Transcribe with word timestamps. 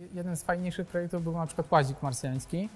Jeden 0.00 0.36
z 0.36 0.42
fajniejszych 0.42 0.86
projektów 0.86 1.22
był 1.22 1.32
na 1.32 1.46
przykład 1.46 1.72
Łazik 1.72 2.02
Marsjański 2.02 2.68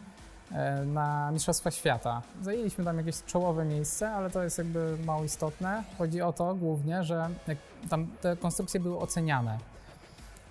e, 0.52 0.84
na 0.84 1.30
Mistrzostwa 1.32 1.70
Świata. 1.70 2.22
Zajęliśmy 2.42 2.84
tam 2.84 2.98
jakieś 2.98 3.22
czołowe 3.26 3.64
miejsce, 3.64 4.10
ale 4.10 4.30
to 4.30 4.42
jest 4.42 4.58
jakby 4.58 4.96
mało 5.04 5.24
istotne. 5.24 5.84
Chodzi 5.98 6.22
o 6.22 6.32
to 6.32 6.54
głównie, 6.54 7.04
że 7.04 7.28
tam 7.90 8.06
te 8.20 8.36
konstrukcje 8.36 8.80
były 8.80 8.98
oceniane. 8.98 9.58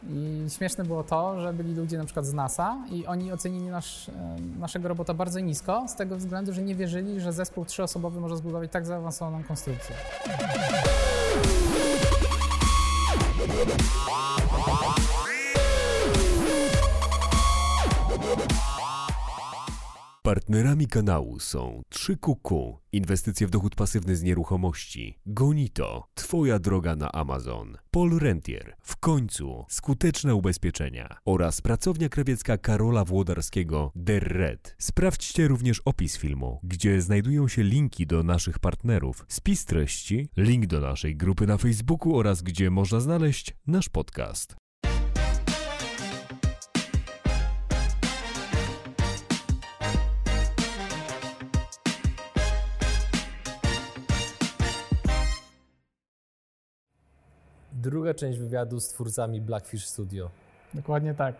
I 0.09 0.45
śmieszne 0.49 0.83
było 0.83 1.03
to, 1.03 1.41
że 1.41 1.53
byli 1.53 1.75
ludzie 1.75 1.97
na 1.97 2.05
przykład 2.05 2.25
z 2.25 2.33
NASA 2.33 2.77
i 2.91 3.07
oni 3.07 3.31
ocenili 3.31 3.69
nasz, 3.69 4.09
e, 4.09 4.13
naszego 4.59 4.87
robota 4.87 5.13
bardzo 5.13 5.39
nisko, 5.39 5.85
z 5.87 5.95
tego 5.95 6.17
względu, 6.17 6.53
że 6.53 6.61
nie 6.61 6.75
wierzyli, 6.75 7.21
że 7.21 7.33
zespół 7.33 7.65
trzyosobowy 7.65 8.19
może 8.19 8.37
zbudować 8.37 8.71
tak 8.71 8.85
zaawansowaną 8.85 9.43
konstrukcję. 9.43 9.95
Partnerami 20.33 20.87
kanału 20.87 21.39
są 21.39 21.81
3QQ, 21.95 22.73
inwestycje 22.91 23.47
w 23.47 23.49
dochód 23.49 23.75
pasywny 23.75 24.15
z 24.15 24.23
nieruchomości, 24.23 25.19
Gonito, 25.25 26.07
Twoja 26.13 26.59
droga 26.59 26.95
na 26.95 27.11
Amazon, 27.11 27.77
Paul 27.91 28.19
Rentier, 28.19 28.75
w 28.81 28.97
końcu 28.97 29.65
skuteczne 29.69 30.35
ubezpieczenia 30.35 31.17
oraz 31.25 31.61
pracownia 31.61 32.09
krawiecka 32.09 32.57
Karola 32.57 33.05
Włodarskiego 33.05 33.91
Der 33.95 34.23
Red. 34.23 34.75
Sprawdźcie 34.77 35.47
również 35.47 35.81
opis 35.85 36.17
filmu, 36.17 36.59
gdzie 36.63 37.01
znajdują 37.01 37.47
się 37.47 37.63
linki 37.63 38.07
do 38.07 38.23
naszych 38.23 38.59
partnerów, 38.59 39.25
spis 39.27 39.65
treści, 39.65 40.29
link 40.37 40.65
do 40.65 40.79
naszej 40.79 41.15
grupy 41.15 41.47
na 41.47 41.57
Facebooku 41.57 42.17
oraz 42.17 42.41
gdzie 42.41 42.69
można 42.69 42.99
znaleźć 42.99 43.55
nasz 43.67 43.89
podcast. 43.89 44.62
Druga 57.83 58.13
część 58.13 58.39
wywiadu 58.39 58.79
z 58.79 58.87
twórcami 58.87 59.41
Blackfish 59.41 59.85
Studio. 59.85 60.29
Dokładnie 60.73 61.13
tak. 61.13 61.35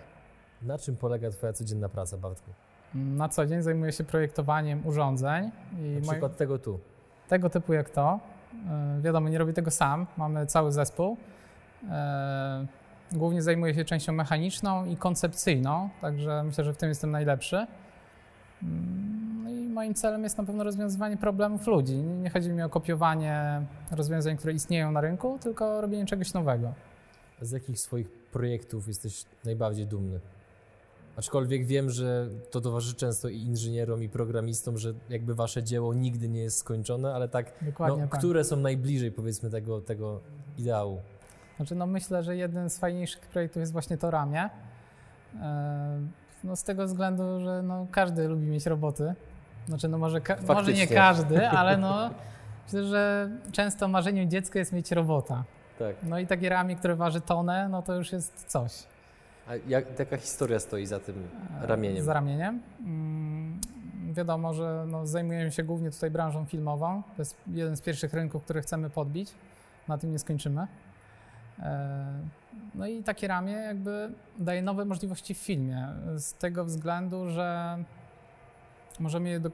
Na 0.62 0.78
czym 0.78 0.96
polega 0.96 1.30
Twoja 1.30 1.54
codzienna 1.54 1.90
praca, 1.90 2.18
Bartku? 2.18 2.52
Na 2.94 3.30
co 3.30 3.46
dzień 3.46 3.62
zajmuję 3.62 3.92
się 3.92 4.04
projektowaniem 4.04 4.88
urządzeń. 4.88 5.52
I 5.80 5.90
Na 5.90 6.02
przykład 6.02 6.32
moi... 6.32 6.38
tego 6.38 6.60
tu. 6.60 6.80
Tego 7.28 7.50
typu 7.50 7.74
jak 7.74 7.90
to. 7.90 8.20
Yy, 8.96 9.02
wiadomo, 9.02 9.30
nie 9.30 9.38
robię 9.38 9.54
tego 9.54 9.72
sam, 9.72 10.08
mamy 10.18 10.46
cały 10.46 10.72
zespół. 10.72 11.18
Yy, 11.84 11.90
głównie 13.12 13.42
zajmuję 13.42 13.74
się 13.74 13.86
częścią 13.86 14.14
mechaniczną 14.14 14.86
i 14.86 14.98
koncepcyjną, 14.98 15.90
także 16.02 16.44
myślę, 16.44 16.64
że 16.64 16.74
w 16.74 16.78
tym 16.78 16.90
jestem 16.90 17.12
najlepszy. 17.12 17.68
Yy, 18.62 18.68
moim 19.74 19.94
celem 19.94 20.24
jest 20.24 20.38
na 20.38 20.44
pewno 20.44 20.64
rozwiązywanie 20.64 21.18
problemów 21.18 21.68
ludzi. 21.68 21.96
Nie 21.96 22.30
chodzi 22.30 22.50
mi 22.50 22.62
o 22.64 22.70
kopiowanie 22.70 23.62
rozwiązań, 23.92 24.38
które 24.38 24.54
istnieją 24.54 24.92
na 24.92 25.02
rynku, 25.02 25.40
tylko 25.42 25.82
robienie 25.82 26.06
czegoś 26.06 26.34
nowego. 26.34 26.74
Z 27.42 27.52
jakich 27.52 27.80
swoich 27.80 28.10
projektów 28.10 28.88
jesteś 28.88 29.26
najbardziej 29.46 29.88
dumny? 29.88 30.20
Aczkolwiek 31.18 31.66
wiem, 31.66 31.90
że 31.90 32.28
to 32.52 32.62
towarzyszy 32.62 32.96
często 32.96 33.30
i 33.30 33.38
inżynierom, 33.38 34.04
i 34.04 34.10
programistom, 34.10 34.78
że 34.78 34.94
jakby 35.10 35.36
wasze 35.36 35.64
dzieło 35.64 35.94
nigdy 35.94 36.30
nie 36.30 36.42
jest 36.42 36.58
skończone, 36.58 37.14
ale 37.14 37.30
tak, 37.30 37.54
no, 37.80 37.98
tak. 37.98 38.10
które 38.10 38.44
są 38.44 38.56
najbliżej 38.56 39.12
powiedzmy 39.12 39.50
tego, 39.50 39.82
tego 39.82 40.20
ideału? 40.58 41.02
Znaczy, 41.58 41.76
no 41.76 41.88
myślę, 41.88 42.24
że 42.24 42.36
jeden 42.36 42.70
z 42.70 42.78
fajniejszych 42.78 43.22
projektów 43.22 43.60
jest 43.60 43.72
właśnie 43.72 43.98
to 43.98 44.12
ramię. 44.12 44.50
E, 45.42 46.00
no 46.44 46.56
z 46.56 46.64
tego 46.64 46.86
względu, 46.86 47.40
że 47.40 47.64
no 47.64 47.88
każdy 47.92 48.28
lubi 48.28 48.46
mieć 48.46 48.66
roboty, 48.66 49.14
znaczy, 49.68 49.88
no 49.88 49.98
może, 49.98 50.22
może 50.48 50.74
nie 50.74 50.88
każdy, 50.88 51.50
ale 51.60 51.78
no 51.78 52.10
myślę, 52.66 52.84
że 52.84 53.30
często 53.52 53.88
marzeniem 53.88 54.30
dziecka 54.30 54.60
jest 54.60 54.74
mieć 54.74 54.92
robota. 54.92 55.44
Tak. 55.80 55.96
No 56.04 56.20
i 56.20 56.28
takie 56.28 56.50
ramię, 56.50 56.76
które 56.76 56.96
waży 56.96 57.22
tonę, 57.22 57.70
no 57.70 57.82
to 57.82 57.96
już 57.96 58.12
jest 58.12 58.46
coś. 58.48 58.84
A 59.48 59.56
jak, 59.56 60.00
jaka 60.00 60.18
historia 60.18 60.60
stoi 60.60 60.86
za 60.86 61.00
tym 61.00 61.16
ramieniem? 61.62 62.04
Za 62.04 62.14
ramieniem? 62.14 62.62
Hmm, 62.84 63.62
wiadomo, 64.14 64.54
że 64.54 64.86
no, 64.88 65.08
zajmujemy 65.08 65.52
się 65.52 65.64
głównie 65.64 65.92
tutaj 65.92 66.12
branżą 66.12 66.46
filmową. 66.46 67.04
To 67.16 67.22
jest 67.22 67.38
jeden 67.48 67.78
z 67.78 67.82
pierwszych 67.82 68.14
rynków, 68.14 68.44
który 68.44 68.62
chcemy 68.62 68.90
podbić. 68.90 69.32
Na 69.88 69.98
tym 69.98 70.12
nie 70.12 70.20
skończymy. 70.20 70.68
E, 71.60 72.20
no 72.76 72.88
i 72.88 73.04
takie 73.04 73.28
ramię 73.28 73.54
jakby 73.54 74.10
daje 74.40 74.62
nowe 74.62 74.86
możliwości 74.86 75.34
w 75.34 75.38
filmie. 75.38 75.88
Z 76.18 76.34
tego 76.34 76.66
względu, 76.66 77.30
że 77.30 77.78
możemy 79.00 79.30
je 79.30 79.40
do, 79.40 79.50
y, 79.50 79.52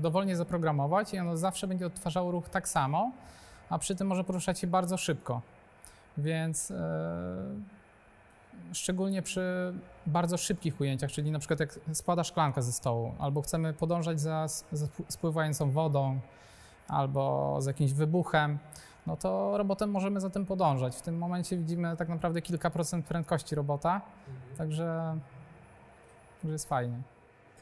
dowolnie 0.00 0.36
zaprogramować 0.36 1.14
i 1.14 1.18
ono 1.18 1.36
zawsze 1.36 1.66
będzie 1.66 1.86
odtwarzało 1.86 2.30
ruch 2.30 2.48
tak 2.48 2.68
samo, 2.68 3.12
a 3.70 3.78
przy 3.78 3.96
tym 3.96 4.06
może 4.06 4.24
poruszać 4.24 4.58
się 4.58 4.66
bardzo 4.66 4.96
szybko. 4.96 5.40
Więc 6.18 6.70
yy, 6.70 6.76
szczególnie 8.72 9.22
przy 9.22 9.74
bardzo 10.06 10.36
szybkich 10.38 10.80
ujęciach, 10.80 11.12
czyli 11.12 11.30
na 11.30 11.38
przykład 11.38 11.60
jak 11.60 11.78
spada 11.92 12.24
szklanka 12.24 12.62
ze 12.62 12.72
stołu, 12.72 13.14
albo 13.18 13.42
chcemy 13.42 13.72
podążać 13.72 14.20
za, 14.20 14.46
za 14.72 14.86
spływającą 15.08 15.70
wodą, 15.70 16.20
albo 16.88 17.56
z 17.60 17.66
jakimś 17.66 17.92
wybuchem, 17.92 18.58
no 19.06 19.16
to 19.16 19.58
robotem 19.58 19.90
możemy 19.90 20.20
za 20.20 20.30
tym 20.30 20.46
podążać. 20.46 20.96
W 20.96 21.02
tym 21.02 21.18
momencie 21.18 21.56
widzimy 21.56 21.96
tak 21.96 22.08
naprawdę 22.08 22.42
kilka 22.42 22.70
procent 22.70 23.06
prędkości 23.06 23.54
robota, 23.54 23.94
mhm. 23.94 24.56
także, 24.56 25.16
także 26.42 26.52
jest 26.52 26.68
fajnie. 26.68 27.02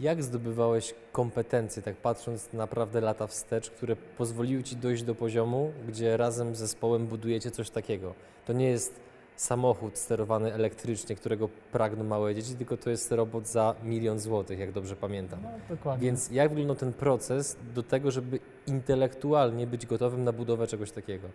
Jak 0.01 0.23
zdobywałeś 0.23 0.95
kompetencje, 1.13 1.83
tak 1.83 1.97
patrząc 1.97 2.53
naprawdę 2.53 3.01
lata 3.01 3.27
wstecz, 3.27 3.71
które 3.71 3.97
pozwoliły 3.97 4.63
Ci 4.63 4.77
dojść 4.77 5.03
do 5.03 5.15
poziomu, 5.15 5.73
gdzie 5.89 6.17
razem 6.17 6.55
z 6.55 6.59
zespołem 6.59 7.07
budujecie 7.07 7.51
coś 7.51 7.71
takiego? 7.71 8.15
To 8.47 8.53
nie 8.53 8.71
jest 8.71 9.01
samochód 9.37 9.99
sterowany 9.99 10.55
elektrycznie, 10.55 11.17
którego 11.17 11.49
pragną 11.73 12.05
małe 12.05 12.35
dzieci, 12.35 12.55
tylko 12.55 12.77
to 12.77 12.91
jest 12.91 13.13
robot 13.13 13.47
za 13.47 13.75
milion 13.83 14.19
złotych, 14.19 14.59
jak 14.59 14.73
dobrze 14.73 14.97
pamiętam. 14.97 15.41
No, 15.43 15.49
dokładnie. 15.69 16.05
Więc 16.05 16.31
jak 16.31 16.49
wyglądał 16.49 16.77
ten 16.77 16.93
proces 16.93 17.57
do 17.75 17.83
tego, 17.83 18.11
żeby 18.11 18.39
intelektualnie 18.67 19.67
być 19.67 19.87
gotowym 19.87 20.25
na 20.25 20.33
budowę 20.33 20.67
czegoś 20.67 20.91
takiego? 20.91 21.29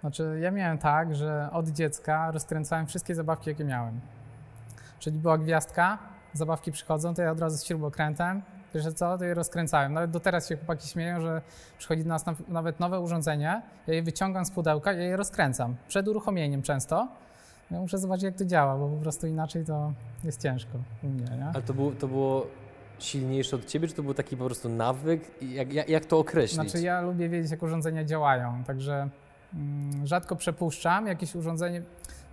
Znaczy, 0.00 0.38
ja 0.40 0.50
miałem 0.50 0.78
tak, 0.78 1.14
że 1.14 1.48
od 1.52 1.68
dziecka 1.68 2.30
rozkręcałem 2.30 2.86
wszystkie 2.86 3.14
zabawki, 3.14 3.50
jakie 3.50 3.64
miałem. 3.64 4.00
Czyli 4.98 5.18
była 5.18 5.38
gwiazdka, 5.38 5.98
zabawki 6.32 6.72
przychodzą, 6.72 7.14
to 7.14 7.22
ja 7.22 7.30
od 7.30 7.40
razu 7.40 7.56
z 7.56 7.64
śrubokrętem, 7.64 8.42
wiesz 8.74 8.92
co, 8.94 9.18
to 9.18 9.24
je 9.24 9.34
rozkręcałem. 9.34 9.92
Nawet 9.92 10.10
do 10.10 10.20
teraz 10.20 10.48
się 10.48 10.56
chłopaki 10.56 10.88
śmieją, 10.88 11.20
że 11.20 11.42
przychodzi 11.78 12.02
do 12.02 12.08
nas 12.08 12.24
nawet 12.48 12.80
nowe 12.80 13.00
urządzenie, 13.00 13.62
ja 13.86 13.94
je 13.94 14.02
wyciągam 14.02 14.44
z 14.44 14.50
pudełka, 14.50 14.92
ja 14.92 15.02
je 15.02 15.16
rozkręcam. 15.16 15.76
Przed 15.88 16.08
uruchomieniem 16.08 16.62
często. 16.62 17.08
Ja 17.70 17.80
muszę 17.80 17.98
zobaczyć, 17.98 18.24
jak 18.24 18.34
to 18.34 18.44
działa, 18.44 18.78
bo 18.78 18.88
po 18.88 18.96
prostu 18.96 19.26
inaczej 19.26 19.64
to 19.64 19.92
jest 20.24 20.42
ciężko 20.42 20.78
u 21.02 21.08
mnie, 21.08 21.36
nie? 21.36 21.46
Ale 21.54 21.62
to 21.62 21.74
było, 21.74 21.92
to 21.92 22.08
było 22.08 22.46
silniejsze 22.98 23.56
od 23.56 23.66
ciebie, 23.66 23.88
czy 23.88 23.94
to 23.94 24.02
był 24.02 24.14
taki 24.14 24.36
po 24.36 24.44
prostu 24.44 24.68
nawyk? 24.68 25.42
Jak, 25.42 25.72
jak, 25.72 25.88
jak 25.88 26.04
to 26.04 26.18
określić? 26.18 26.70
Znaczy 26.70 26.84
ja 26.84 27.00
lubię 27.00 27.28
wiedzieć, 27.28 27.50
jak 27.50 27.62
urządzenia 27.62 28.04
działają, 28.04 28.64
także 28.64 29.08
mm, 29.54 30.06
rzadko 30.06 30.36
przepuszczam 30.36 31.06
jakieś 31.06 31.34
urządzenie 31.34 31.82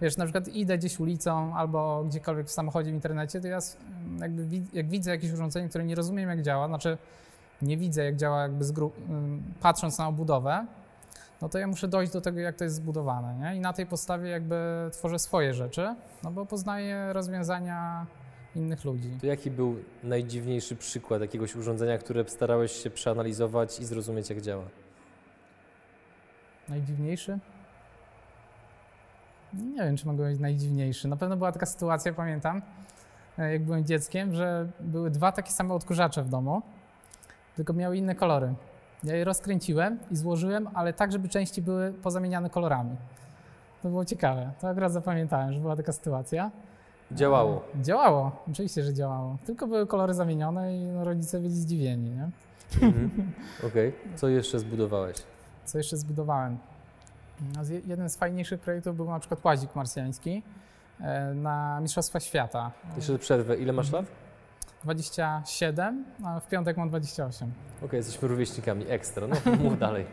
wiesz, 0.02 0.18
na 0.18 0.26
przykład 0.26 0.48
idę 0.48 0.78
gdzieś 0.78 1.00
ulicą 1.00 1.56
albo 1.56 2.04
gdziekolwiek 2.04 2.48
w 2.48 2.52
samochodzie 2.52 2.92
w 2.92 2.94
internecie, 2.94 3.42
to 3.42 3.48
ja 3.48 3.60
jakby 4.20 4.44
jak 4.74 4.90
widzę 4.90 5.12
jakieś 5.12 5.32
urządzenie, 5.32 5.70
które 5.70 5.84
nie 5.84 5.96
rozumiem 5.96 6.30
jak 6.30 6.42
działa, 6.42 6.68
znaczy 6.68 6.98
nie 7.62 7.78
widzę 7.78 8.04
jak 8.04 8.16
działa 8.16 8.42
jakby 8.42 8.66
patrząc 9.62 9.98
na 9.98 10.08
obudowę, 10.08 10.66
no 11.42 11.50
to 11.50 11.60
ja 11.60 11.68
muszę 11.68 11.88
dojść 11.88 12.14
do 12.14 12.22
tego, 12.22 12.40
jak 12.40 12.56
to 12.56 12.64
jest 12.64 12.76
zbudowane, 12.76 13.36
nie? 13.36 13.56
I 13.58 13.60
na 13.60 13.74
tej 13.74 13.86
podstawie 13.86 14.30
jakby 14.30 14.90
tworzę 14.92 15.20
swoje 15.20 15.54
rzeczy, 15.54 15.96
no 16.24 16.32
bo 16.32 16.46
poznaję 16.46 17.14
rozwiązania 17.14 18.06
innych 18.56 18.86
ludzi. 18.86 19.18
To 19.22 19.28
jaki 19.28 19.52
był 19.52 19.76
najdziwniejszy 20.04 20.76
przykład 20.76 21.22
jakiegoś 21.22 21.56
urządzenia, 21.56 21.98
które 21.98 22.30
starałeś 22.30 22.72
się 22.72 22.90
przeanalizować 22.90 23.80
i 23.80 23.86
zrozumieć, 23.86 24.30
jak 24.30 24.42
działa? 24.42 24.64
Najdziwniejszy? 26.70 27.40
Nie 29.54 29.84
wiem, 29.84 29.98
czy 29.98 30.08
mogę 30.08 30.26
być 30.26 30.40
najdziwniejszy. 30.40 31.08
Na 31.08 31.16
pewno 31.16 31.38
była 31.38 31.52
taka 31.52 31.66
sytuacja, 31.66 32.14
pamiętam, 32.14 32.62
e, 33.40 33.54
jak 33.54 33.64
byłem 33.64 33.86
dzieckiem, 33.86 34.36
że 34.36 34.70
były 34.80 35.10
dwa 35.12 35.32
takie 35.32 35.52
same 35.52 35.74
odkurzacze 35.74 36.24
w 36.24 36.30
domu, 36.30 36.62
tylko 37.56 37.74
miały 37.74 37.98
inne 37.98 38.16
kolory. 38.16 38.54
Ja 39.04 39.16
je 39.16 39.24
rozkręciłem 39.24 40.00
i 40.12 40.16
złożyłem, 40.16 40.70
ale 40.74 40.94
tak, 40.94 41.12
żeby 41.12 41.30
części 41.30 41.62
były 41.62 41.94
pozamieniane 41.94 42.50
kolorami. 42.50 42.96
To 43.84 43.90
było 43.90 44.06
ciekawe. 44.06 44.52
To 44.62 44.68
akurat 44.68 44.92
zapamiętałem, 44.92 45.54
że 45.54 45.60
była 45.60 45.76
taka 45.76 45.92
sytuacja. 45.92 46.52
Działało. 47.12 47.62
E, 47.80 47.84
działało, 47.84 48.32
oczywiście, 48.52 48.84
że 48.84 48.94
działało. 48.94 49.38
Tylko 49.46 49.68
były 49.68 49.88
kolory 49.88 50.14
zamienione 50.14 50.78
i 50.78 50.86
no, 50.86 51.04
rodzice 51.04 51.40
byli 51.40 51.54
zdziwieni. 51.54 52.10
Nie? 52.10 52.30
Mhm. 52.82 53.10
Okej. 53.68 53.90
Okay. 53.90 54.18
Co 54.18 54.28
jeszcze 54.28 54.60
zbudowałeś? 54.60 55.18
Co 55.66 55.78
jeszcze 55.78 55.98
zbudowałem? 55.98 56.58
Jeden 57.86 58.10
z 58.10 58.16
fajniejszych 58.16 58.60
projektów 58.62 58.96
był 58.96 59.06
na 59.10 59.20
przykład 59.20 59.46
Łazik 59.46 59.76
Marsjański 59.76 60.44
e, 61.02 61.34
na 61.34 61.80
Mistrzostwa 61.82 62.20
Świata. 62.20 62.72
Jeszcze 62.96 63.20
przerwę. 63.20 63.58
Ile 63.58 63.74
masz 63.74 63.92
lat? 63.92 64.06
27, 64.84 66.06
a 66.26 66.40
w 66.40 66.48
piątek 66.48 66.78
mam 66.78 66.90
28. 66.90 67.52
Okej, 67.86 67.98
jesteśmy 67.98 68.28
rówieśnikami. 68.28 68.86
Ekstra. 68.90 69.28
No, 69.28 69.36
mów 69.64 69.80
dalej. 69.80 70.06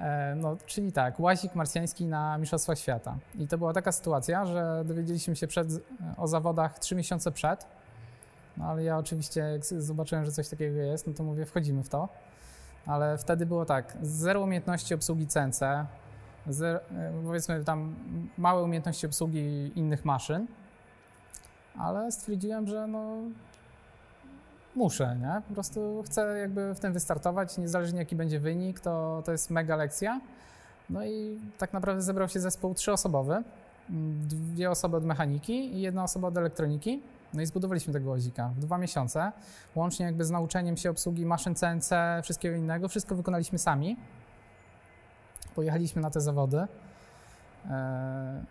E, 0.00 0.34
No, 0.36 0.56
czyli 0.66 0.92
tak, 0.92 1.20
łazik 1.20 1.54
marsjański 1.54 2.06
na 2.06 2.38
Mistrzostwa 2.38 2.76
Świata. 2.76 3.16
I 3.34 3.48
to 3.48 3.58
była 3.58 3.72
taka 3.72 3.92
sytuacja, 3.92 4.44
że 4.46 4.82
dowiedzieliśmy 4.84 5.36
się 5.36 5.46
przed, 5.46 5.68
o 6.16 6.26
zawodach 6.28 6.78
trzy 6.78 6.94
miesiące 6.94 7.32
przed. 7.32 7.66
No 8.56 8.64
ale 8.64 8.84
ja 8.84 8.98
oczywiście, 8.98 9.40
jak 9.40 9.64
zobaczyłem, 9.64 10.24
że 10.24 10.32
coś 10.32 10.48
takiego 10.48 10.76
jest, 10.76 11.06
no 11.06 11.12
to 11.14 11.22
mówię, 11.22 11.46
wchodzimy 11.46 11.82
w 11.82 11.88
to. 11.88 12.08
Ale 12.86 13.18
wtedy 13.18 13.46
było 13.46 13.64
tak, 13.64 13.96
zero 14.02 14.40
umiejętności 14.40 14.94
obsługi 14.94 15.26
CNC, 15.26 15.60
zero, 16.48 16.78
e, 16.78 17.12
powiedzmy 17.24 17.64
tam 17.64 17.94
małe 18.38 18.62
umiejętności 18.62 19.06
obsługi 19.06 19.72
innych 19.74 20.04
maszyn, 20.04 20.46
ale 21.78 22.12
stwierdziłem, 22.12 22.66
że 22.66 22.86
no 22.86 23.16
muszę, 24.76 25.16
nie? 25.20 25.42
Po 25.48 25.54
prostu 25.54 26.02
chcę 26.06 26.38
jakby 26.38 26.74
w 26.74 26.80
tym 26.80 26.92
wystartować, 26.92 27.58
niezależnie 27.58 27.98
jaki 27.98 28.16
będzie 28.16 28.40
wynik, 28.40 28.80
to, 28.80 29.22
to 29.24 29.32
jest 29.32 29.50
mega 29.50 29.76
lekcja. 29.76 30.20
No 30.90 31.04
i 31.04 31.40
tak 31.58 31.72
naprawdę 31.72 32.02
zebrał 32.02 32.28
się 32.28 32.40
zespół 32.40 32.74
trzyosobowy, 32.74 33.42
dwie 34.28 34.70
osoby 34.70 34.96
od 34.96 35.04
mechaniki 35.04 35.74
i 35.74 35.80
jedna 35.80 36.04
osoba 36.04 36.28
od 36.28 36.36
elektroniki. 36.36 37.02
No 37.34 37.42
i 37.42 37.46
zbudowaliśmy 37.46 37.92
tego 37.92 38.10
łazika 38.10 38.48
w 38.48 38.58
dwa 38.58 38.78
miesiące, 38.78 39.32
łącznie 39.74 40.06
jakby 40.06 40.24
z 40.24 40.30
nauczeniem 40.30 40.76
się 40.76 40.90
obsługi 40.90 41.26
maszyn 41.26 41.54
CNC, 41.54 41.90
wszystkiego 42.22 42.56
innego, 42.56 42.88
wszystko 42.88 43.14
wykonaliśmy 43.14 43.58
sami. 43.58 43.96
Pojechaliśmy 45.56 46.02
na 46.02 46.10
te 46.10 46.20
zawody. 46.20 46.66
E, 47.70 48.44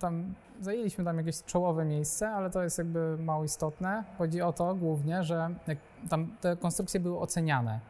Tam 0.00 0.34
zajęliśmy 0.60 1.04
tam 1.04 1.18
jakieś 1.18 1.42
czołowe 1.42 1.84
miejsce, 1.84 2.30
ale 2.30 2.50
to 2.50 2.62
jest 2.62 2.78
jakby 2.78 3.16
mało 3.18 3.44
istotne. 3.44 4.04
Chodzi 4.18 4.42
o 4.42 4.52
to 4.52 4.74
głównie, 4.74 5.24
że 5.24 5.50
tam 6.08 6.28
te 6.40 6.56
konstrukcje 6.56 7.00
były 7.00 7.18
oceniane. 7.18 7.80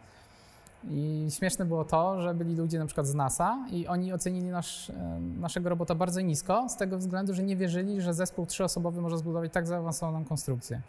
I 0.90 1.26
śmieszne 1.30 1.64
było 1.64 1.84
to, 1.84 2.20
że 2.22 2.34
byli 2.34 2.56
ludzie 2.56 2.78
na 2.78 2.86
przykład 2.86 3.06
z 3.06 3.14
NASA 3.14 3.58
i 3.70 3.86
oni 3.86 4.12
ocenili 4.12 4.50
nasz, 4.50 4.90
e, 4.90 5.20
naszego 5.20 5.68
robota 5.68 5.94
bardzo 5.94 6.20
nisko, 6.20 6.68
z 6.68 6.76
tego 6.76 6.98
względu, 6.98 7.34
że 7.34 7.42
nie 7.42 7.56
wierzyli, 7.56 8.02
że 8.02 8.14
zespół 8.14 8.46
trzyosobowy 8.46 9.00
może 9.00 9.18
zbudować 9.18 9.52
tak 9.52 9.66
zaawansowaną 9.66 10.24
konstrukcję. 10.24 10.80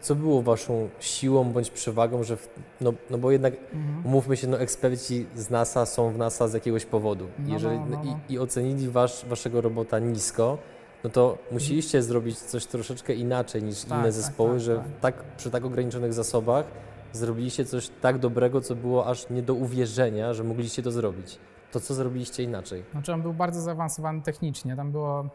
Co 0.00 0.14
było 0.14 0.42
waszą 0.42 0.88
siłą 1.00 1.44
bądź 1.52 1.70
przewagą, 1.70 2.22
że. 2.22 2.36
W, 2.36 2.48
no, 2.80 2.92
no 3.10 3.18
bo 3.18 3.30
jednak 3.30 3.54
Mhm. 3.72 4.06
Umówmy 4.06 4.36
się, 4.36 4.46
no 4.48 4.60
eksperci 4.60 5.26
z 5.34 5.50
NASA 5.50 5.86
są 5.86 6.10
w 6.10 6.18
NASA 6.18 6.48
z 6.48 6.54
jakiegoś 6.54 6.84
powodu. 6.86 7.26
No, 7.38 7.52
Jeżeli, 7.54 7.78
no, 7.80 7.86
no. 8.04 8.18
I, 8.28 8.32
I 8.32 8.38
ocenili 8.38 8.88
wasz, 8.88 9.24
waszego 9.26 9.60
robota 9.60 9.98
nisko, 9.98 10.58
no 11.04 11.10
to 11.10 11.38
musieliście 11.52 12.02
zrobić 12.02 12.38
coś 12.38 12.66
troszeczkę 12.66 13.14
inaczej 13.14 13.62
niż 13.62 13.80
Tak, 13.82 13.90
inne 13.90 14.02
tak, 14.02 14.12
zespoły, 14.12 14.50
tak, 14.50 14.60
że 14.60 14.76
tak. 14.76 14.84
tak, 15.00 15.24
przy 15.36 15.50
tak 15.50 15.64
ograniczonych 15.64 16.12
zasobach 16.12 16.64
zrobiliście 17.12 17.64
coś 17.64 17.90
tak 18.00 18.18
dobrego, 18.18 18.60
co 18.60 18.74
było 18.74 19.06
aż 19.06 19.30
nie 19.30 19.42
do 19.42 19.54
uwierzenia, 19.54 20.34
że 20.34 20.44
mogliście 20.44 20.82
to 20.82 20.90
zrobić. 20.90 21.38
To 21.72 21.80
co 21.80 21.94
zrobiliście 21.94 22.42
inaczej? 22.42 22.84
Znaczy 22.92 23.12
on 23.12 23.22
był 23.22 23.32
bardzo 23.32 23.60
zaawansowany 23.60 24.22
technicznie. 24.22 24.76
Tam 24.76 24.92
było 24.92 25.28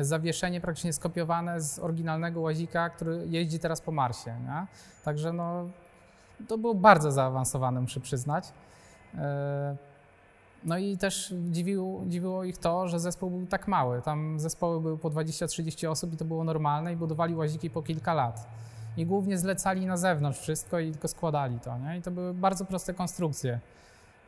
zawieszenie 0.00 0.60
praktycznie 0.60 0.92
skopiowane 0.92 1.60
z 1.60 1.78
oryginalnego 1.78 2.40
łazika, 2.40 2.90
który 2.90 3.26
jeździ 3.26 3.58
teraz 3.58 3.80
po 3.80 3.92
Marsie. 3.92 4.30
Nie? 4.30 4.66
Także 5.04 5.32
no, 5.32 5.68
to 6.48 6.58
było 6.58 6.74
bardzo 6.74 7.12
zaawansowane, 7.12 7.80
muszę 7.80 8.00
przyznać. 8.00 8.52
E, 9.18 9.76
No 10.64 10.78
i 10.78 10.98
też 10.98 11.34
dziwiło, 11.50 12.02
dziwiło 12.06 12.44
ich 12.44 12.58
to, 12.58 12.88
że 12.88 13.00
zespół 13.00 13.30
był 13.30 13.46
tak 13.46 13.68
mały. 13.68 14.02
Tam 14.02 14.40
zespoły 14.40 14.80
były 14.80 14.98
po 14.98 15.10
20-30 15.10 15.88
osób 15.90 16.12
i 16.12 16.16
to 16.16 16.24
było 16.24 16.44
normalne 16.44 16.92
i 16.92 16.96
budowali 16.96 17.34
łaziki 17.34 17.70
po 17.70 17.82
kilka 17.82 18.14
lat. 18.14 18.46
I 18.96 19.06
głównie 19.06 19.38
zlecali 19.38 19.86
na 19.86 19.96
zewnątrz 19.96 20.40
wszystko 20.40 20.78
i 20.78 20.92
tylko 20.92 21.08
składali 21.08 21.60
to. 21.60 21.78
Nie? 21.78 21.98
I 21.98 22.02
to 22.02 22.10
były 22.10 22.34
bardzo 22.34 22.64
proste 22.64 22.94
konstrukcje. 22.94 23.60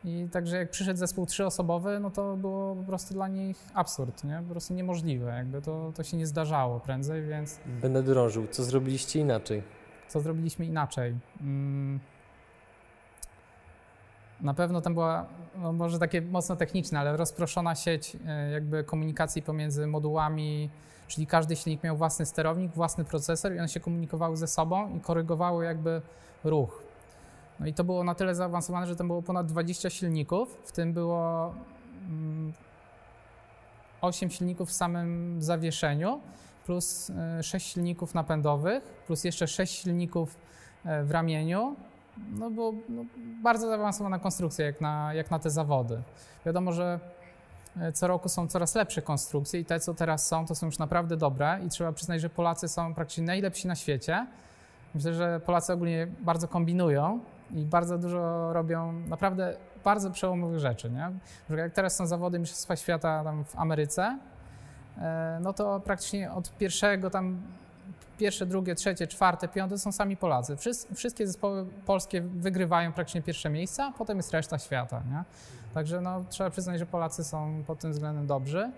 I 0.04 0.28
także 0.32 0.56
jak 0.56 0.70
przyszedł 0.70 0.98
zespół 0.98 1.26
trzyosobowy, 1.26 2.00
no 2.00 2.10
to 2.10 2.36
było 2.36 2.76
po 2.76 2.82
prostu 2.82 3.14
dla 3.14 3.28
nich 3.28 3.56
absurd, 3.74 4.24
nie? 4.24 4.42
Po 4.46 4.50
prostu 4.50 4.74
niemożliwe. 4.74 5.30
Jakby 5.36 5.62
to, 5.62 5.92
to 5.94 6.02
się 6.02 6.16
nie 6.16 6.26
zdarzało 6.26 6.80
prędzej, 6.80 7.22
więc 7.22 7.60
Będę 7.66 8.02
drążył. 8.02 8.46
Co 8.46 8.64
zrobiliście 8.64 9.20
inaczej? 9.20 9.62
co 10.10 10.20
zrobiliśmy 10.20 10.66
inaczej? 10.66 11.16
Mm. 11.40 12.00
Na 14.40 14.54
pewno 14.54 14.80
tam 14.80 14.94
była, 14.94 15.26
no 15.58 15.72
może 15.72 15.98
takie 15.98 16.22
mocno 16.22 16.56
techniczne, 16.56 16.98
ale 17.00 17.16
rozproszona 17.16 17.74
sieć 17.74 18.16
e, 18.26 18.50
jakby 18.50 18.84
komunikacji 18.84 19.42
pomiędzy 19.42 19.86
modułami, 19.86 20.70
czyli 21.08 21.26
każdy 21.26 21.56
silnik 21.56 21.82
miał 21.82 21.96
własny 21.96 22.26
sterownik, 22.26 22.72
własny 22.72 23.04
procesor 23.04 23.52
i 23.54 23.58
one 23.58 23.68
się 23.68 23.80
komunikowały 23.80 24.36
ze 24.36 24.46
sobą 24.46 24.96
i 24.96 25.00
korygowały 25.00 25.64
jakby 25.64 26.02
ruch. 26.44 26.82
No 27.60 27.66
i 27.66 27.74
to 27.74 27.84
było 27.84 28.04
na 28.04 28.14
tyle 28.14 28.34
zaawansowane, 28.34 28.86
że 28.86 28.96
tam 28.96 29.06
było 29.06 29.22
ponad 29.22 29.46
20 29.46 29.90
silników, 29.90 30.60
w 30.64 30.72
tym 30.72 30.92
było 30.92 31.54
mm, 32.08 32.52
8 34.00 34.30
silników 34.30 34.68
w 34.68 34.72
samym 34.72 35.42
zawieszeniu, 35.42 36.20
plus 36.66 37.12
6 37.42 37.72
silników 37.72 38.14
napędowych, 38.14 38.84
plus 39.06 39.24
jeszcze 39.24 39.46
6 39.46 39.82
silników 39.82 40.36
e, 40.84 41.04
w 41.04 41.10
ramieniu. 41.10 41.76
No 42.38 42.50
bo 42.50 42.72
no, 42.88 43.04
bardzo 43.42 43.68
zaawansowana 43.68 44.18
konstrukcja 44.18 44.66
jak 44.66 44.80
na, 44.80 45.14
jak 45.14 45.30
na 45.30 45.38
te 45.38 45.50
zawody. 45.50 46.02
Wiadomo, 46.46 46.72
że 46.72 47.00
e, 47.80 47.92
co 47.92 48.06
roku 48.06 48.28
są 48.28 48.48
coraz 48.48 48.74
lepsze 48.74 49.02
konstrukcje 49.02 49.60
i 49.60 49.64
te, 49.64 49.80
co 49.80 49.94
teraz 49.94 50.28
są, 50.28 50.46
to 50.46 50.54
są 50.54 50.66
już 50.66 50.78
naprawdę 50.78 51.16
dobre 51.16 51.60
i 51.66 51.68
trzeba 51.68 51.92
przyznać, 51.92 52.20
że 52.20 52.30
Polacy 52.30 52.68
są 52.68 52.94
praktycznie 52.94 53.24
najlepsi 53.24 53.68
na 53.68 53.74
świecie. 53.74 54.26
Myślę, 54.94 55.14
że 55.14 55.40
Polacy 55.46 55.72
ogólnie 55.72 56.08
bardzo 56.20 56.48
kombinują 56.48 57.20
i 57.52 57.64
bardzo 57.64 57.98
dużo 57.98 58.52
robią 58.52 58.92
naprawdę 58.92 59.56
bardzo 59.84 60.10
przełomowych 60.10 60.58
rzeczy. 60.58 60.90
Nie? 60.90 61.10
Jak 61.56 61.72
teraz 61.72 61.96
są 61.96 62.06
zawody 62.06 62.38
Mistrzostwa 62.38 62.76
Świata 62.76 63.24
tam 63.24 63.44
w 63.44 63.58
Ameryce, 63.58 64.18
e, 64.98 65.38
no 65.42 65.52
to 65.52 65.80
praktycznie 65.80 66.32
od 66.32 66.52
pierwszego 66.58 67.10
tam, 67.10 67.40
pierwsze, 68.18 68.46
drugie, 68.46 68.74
trzecie, 68.74 69.06
czwarte, 69.06 69.48
piąte 69.48 69.78
są 69.78 69.92
sami 69.92 70.16
Polacy. 70.16 70.56
Wszys- 70.56 70.94
wszystkie 70.94 71.26
zespoły 71.26 71.66
polskie 71.86 72.20
wygrywają 72.20 72.92
praktycznie 72.92 73.22
pierwsze 73.22 73.50
miejsca, 73.50 73.86
a 73.86 73.92
potem 73.98 74.16
jest 74.16 74.32
reszta 74.32 74.58
świata. 74.58 75.02
Nie? 75.10 75.24
Także 75.74 76.00
no, 76.00 76.24
trzeba 76.28 76.50
przyznać, 76.50 76.78
że 76.78 76.86
Polacy 76.86 77.24
są 77.24 77.62
pod 77.66 77.78
tym 77.78 77.92
względem 77.92 78.26
dobrzy 78.26 78.72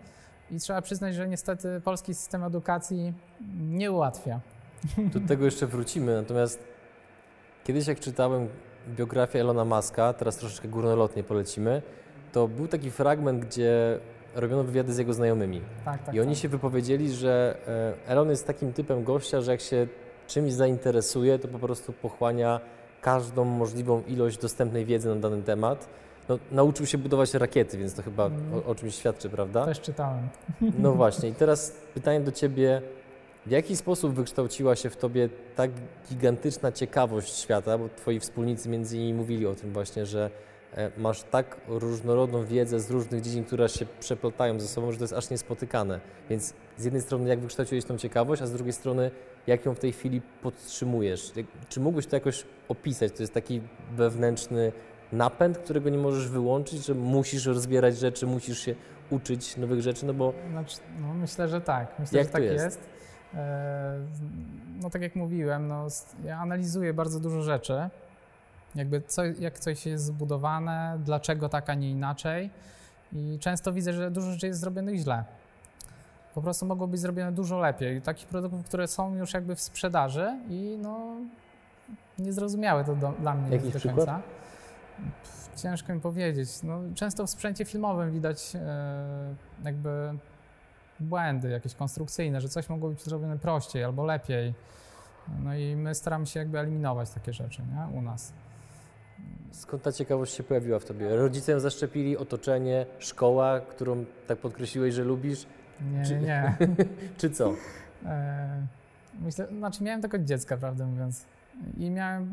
i 0.50 0.58
trzeba 0.58 0.82
przyznać, 0.82 1.14
że 1.14 1.28
niestety 1.28 1.80
polski 1.84 2.14
system 2.14 2.44
edukacji 2.44 3.14
nie 3.56 3.92
ułatwia. 3.92 4.40
Do 4.98 5.20
tego 5.20 5.44
jeszcze 5.44 5.67
wrócimy, 5.67 6.17
natomiast 6.17 6.71
kiedyś 7.64 7.86
jak 7.86 8.00
czytałem 8.00 8.48
biografię 8.88 9.40
Elona 9.40 9.64
Muska, 9.64 10.12
teraz 10.12 10.36
troszeczkę 10.36 10.69
górnolotnie 10.69 11.22
polecimy, 11.22 11.82
to 12.32 12.48
był 12.48 12.69
taki 12.69 12.90
fragment, 12.90 13.44
gdzie 13.44 13.98
robiono 14.34 14.64
wywiady 14.64 14.92
z 14.92 14.98
jego 14.98 15.12
znajomymi. 15.12 15.60
Tak, 15.84 16.04
tak, 16.04 16.14
I 16.14 16.20
oni 16.20 16.32
tak. 16.34 16.42
się 16.42 16.48
wypowiedzieli, 16.48 17.12
że 17.12 17.56
e, 18.06 18.10
Elon 18.10 18.31
jest 18.31 18.46
takim 18.46 18.72
typem 18.72 19.04
gościa, 19.04 19.40
że 19.40 19.50
jak 19.52 19.60
się 19.60 19.86
czymś 20.26 20.52
zainteresuje, 20.52 21.38
to 21.38 21.48
po 21.48 21.58
prostu 21.58 21.92
pochłania 21.92 22.60
każdą 23.00 23.44
możliwą 23.44 24.02
ilość 24.08 24.38
dostępnej 24.38 24.84
wiedzy 24.84 25.08
na 25.08 25.14
dany 25.16 25.42
temat. 25.42 25.88
No, 26.28 26.38
nauczył 26.52 26.86
się 26.86 26.98
budować 26.98 27.34
rakiety, 27.34 27.78
więc 27.78 27.94
to 27.94 28.02
chyba 28.02 28.26
Mm. 28.26 28.54
o, 28.54 28.64
o 28.64 28.74
czymś 28.74 28.94
świadczy, 28.94 29.31
prawda? 29.31 29.64
Też 29.64 29.81
czytałem. 29.81 30.28
No 30.78 30.92
właśnie. 30.92 31.28
I 31.28 31.34
teraz 31.34 31.76
pytanie 31.94 32.20
do 32.20 32.32
Ciebie. 32.32 32.82
W 33.46 33.51
jaki 33.51 33.77
sposób 33.77 34.15
wykształciła 34.15 34.77
się 34.77 34.91
w 34.91 34.96
Tobie 34.96 35.29
tak 35.56 35.70
gigantyczna 36.11 36.72
ciekawość 36.72 37.37
świata? 37.37 37.79
Bo 37.79 37.89
Twoi 37.89 38.20
wspólnicy 38.20 38.69
między 38.69 38.96
innymi 38.96 39.15
mówili 39.15 39.46
o 39.46 39.55
tym 39.55 39.72
właśnie, 39.72 40.06
że 40.06 40.31
e, 40.75 40.91
masz 40.99 41.22
tak 41.22 41.56
różnorodną 41.69 42.44
wiedzę 42.44 42.81
z 42.81 42.91
różnych 42.91 43.20
dziedzin, 43.20 43.44
które 43.44 43.69
się 43.69 43.87
przeplatają 44.01 44.61
ze 44.61 44.69
sobą, 44.69 44.93
że 44.93 44.99
to 44.99 45.05
jest 45.05 45.15
aż 45.15 45.31
niespotykane. 45.31 46.01
Więc 46.31 46.55
z 46.77 46.84
jednej 46.84 47.03
strony 47.03 47.29
jak 47.29 47.41
wykształciłeś 47.41 47.84
tą 47.84 47.99
ciekawość, 47.99 48.43
a 48.43 48.46
z 48.46 48.53
drugiej 48.53 48.72
strony 48.72 49.11
jak 49.46 49.67
ją 49.67 49.75
w 49.75 49.79
tej 49.79 49.93
chwili 49.93 50.20
podtrzymujesz? 50.43 51.32
Czy 51.69 51.81
mógłbyś 51.81 52.06
to 52.06 52.17
jakoś 52.17 52.46
opisać? 52.69 53.13
To 53.13 53.22
jest 53.22 53.34
taki 53.34 53.61
wewnętrzny 53.96 54.72
napęd, 55.13 55.58
którego 55.58 55.91
nie 55.91 55.99
możesz 55.99 56.29
wyłączyć, 56.29 56.87
że 56.87 56.94
musisz 56.94 57.46
rozbierać 57.46 57.96
rzeczy, 57.99 58.27
musisz 58.27 58.58
się 58.58 58.75
uczyć 59.11 59.56
nowych 59.56 59.81
rzeczy, 59.81 60.06
no 60.06 60.15
bo 60.15 60.32
Znaczy, 60.51 60.77
no, 61.01 61.15
myślę, 61.15 61.49
że 61.49 61.61
tak. 61.61 61.99
Myślę, 61.99 62.19
Jak 62.19 62.27
że 62.27 62.32
tak 62.32 62.43
jest? 62.43 62.65
jest. 62.65 63.01
E, 63.34 63.98
No 64.82 64.91
tak 64.91 65.03
jak 65.03 65.17
mówiłem, 65.17 65.69
no, 65.69 65.86
ja 66.24 66.39
analizuję 66.39 66.94
bardzo 66.94 67.20
dużo 67.20 67.43
rzeczy. 67.43 67.89
Jakby 68.74 69.03
co, 69.06 69.24
jak 69.24 69.58
coś 69.58 69.86
jest 69.86 70.05
zbudowane, 70.05 70.98
dlaczego 71.05 71.48
tak, 71.48 71.70
a 71.70 71.74
nie 71.74 71.91
inaczej. 71.91 72.51
I 73.12 73.39
często 73.41 73.72
widzę, 73.72 73.93
że 73.93 74.10
dużo 74.10 74.31
rzeczy 74.31 74.46
jest 74.46 74.60
zrobionych 74.60 74.96
źle. 74.96 75.24
Po 76.34 76.43
prostu 76.43 76.67
mogło 76.67 76.86
być 76.86 77.01
zrobione 77.01 77.32
dużo 77.32 77.58
lepiej. 77.58 78.03
Takich 78.03 78.27
produktów, 78.29 78.65
które 78.67 78.89
są 78.89 79.15
już 79.15 79.34
jakby 79.34 79.56
w 79.56 79.60
sprzedaży 79.60 80.39
i 80.48 80.79
no 80.82 81.17
niezrozumiałe 82.19 82.84
to 82.84 82.96
do, 82.96 83.12
dla 83.20 83.34
mnie 83.34 83.51
Jakiś 83.51 83.65
jest 83.65 83.72
do 83.72 83.79
przykład? 83.79 83.96
końca. 84.06 84.22
Pff, 85.22 85.51
Ciężko 85.62 85.94
mi 85.94 86.01
powiedzieć. 86.01 86.62
No, 86.62 86.81
często 86.94 87.27
w 87.27 87.31
sprzęcie 87.31 87.65
filmowym 87.65 88.12
widać 88.12 88.53
e, 88.56 89.34
jakby 89.65 90.15
błędy 91.02 91.50
jakieś 91.50 91.74
konstrukcyjne, 91.74 92.40
że 92.40 92.48
coś 92.48 92.68
mogło 92.68 92.88
być 92.88 93.02
zrobione 93.02 93.38
prościej 93.38 93.84
albo 93.84 94.04
lepiej. 94.04 94.54
No 95.42 95.54
i 95.54 95.76
my 95.76 95.94
staramy 95.94 96.26
się 96.26 96.40
jakby 96.40 96.58
eliminować 96.58 97.10
takie 97.10 97.32
rzeczy 97.32 97.62
nie? 97.62 97.98
u 97.98 98.02
nas. 98.02 98.32
Skąd 99.52 99.82
ta 99.82 99.92
ciekawość 99.92 100.34
się 100.34 100.42
pojawiła 100.42 100.78
w 100.78 100.84
tobie? 100.84 101.16
Rodzice 101.16 101.52
ją 101.52 101.60
zaszczepili, 101.60 102.16
otoczenie, 102.16 102.86
szkoła, 102.98 103.60
którą 103.60 104.04
tak 104.26 104.38
podkreśliłeś, 104.38 104.94
że 104.94 105.04
lubisz? 105.04 105.46
Nie, 105.92 106.04
Czy- 106.04 106.20
nie. 106.20 106.56
Czy 107.18 107.30
co? 107.30 107.52
E, 108.06 108.66
Myślę, 109.20 109.46
znaczy 109.58 109.84
miałem 109.84 110.02
tak 110.02 110.14
od 110.14 110.24
dziecka, 110.24 110.56
prawdę 110.56 110.86
mówiąc. 110.86 111.24
I 111.76 111.90
miałem, 111.90 112.30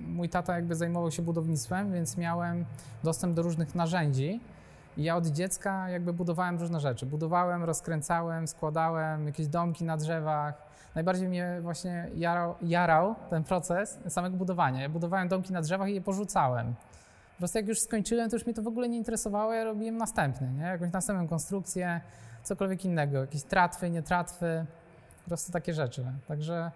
mój 0.00 0.28
tata 0.28 0.54
jakby 0.56 0.74
zajmował 0.74 1.10
się 1.10 1.22
budownictwem, 1.22 1.92
więc 1.92 2.16
miałem 2.16 2.64
dostęp 3.04 3.34
do 3.34 3.42
różnych 3.42 3.74
narzędzi. 3.74 4.40
Ja 4.96 5.16
od 5.16 5.26
dziecka 5.26 5.88
jakby 5.88 6.12
budowałem 6.12 6.60
różne 6.60 6.80
rzeczy. 6.80 7.06
Budowałem, 7.06 7.64
rozkręcałem, 7.64 8.48
składałem 8.48 9.26
jakieś 9.26 9.46
domki 9.46 9.84
na 9.84 9.96
drzewach. 9.96 10.54
Najbardziej 10.94 11.28
mnie 11.28 11.58
właśnie 11.62 12.08
jarał, 12.14 12.54
jarał 12.62 13.14
ten 13.30 13.44
proces 13.44 13.98
samego 14.08 14.36
budowania. 14.36 14.82
Ja 14.82 14.88
budowałem 14.88 15.28
domki 15.28 15.52
na 15.52 15.62
drzewach 15.62 15.88
i 15.88 15.94
je 15.94 16.00
porzucałem. 16.00 16.74
Po 17.32 17.38
prostu 17.38 17.58
jak 17.58 17.68
już 17.68 17.80
skończyłem, 17.80 18.30
to 18.30 18.36
już 18.36 18.46
mnie 18.46 18.54
to 18.54 18.62
w 18.62 18.66
ogóle 18.66 18.88
nie 18.88 18.98
interesowało, 18.98 19.52
ja 19.52 19.64
robiłem 19.64 19.96
następny, 19.96 20.52
nie? 20.52 20.62
Jakąś 20.62 20.92
następną 20.92 21.28
konstrukcję, 21.28 22.00
cokolwiek 22.42 22.84
innego, 22.84 23.18
jakieś 23.18 23.42
tratwy, 23.42 23.90
nie 23.90 24.02
tratwy, 24.02 24.66
po 25.24 25.28
prostu 25.28 25.52
takie 25.52 25.74
rzeczy. 25.74 26.04
Także 26.28 26.70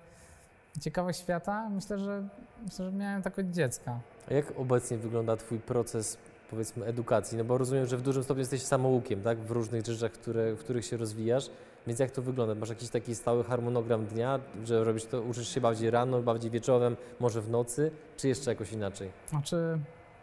ciekawość 0.80 1.20
świata, 1.20 1.68
myślę, 1.68 1.98
że, 1.98 2.22
myślę, 2.64 2.84
że 2.84 2.92
miałem 2.92 3.22
tak 3.22 3.38
od 3.38 3.46
dziecka. 3.46 3.98
A 4.30 4.34
jak 4.34 4.46
obecnie 4.58 4.98
wygląda 4.98 5.36
Twój 5.36 5.58
proces, 5.58 6.18
powiedzmy, 6.50 6.86
edukacji? 6.86 7.38
No 7.38 7.44
bo 7.44 7.58
rozumiem, 7.58 7.86
że 7.86 7.96
w 7.96 8.02
dużym 8.02 8.24
stopniu 8.24 8.40
jesteś 8.40 8.62
samoukiem, 8.62 9.22
tak? 9.22 9.38
W 9.38 9.50
różnych 9.50 9.86
rzeczach, 9.86 10.12
które, 10.12 10.54
w 10.54 10.58
których 10.58 10.84
się 10.84 10.96
rozwijasz. 10.96 11.50
Więc 11.86 11.98
jak 11.98 12.10
to 12.10 12.22
wygląda? 12.22 12.54
Masz 12.54 12.68
jakiś 12.68 12.90
taki 12.90 13.14
stały 13.14 13.44
harmonogram 13.44 14.06
dnia, 14.06 14.40
że 14.64 14.84
robisz 14.84 15.04
to, 15.04 15.22
uczysz 15.22 15.48
się 15.48 15.60
bardziej 15.60 15.90
rano, 15.90 16.22
bardziej 16.22 16.50
wieczorem, 16.50 16.96
może 17.20 17.42
w 17.42 17.50
nocy, 17.50 17.90
czy 18.16 18.28
jeszcze 18.28 18.50
jakoś 18.50 18.72
inaczej? 18.72 19.10
Znaczy, 19.26 19.78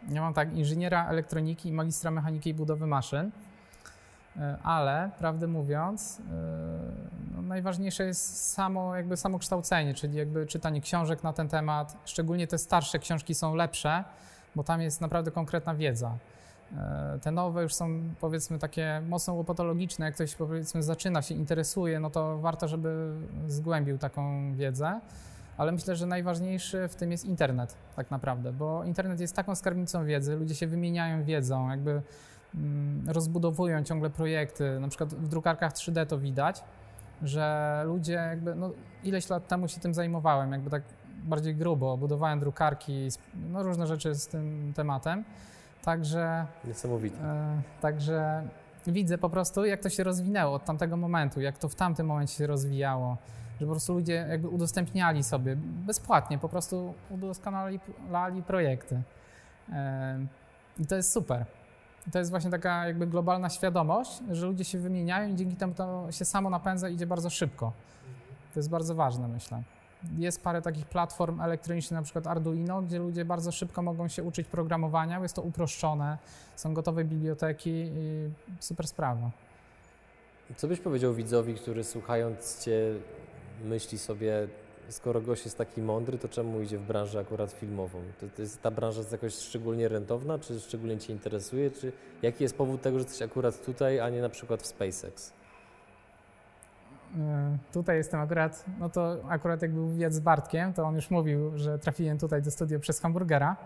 ja 0.08 0.20
mam 0.20 0.34
tak 0.34 0.56
inżyniera 0.56 1.08
elektroniki 1.08 1.68
i 1.68 1.72
magistra 1.72 2.10
mechaniki 2.10 2.50
i 2.50 2.54
budowy 2.54 2.86
maszyn, 2.86 3.30
e, 4.36 4.58
ale 4.62 5.10
prawdę 5.18 5.46
mówiąc, 5.46 6.20
e, 6.20 6.22
no, 7.34 7.42
najważniejsze 7.42 8.04
jest 8.04 8.52
samo, 8.52 8.96
jakby 8.96 9.16
samo 9.16 9.38
kształcenie, 9.38 9.94
czyli 9.94 10.18
jakby 10.18 10.46
czytanie 10.46 10.80
książek 10.80 11.22
na 11.22 11.32
ten 11.32 11.48
temat. 11.48 11.96
Szczególnie 12.04 12.46
te 12.46 12.58
starsze 12.58 12.98
książki 12.98 13.34
są 13.34 13.54
lepsze, 13.54 14.04
bo 14.56 14.64
tam 14.64 14.80
jest 14.80 15.00
naprawdę 15.00 15.30
konkretna 15.30 15.74
wiedza. 15.74 16.18
E, 16.76 17.18
Te 17.22 17.30
nowe 17.30 17.62
już 17.62 17.74
są 17.74 18.00
powiedzmy 18.20 18.58
takie 18.58 19.02
mocno 19.08 19.34
łopatologiczne, 19.34 20.06
jak 20.06 20.14
ktoś 20.14 20.34
powiedzmy 20.34 20.82
zaczyna 20.82 21.22
się, 21.22 21.34
interesuje, 21.34 22.00
no 22.00 22.10
to 22.10 22.38
warto, 22.38 22.68
żeby 22.68 23.12
zgłębił 23.48 23.98
taką 23.98 24.54
wiedzę. 24.54 25.00
Ale 25.56 25.72
myślę, 25.72 25.96
że 25.96 26.06
najważniejszy 26.06 26.88
w 26.88 26.94
tym 26.94 27.12
jest 27.12 27.24
internet, 27.24 27.76
tak 27.96 28.10
naprawdę, 28.10 28.52
bo 28.52 28.84
internet 28.84 29.20
jest 29.20 29.36
taką 29.36 29.54
skarbnicą 29.54 30.04
wiedzy, 30.04 30.36
ludzie 30.36 30.54
się 30.54 30.66
wymieniają 30.66 31.24
wiedzą, 31.24 31.70
jakby 31.70 32.02
mm, 32.54 33.10
rozbudowują 33.10 33.84
ciągle 33.84 34.10
projekty. 34.10 34.80
Na 34.80 34.88
przykład 34.88 35.14
w 35.14 35.28
drukarkach 35.28 35.72
3D 35.72 36.06
to 36.06 36.18
widać, 36.18 36.64
że 37.22 37.82
ludzie 37.86 38.12
jakby, 38.12 38.54
no 38.54 38.70
ileś 39.04 39.28
lat 39.28 39.48
temu 39.48 39.68
się 39.68 39.80
tym 39.80 39.94
zajmowałem, 39.94 40.52
jakby 40.52 40.70
tak 40.70 40.82
bardziej 41.24 41.56
grubo, 41.56 41.96
budowałem 41.96 42.40
drukarki, 42.40 43.08
no 43.34 43.62
różne 43.62 43.86
rzeczy 43.86 44.14
z 44.14 44.26
tym 44.26 44.72
tematem. 44.76 45.24
Także 45.84 46.46
Niesamowite. 46.64 47.18
E, 47.24 47.62
Także 47.80 48.42
widzę 48.86 49.18
po 49.18 49.30
prostu, 49.30 49.64
jak 49.64 49.80
to 49.80 49.90
się 49.90 50.04
rozwinęło 50.04 50.54
od 50.54 50.64
tamtego 50.64 50.96
momentu, 50.96 51.40
jak 51.40 51.58
to 51.58 51.68
w 51.68 51.74
tamtym 51.74 52.06
momencie 52.06 52.34
się 52.34 52.46
rozwijało, 52.46 53.16
że 53.60 53.66
po 53.66 53.72
prostu 53.72 53.94
ludzie 53.94 54.26
jakby 54.28 54.48
udostępniali 54.48 55.22
sobie 55.22 55.56
bezpłatnie, 55.56 56.38
po 56.38 56.48
prostu 56.48 56.94
udoskonalali 57.10 58.42
projekty. 58.46 59.02
E, 59.72 60.26
I 60.78 60.86
to 60.86 60.96
jest 60.96 61.12
super. 61.12 61.44
I 62.06 62.10
to 62.10 62.18
jest 62.18 62.30
właśnie 62.30 62.50
taka 62.50 62.86
jakby 62.86 63.06
globalna 63.06 63.50
świadomość, 63.50 64.20
że 64.30 64.46
ludzie 64.46 64.64
się 64.64 64.78
wymieniają 64.78 65.28
i 65.28 65.34
dzięki 65.34 65.56
temu 65.56 65.74
to 65.74 66.12
się 66.12 66.24
samo 66.24 66.50
napędza 66.50 66.88
i 66.88 66.94
idzie 66.94 67.06
bardzo 67.06 67.30
szybko. 67.30 67.72
To 68.54 68.58
jest 68.58 68.70
bardzo 68.70 68.94
ważne, 68.94 69.28
myślę. 69.28 69.62
Jest 70.18 70.42
parę 70.42 70.62
takich 70.62 70.86
platform 70.86 71.40
elektronicznych, 71.40 71.98
na 71.98 72.02
przykład 72.02 72.26
Arduino, 72.26 72.82
gdzie 72.82 72.98
ludzie 72.98 73.24
bardzo 73.24 73.52
szybko 73.52 73.82
mogą 73.82 74.08
się 74.08 74.22
uczyć 74.22 74.48
programowania, 74.48 75.20
jest 75.20 75.34
to 75.34 75.42
uproszczone, 75.42 76.18
są 76.56 76.74
gotowe 76.74 77.04
biblioteki 77.04 77.70
i 77.70 78.30
super 78.60 78.88
sprawa. 78.88 79.30
Co 80.56 80.68
byś 80.68 80.80
powiedział 80.80 81.14
widzowi, 81.14 81.54
który 81.54 81.84
słuchając 81.84 82.64
Cię 82.64 82.94
myśli 83.64 83.98
sobie, 83.98 84.48
skoro 84.88 85.20
gość 85.20 85.44
jest 85.44 85.58
taki 85.58 85.82
mądry, 85.82 86.18
to 86.18 86.28
czemu 86.28 86.60
idzie 86.60 86.78
w 86.78 86.82
branżę 86.82 87.20
akurat 87.20 87.52
filmową? 87.52 87.98
To, 88.20 88.26
to 88.36 88.42
jest, 88.42 88.62
ta 88.62 88.70
branża 88.70 88.98
jest 88.98 89.12
jakoś 89.12 89.34
szczególnie 89.34 89.88
rentowna, 89.88 90.38
czy 90.38 90.60
szczególnie 90.60 90.98
Cię 90.98 91.12
interesuje, 91.12 91.70
czy 91.70 91.92
jaki 92.22 92.42
jest 92.42 92.56
powód 92.56 92.82
tego, 92.82 92.98
że 92.98 93.04
jesteś 93.04 93.22
akurat 93.22 93.64
tutaj, 93.64 94.00
a 94.00 94.10
nie 94.10 94.20
na 94.20 94.28
przykład 94.28 94.62
w 94.62 94.66
SpaceX? 94.66 95.32
Tutaj 97.74 97.96
jestem 97.96 98.20
akurat, 98.20 98.64
no 98.80 98.88
to 98.88 99.16
akurat 99.28 99.62
jak 99.62 99.72
był 99.72 99.86
wywiad 99.86 100.12
z 100.12 100.20
Bartkiem, 100.20 100.72
to 100.72 100.82
on 100.82 100.94
już 100.94 101.10
mówił, 101.10 101.58
że 101.58 101.78
trafiłem 101.78 102.18
tutaj 102.18 102.42
do 102.42 102.50
studia 102.50 102.78
przez 102.78 103.00
hamburgera. 103.00 103.56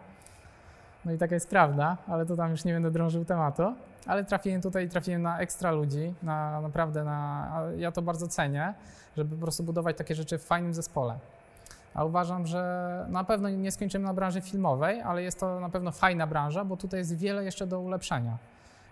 No 1.04 1.12
i 1.12 1.18
taka 1.18 1.34
jest 1.34 1.50
prawda, 1.50 1.96
ale 2.06 2.26
to 2.26 2.36
tam 2.36 2.50
już 2.50 2.64
nie 2.64 2.72
będę 2.72 2.90
drążył 2.90 3.24
tematu. 3.24 3.74
Ale 4.06 4.24
trafiłem 4.24 4.62
tutaj, 4.62 4.88
trafiłem 4.88 5.22
na 5.22 5.38
ekstra 5.38 5.70
ludzi, 5.70 6.14
na 6.22 6.60
naprawdę 6.60 7.04
na, 7.04 7.62
ja 7.76 7.92
to 7.92 8.02
bardzo 8.02 8.28
cenię, 8.28 8.74
żeby 9.16 9.36
po 9.36 9.42
prostu 9.42 9.62
budować 9.62 9.96
takie 9.96 10.14
rzeczy 10.14 10.38
w 10.38 10.44
fajnym 10.44 10.74
zespole. 10.74 11.18
A 11.94 12.04
uważam, 12.04 12.46
że 12.46 13.06
na 13.08 13.24
pewno 13.24 13.48
nie 13.48 13.72
skończymy 13.72 14.04
na 14.04 14.14
branży 14.14 14.40
filmowej, 14.40 15.00
ale 15.00 15.22
jest 15.22 15.40
to 15.40 15.60
na 15.60 15.68
pewno 15.68 15.92
fajna 15.92 16.26
branża, 16.26 16.64
bo 16.64 16.76
tutaj 16.76 17.00
jest 17.00 17.16
wiele 17.16 17.44
jeszcze 17.44 17.66
do 17.66 17.80
ulepszenia. 17.80 18.38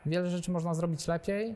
Wiele 0.06 0.30
rzeczy 0.30 0.50
można 0.50 0.74
zrobić 0.74 1.08
lepiej, 1.08 1.54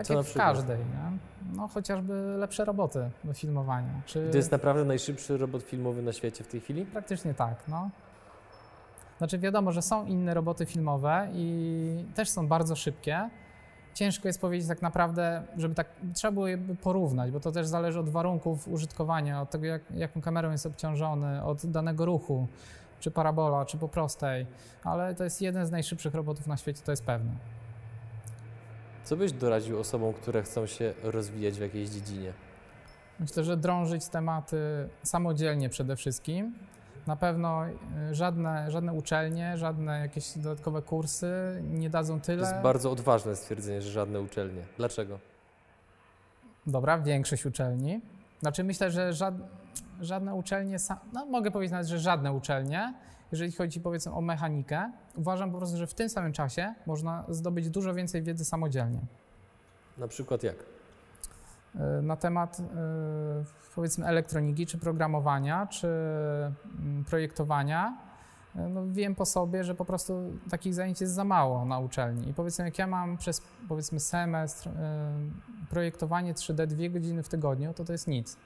tak 0.00 0.06
Co 0.06 0.14
jak 0.14 0.26
w 0.26 0.34
każdej. 0.34 0.78
Nie? 0.78 1.18
No 1.56 1.68
chociażby 1.68 2.34
lepsze 2.38 2.64
roboty 2.64 3.10
do 3.24 3.32
filmowania. 3.32 4.00
Czy... 4.06 4.28
To 4.30 4.36
jest 4.36 4.52
naprawdę 4.52 4.84
najszybszy 4.84 5.38
robot 5.38 5.62
filmowy 5.62 6.02
na 6.02 6.12
świecie 6.12 6.44
w 6.44 6.48
tej 6.48 6.60
chwili? 6.60 6.86
Praktycznie 6.86 7.34
tak, 7.34 7.56
no. 7.68 7.90
Znaczy 9.18 9.38
wiadomo, 9.38 9.72
że 9.72 9.82
są 9.82 10.06
inne 10.06 10.34
roboty 10.34 10.66
filmowe 10.66 11.28
i 11.34 12.04
też 12.14 12.30
są 12.30 12.48
bardzo 12.48 12.76
szybkie. 12.76 13.30
Ciężko 13.94 14.28
jest 14.28 14.40
powiedzieć 14.40 14.68
tak 14.68 14.82
naprawdę, 14.82 15.42
żeby 15.56 15.74
tak, 15.74 15.86
trzeba 16.14 16.32
było 16.32 16.48
je 16.48 16.58
porównać, 16.58 17.30
bo 17.30 17.40
to 17.40 17.52
też 17.52 17.66
zależy 17.66 18.00
od 18.00 18.08
warunków 18.08 18.68
użytkowania, 18.68 19.42
od 19.42 19.50
tego 19.50 19.66
jak, 19.66 19.82
jaką 19.90 20.20
kamerą 20.20 20.50
jest 20.50 20.66
obciążony, 20.66 21.44
od 21.44 21.66
danego 21.66 22.04
ruchu, 22.04 22.46
czy 23.00 23.10
parabola, 23.10 23.64
czy 23.64 23.78
po 23.78 23.88
prostej, 23.88 24.46
ale 24.84 25.14
to 25.14 25.24
jest 25.24 25.42
jeden 25.42 25.66
z 25.66 25.70
najszybszych 25.70 26.14
robotów 26.14 26.46
na 26.46 26.56
świecie, 26.56 26.82
to 26.84 26.92
jest 26.92 27.04
pewne. 27.04 27.30
Co 29.04 29.16
byś 29.16 29.32
doradził 29.32 29.80
osobom, 29.80 30.12
które 30.12 30.42
chcą 30.42 30.66
się 30.66 30.94
rozwijać 31.02 31.54
w 31.54 31.60
jakiejś 31.60 31.88
dziedzinie? 31.88 32.32
Myślę, 33.20 33.44
że 33.44 33.56
drążyć 33.56 34.08
tematy 34.08 34.88
samodzielnie 35.02 35.68
przede 35.68 35.96
wszystkim. 35.96 36.54
Na 37.06 37.16
pewno 37.16 37.64
y, 38.10 38.14
żadne, 38.14 38.70
żadne 38.70 38.92
uczelnie, 38.92 39.58
żadne 39.58 40.00
jakieś 40.00 40.38
dodatkowe 40.38 40.82
kursy 40.82 41.62
nie 41.70 41.90
dadzą 41.90 42.20
To 42.20 42.26
tyle. 42.26 42.40
jest 42.42 42.62
bardzo 42.62 42.90
odważne 42.90 43.36
stwierdzenie, 43.36 43.82
że 43.82 43.90
żadne 43.90 44.20
uczelnie. 44.20 44.62
Dlaczego? 44.76 45.18
Dobra, 46.66 46.98
większość 46.98 47.46
uczelni. 47.46 48.00
Znaczy 48.40 48.64
myślę, 48.64 48.90
że 48.90 49.12
żad, 49.12 49.34
żadne 50.00 50.34
uczelnie, 50.34 50.76
no 51.12 51.26
mogę 51.26 51.50
powiedzieć 51.50 51.72
nawet, 51.72 51.86
że 51.86 51.98
żadne 51.98 52.32
uczelnie, 52.32 52.94
jeżeli 53.32 53.52
chodzi 53.52 53.80
powiedzmy 53.80 54.12
o 54.12 54.20
mechanikę, 54.20 54.92
uważam 55.16 55.52
po 55.52 55.58
prostu, 55.58 55.76
że 55.76 55.86
w 55.86 55.94
tym 55.94 56.08
samym 56.08 56.32
czasie 56.32 56.74
można 56.86 57.24
zdobyć 57.28 57.70
dużo 57.70 57.94
więcej 57.94 58.22
wiedzy 58.22 58.44
samodzielnie. 58.44 59.00
Na 59.98 60.08
przykład 60.08 60.42
jak? 60.42 60.56
Y, 60.58 62.02
na 62.02 62.16
temat 62.16 62.60
y, 62.60 62.62
powiedzmy 63.74 64.06
elektroniki, 64.06 64.66
czy 64.66 64.78
programowania, 64.78 65.66
czy 65.66 65.88
mm, 66.78 67.04
projektowania. 67.04 67.98
Y, 68.56 68.68
No 68.68 68.82
wiem 68.86 69.14
po 69.14 69.26
sobie, 69.26 69.64
że 69.64 69.74
po 69.74 69.84
prostu 69.84 70.32
takich 70.50 70.74
zajęć 70.74 71.00
jest 71.00 71.12
za 71.12 71.24
mało 71.24 71.64
na 71.64 71.78
uczelni. 71.78 72.28
I 72.28 72.34
powiedzmy, 72.34 72.64
jak 72.64 72.78
ja 72.78 72.86
mam 72.86 73.16
przez 73.16 73.42
powiedzmy 73.68 74.00
semestr 74.00 74.70
projektowanie 75.70 76.34
3D 76.34 76.66
dwie 76.66 76.90
godziny 76.90 77.22
w 77.22 77.28
tygodniu, 77.28 77.74
to 77.74 77.84
to 77.84 77.92
jest 77.92 78.08
nic. 78.08 78.36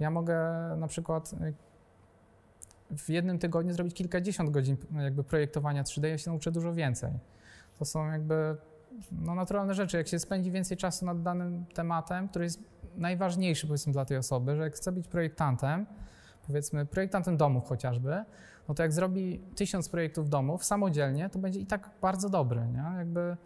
Ja 0.00 0.10
mogę 0.10 0.38
na 0.76 0.88
przykład 0.88 1.30
w 2.96 3.08
jednym 3.08 3.38
tygodniu 3.38 3.74
zrobić 3.74 3.94
kilkadziesiąt 3.94 4.50
godzin 4.50 4.76
jakby 4.96 5.24
projektowania 5.24 5.82
3D, 5.82 6.06
ja 6.06 6.18
się 6.18 6.30
nauczę 6.30 6.52
dużo 6.52 6.74
więcej. 6.74 7.10
To 7.78 7.84
są 7.84 8.10
jakby 8.10 8.56
no, 9.12 9.34
naturalne 9.34 9.74
rzeczy. 9.74 9.96
Jak 9.96 10.08
się 10.08 10.18
spędzi 10.18 10.50
więcej 10.50 10.76
czasu 10.76 11.06
nad 11.06 11.22
danym 11.22 11.64
tematem, 11.74 12.28
który 12.28 12.44
jest 12.44 12.62
najważniejszy 12.96 13.66
powiedzmy 13.66 13.92
dla 13.92 14.04
tej 14.04 14.16
osoby, 14.16 14.56
że 14.56 14.62
jak 14.62 14.74
chce 14.74 14.92
być 14.92 15.08
projektantem, 15.08 15.86
powiedzmy 16.46 16.86
projektantem 16.86 17.36
domów 17.36 17.68
chociażby, 17.68 18.24
no 18.68 18.74
to 18.74 18.82
jak 18.82 18.92
zrobi 18.92 19.40
tysiąc 19.54 19.88
projektów 19.88 20.28
domów 20.28 20.64
samodzielnie, 20.64 21.30
to 21.30 21.38
będzie 21.38 21.60
i 21.60 21.66
tak 21.66 21.90
bardzo 22.00 22.28
dobry, 22.28 22.60
nie? 22.66 22.98
Jakby 22.98 23.36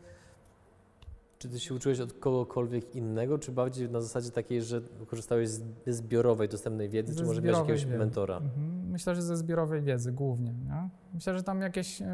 Czy 1.42 1.48
ty 1.48 1.60
się 1.60 1.74
uczyłeś 1.74 2.00
od 2.00 2.12
kogokolwiek 2.12 2.94
innego, 2.94 3.38
czy 3.38 3.52
bardziej 3.52 3.90
na 3.90 4.00
zasadzie 4.00 4.30
takiej, 4.30 4.62
że 4.62 4.80
korzystałeś 5.06 5.48
z 5.48 5.62
zbiorowej, 5.86 6.48
dostępnej 6.48 6.88
wiedzy, 6.88 7.12
Ze 7.12 7.20
czy 7.20 7.26
może 7.26 7.42
miałeś 7.42 7.58
jakiegoś 7.58 7.84
wiedzy. 7.84 7.98
mentora? 7.98 8.36
Mhm. 8.36 8.90
Myślę, 8.90 9.14
że 9.14 9.22
ze 9.22 9.36
zbiorowej 9.36 9.82
wiedzy 9.82 10.12
głównie. 10.12 10.52
Nie? 10.52 10.88
Myślę, 11.14 11.38
że 11.38 11.42
tam 11.42 11.60
jakieś 11.60 12.02
y, 12.02 12.04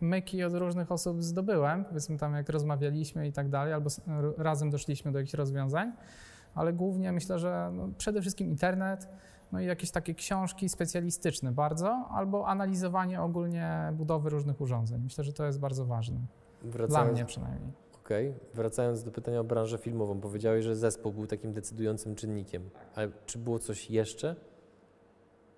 myki 0.00 0.44
od 0.44 0.54
różnych 0.54 0.92
osób 0.92 1.22
zdobyłem, 1.22 1.84
powiedzmy 1.84 2.18
tam 2.18 2.34
jak 2.34 2.48
rozmawialiśmy 2.48 3.28
i 3.28 3.32
tak 3.32 3.48
dalej, 3.48 3.72
albo 3.72 3.90
razem 4.36 4.70
doszliśmy 4.70 5.12
do 5.12 5.18
jakichś 5.18 5.34
rozwiązań, 5.34 5.92
ale 6.54 6.72
głównie 6.72 7.12
myślę, 7.12 7.38
że 7.38 7.70
no, 7.72 7.88
przede 7.98 8.20
wszystkim 8.20 8.48
internet, 8.48 9.08
no 9.52 9.60
i 9.60 9.66
jakieś 9.66 9.90
takie 9.90 10.14
książki 10.14 10.68
specjalistyczne 10.68 11.52
bardzo, 11.52 12.08
albo 12.10 12.48
analizowanie 12.48 13.22
ogólnie 13.22 13.92
budowy 13.92 14.30
różnych 14.30 14.60
urządzeń. 14.60 15.02
Myślę, 15.02 15.24
że 15.24 15.32
to 15.32 15.44
jest 15.44 15.60
bardzo 15.60 15.84
ważne. 15.84 16.20
Dla 16.62 16.70
Wracając, 16.72 17.12
mnie 17.12 17.24
przynajmniej. 17.24 17.72
Okej, 18.06 18.34
wracając 18.54 19.02
do 19.04 19.10
pytania 19.10 19.40
o 19.40 19.44
branżę 19.44 19.78
filmową, 19.78 20.20
powiedziałeś, 20.20 20.64
że 20.64 20.76
zespół 20.76 21.12
był 21.12 21.26
takim 21.26 21.52
decydującym 21.52 22.14
czynnikiem, 22.14 22.70
ale 22.94 23.08
czy 23.26 23.38
było 23.38 23.58
coś 23.58 23.90
jeszcze? 23.90 24.36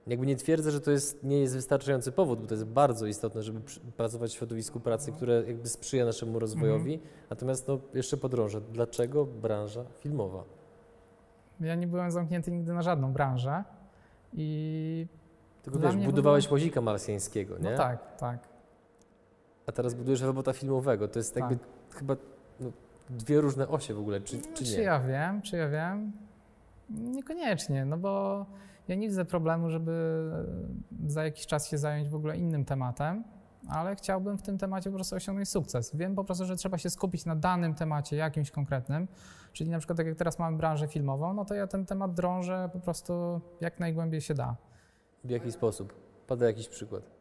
Jakby 0.06 0.26
nie 0.26 0.36
twierdzę, 0.36 0.70
że 0.70 0.80
to 0.80 0.90
jest, 0.90 1.24
nie 1.24 1.40
jest 1.40 1.54
wystarczający 1.54 2.12
powód, 2.12 2.40
bo 2.40 2.46
to 2.46 2.54
jest 2.54 2.64
bardzo 2.64 3.06
istotne, 3.06 3.42
żeby 3.42 3.60
pracować 3.96 4.30
w 4.30 4.34
środowisku 4.38 4.80
pracy, 4.80 5.12
które 5.12 5.42
jakby 5.46 5.68
sprzyja 5.68 6.04
naszemu 6.04 6.38
rozwojowi. 6.38 7.00
Natomiast 7.30 7.68
no, 7.68 7.78
jeszcze 7.94 8.16
podrążę, 8.16 8.60
dlaczego 8.60 9.24
branża 9.26 9.84
filmowa? 9.98 10.44
Ja 11.60 11.74
nie 11.74 11.86
byłem 11.86 12.10
zamknięty 12.10 12.50
nigdy 12.50 12.72
na 12.72 12.82
żadną 12.82 13.12
branżę 13.12 13.64
i 14.32 15.06
Tylko 15.62 15.78
wiesz, 15.78 15.96
budowałeś 15.96 16.46
ogóle- 16.46 16.60
łazika 16.60 16.80
marsjańskiego, 16.80 17.58
nie? 17.58 17.70
no 17.70 17.76
tak, 17.76 18.16
tak. 18.16 18.48
A 19.66 19.72
teraz 19.72 19.94
budujesz 19.94 20.20
robota 20.22 20.52
filmowego. 20.52 21.08
To 21.08 21.18
jest 21.18 21.36
jakby 21.36 21.56
Tak. 21.56 21.66
chyba 21.98 22.16
no, 22.60 22.70
dwie 23.10 23.40
różne 23.40 23.68
osie 23.68 23.94
w 23.94 23.98
ogóle, 23.98 24.20
czy, 24.20 24.36
No, 24.36 24.42
czy 24.54 24.64
czy 24.64 24.76
nie? 24.76 24.82
ja 24.82 25.00
wiem, 25.00 25.42
czy 25.42 25.56
ja 25.56 25.68
wiem? 25.68 26.12
Niekoniecznie, 26.90 27.84
no 27.84 27.96
bo 27.98 28.46
ja 28.88 28.94
nie 28.94 29.08
widzę 29.08 29.24
problemu, 29.24 29.70
żeby 29.70 30.22
za 31.06 31.24
jakiś 31.24 31.46
czas 31.46 31.68
się 31.68 31.78
zająć 31.78 32.08
w 32.08 32.14
ogóle 32.14 32.36
innym 32.36 32.64
tematem, 32.64 33.24
ale 33.68 33.96
chciałbym 33.96 34.38
w 34.38 34.42
tym 34.42 34.58
temacie 34.58 34.90
po 34.90 34.94
prostu 34.96 35.16
osiągnąć 35.16 35.48
sukces. 35.48 35.96
Wiem 35.96 36.14
po 36.14 36.24
prostu, 36.24 36.44
że 36.44 36.56
trzeba 36.56 36.78
się 36.78 36.90
skupić 36.90 37.24
na 37.24 37.36
danym 37.36 37.74
temacie, 37.74 38.16
jakimś 38.16 38.50
konkretnym, 38.50 39.08
czyli 39.52 39.70
na 39.70 39.78
przykład 39.78 39.96
tak 39.96 40.06
jak 40.06 40.16
teraz 40.16 40.38
mamy 40.38 40.56
branżę 40.56 40.88
filmową, 40.88 41.34
no 41.34 41.44
to 41.44 41.54
ja 41.54 41.66
ten 41.66 41.86
temat 41.86 42.14
drążę 42.14 42.70
po 42.72 42.80
prostu 42.80 43.40
jak 43.60 43.80
najgłębiej 43.80 44.20
się 44.20 44.34
da. 44.34 44.56
W 45.24 45.30
jaki 45.30 45.52
sposób? 45.52 45.92
Pada 46.26 46.46
jakiś 46.46 46.68
przykład. 46.68 47.17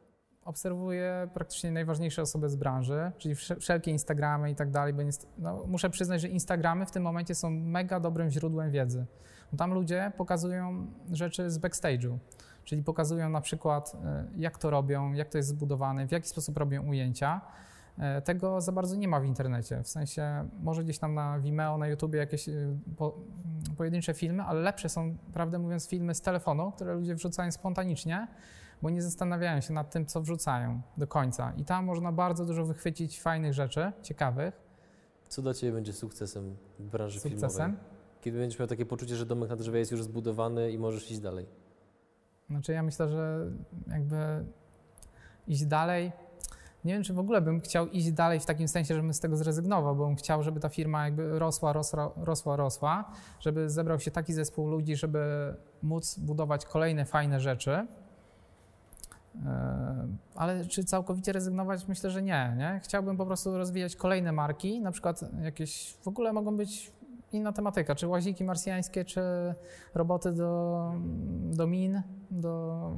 Obserwuję 0.48 1.28
praktycznie 1.34 1.72
najważniejsze 1.72 2.22
osoby 2.22 2.50
z 2.50 2.56
branży, 2.56 3.12
czyli 3.18 3.36
wsze- 3.36 3.60
wszelkie 3.60 3.92
Instagramy 3.92 4.52
i 4.52 4.56
tak 4.56 4.72
dalej, 4.72 4.94
bo 4.94 5.02
no, 5.38 5.64
muszę 5.68 5.90
przyznać, 5.90 6.22
że 6.22 6.28
Instagramy 6.28 6.86
w 6.86 6.92
tym 6.92 7.04
momencie 7.04 7.36
są 7.36 7.50
mega 7.50 8.00
dobrym 8.00 8.30
źródłem 8.30 8.72
wiedzy. 8.72 9.06
Bo 9.52 9.58
tam 9.58 9.74
ludzie 9.74 10.12
pokazują 10.18 10.88
rzeczy 11.12 11.50
z 11.50 11.60
backstage'u, 11.60 12.18
czyli 12.64 12.84
pokazują 12.84 13.30
na 13.30 13.42
przykład 13.42 13.96
e, 14.06 14.26
jak 14.38 14.58
to 14.58 14.70
robią, 14.70 15.14
jak 15.14 15.30
to 15.30 15.38
jest 15.38 15.50
zbudowane, 15.50 16.08
w 16.08 16.12
jaki 16.12 16.30
sposób 16.30 16.58
robią 16.58 16.88
ujęcia. 16.88 17.42
E, 18.00 18.22
Tego 18.22 18.62
za 18.62 18.72
bardzo 18.72 18.96
nie 18.96 19.08
ma 19.08 19.20
w 19.20 19.26
internecie. 19.26 19.84
W 19.84 19.88
sensie 19.88 20.50
może 20.60 20.84
gdzieś 20.84 21.00
tam 21.00 21.14
na 21.14 21.40
Vimeo, 21.40 21.78
na 21.78 21.88
YouTubie 21.88 22.20
jakieś 22.20 22.50
e, 22.50 22.54
po, 22.98 23.16
pojedyncze 23.78 24.14
filmy, 24.14 24.44
ale 24.44 24.62
lepsze 24.62 24.90
są, 24.90 25.18
prawdę 25.34 25.60
mówiąc, 25.60 25.88
filmy 25.88 26.16
z 26.16 26.22
telefonu, 26.22 26.72
które 26.72 26.94
ludzie 26.94 27.16
wrzucają 27.16 27.52
spontanicznie, 27.52 28.28
bo 28.82 28.90
nie 28.90 29.02
zastanawiają 29.02 29.62
się 29.62 29.74
nad 29.74 29.92
tym, 29.92 30.06
co 30.06 30.22
wrzucają 30.22 30.82
do 30.98 31.08
końca. 31.08 31.54
I 31.58 31.64
tam 31.66 31.86
można 31.86 32.12
bardzo 32.12 32.46
dużo 32.46 32.66
wychwycić 32.66 33.22
fajnych 33.22 33.54
rzeczy, 33.54 33.92
ciekawych, 34.04 34.62
Co 35.30 35.42
dla 35.42 35.54
Ciebie 35.54 35.74
będzie 35.74 35.94
sukcesem 35.94 36.56
w 36.80 36.84
branży 36.84 37.20
sukcesem. 37.20 37.50
filmowej? 37.72 37.98
Kiedy 38.22 38.40
będziesz 38.40 38.60
miał 38.60 38.68
takie 38.68 38.86
poczucie, 38.86 39.16
że 39.16 39.26
domek 39.26 39.50
na 39.50 39.56
drzewie 39.56 39.80
jest 39.80 39.92
już 39.92 40.04
zbudowany 40.04 40.72
i 40.72 40.78
możesz 40.78 41.12
iść 41.12 41.20
dalej. 41.20 41.46
Znaczy 42.50 42.74
ja 42.74 42.84
myślę, 42.84 43.08
że 43.10 43.52
jakby 43.88 44.46
iść 45.48 45.66
dalej. 45.66 46.12
Nie 46.86 46.94
wiem, 46.94 47.04
czy 47.04 47.14
w 47.14 47.20
ogóle 47.20 47.42
bym 47.42 47.62
chciał 47.62 47.88
iść 47.88 48.12
dalej 48.12 48.40
w 48.40 48.46
takim 48.46 48.68
sensie, 48.68 48.96
żebym 48.96 49.14
z 49.14 49.20
tego 49.20 49.38
zrezygnował, 49.38 49.96
bo 49.96 50.06
bym 50.06 50.16
chciał, 50.16 50.44
żeby 50.44 50.60
ta 50.60 50.70
firma 50.70 51.06
jakby 51.06 51.40
rosła, 51.40 51.74
rosła, 51.74 52.12
rosła, 52.16 52.56
rosła, 52.56 53.12
żeby 53.40 53.70
zebrał 53.70 54.00
się 54.00 54.12
taki 54.12 54.34
zespół 54.34 54.68
ludzi, 54.68 54.96
żeby 54.96 55.54
móc 55.84 56.20
budować 56.20 56.66
kolejne 56.66 57.06
fajne 57.06 57.40
rzeczy. 57.40 57.88
Ale 60.36 60.66
czy 60.66 60.84
całkowicie 60.84 61.32
rezygnować? 61.32 61.88
Myślę, 61.88 62.10
że 62.12 62.22
nie, 62.22 62.56
nie. 62.58 62.80
Chciałbym 62.84 63.18
po 63.18 63.26
prostu 63.26 63.58
rozwijać 63.58 63.96
kolejne 63.96 64.32
marki, 64.32 64.82
na 64.82 64.92
przykład 64.92 65.22
jakieś, 65.44 65.98
w 66.02 66.08
ogóle 66.08 66.34
mogą 66.34 66.58
być 66.58 66.92
inna 67.32 67.52
tematyka, 67.52 67.96
czy 67.96 68.08
łaziki 68.08 68.44
marsjańskie, 68.44 69.06
czy 69.06 69.22
roboty 69.96 70.32
do, 70.32 70.92
do 71.52 71.68
min, 71.68 72.02
do, 72.32 72.92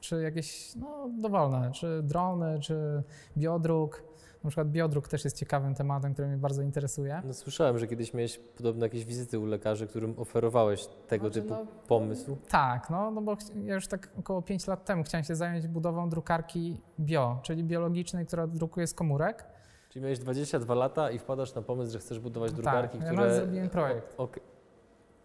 czy 0.00 0.22
jakieś 0.22 0.76
no, 0.76 1.08
dowolne, 1.20 1.70
czy 1.72 2.00
drony, 2.02 2.60
czy 2.60 3.02
biodruk. 3.36 4.02
Na 4.44 4.50
przykład 4.50 4.68
biodruk 4.70 5.08
też 5.08 5.24
jest 5.24 5.36
ciekawym 5.36 5.74
tematem, 5.74 6.12
który 6.12 6.28
mnie 6.28 6.36
bardzo 6.36 6.62
interesuje. 6.62 7.22
No, 7.24 7.34
słyszałem, 7.34 7.78
że 7.78 7.86
kiedyś 7.86 8.14
miałeś 8.14 8.38
podobne 8.38 8.86
jakieś 8.86 9.04
wizyty 9.04 9.38
u 9.38 9.46
lekarzy, 9.46 9.86
którym 9.86 10.14
oferowałeś 10.18 10.86
tego 10.86 11.26
Znaczy, 11.26 11.42
typu 11.42 11.54
no, 11.54 11.66
pomysł. 11.88 12.36
Tak, 12.48 12.90
no, 12.90 13.10
no 13.10 13.22
bo 13.22 13.36
ja 13.64 13.74
już 13.74 13.86
tak 13.86 14.08
około 14.18 14.42
5 14.42 14.66
lat 14.66 14.84
temu 14.84 15.02
chciałem 15.02 15.24
się 15.24 15.36
zająć 15.36 15.68
budową 15.68 16.08
drukarki 16.08 16.80
bio, 17.00 17.38
czyli 17.42 17.64
biologicznej, 17.64 18.26
która 18.26 18.46
drukuje 18.46 18.86
z 18.86 18.94
komórek. 18.94 19.44
Czyli 19.90 20.02
miałeś 20.02 20.18
22 20.18 20.74
lata 20.74 21.10
i 21.10 21.18
wpadasz 21.18 21.54
na 21.54 21.62
pomysł, 21.62 21.92
że 21.92 21.98
chcesz 21.98 22.20
budować 22.20 22.52
drukarki, 22.52 22.98
tak, 22.98 23.06
ja 23.06 23.12
które... 23.12 23.26
nawet 23.26 23.36
zrobiłem 23.36 23.68
projekt. 23.68 24.14
Okej. 24.18 24.42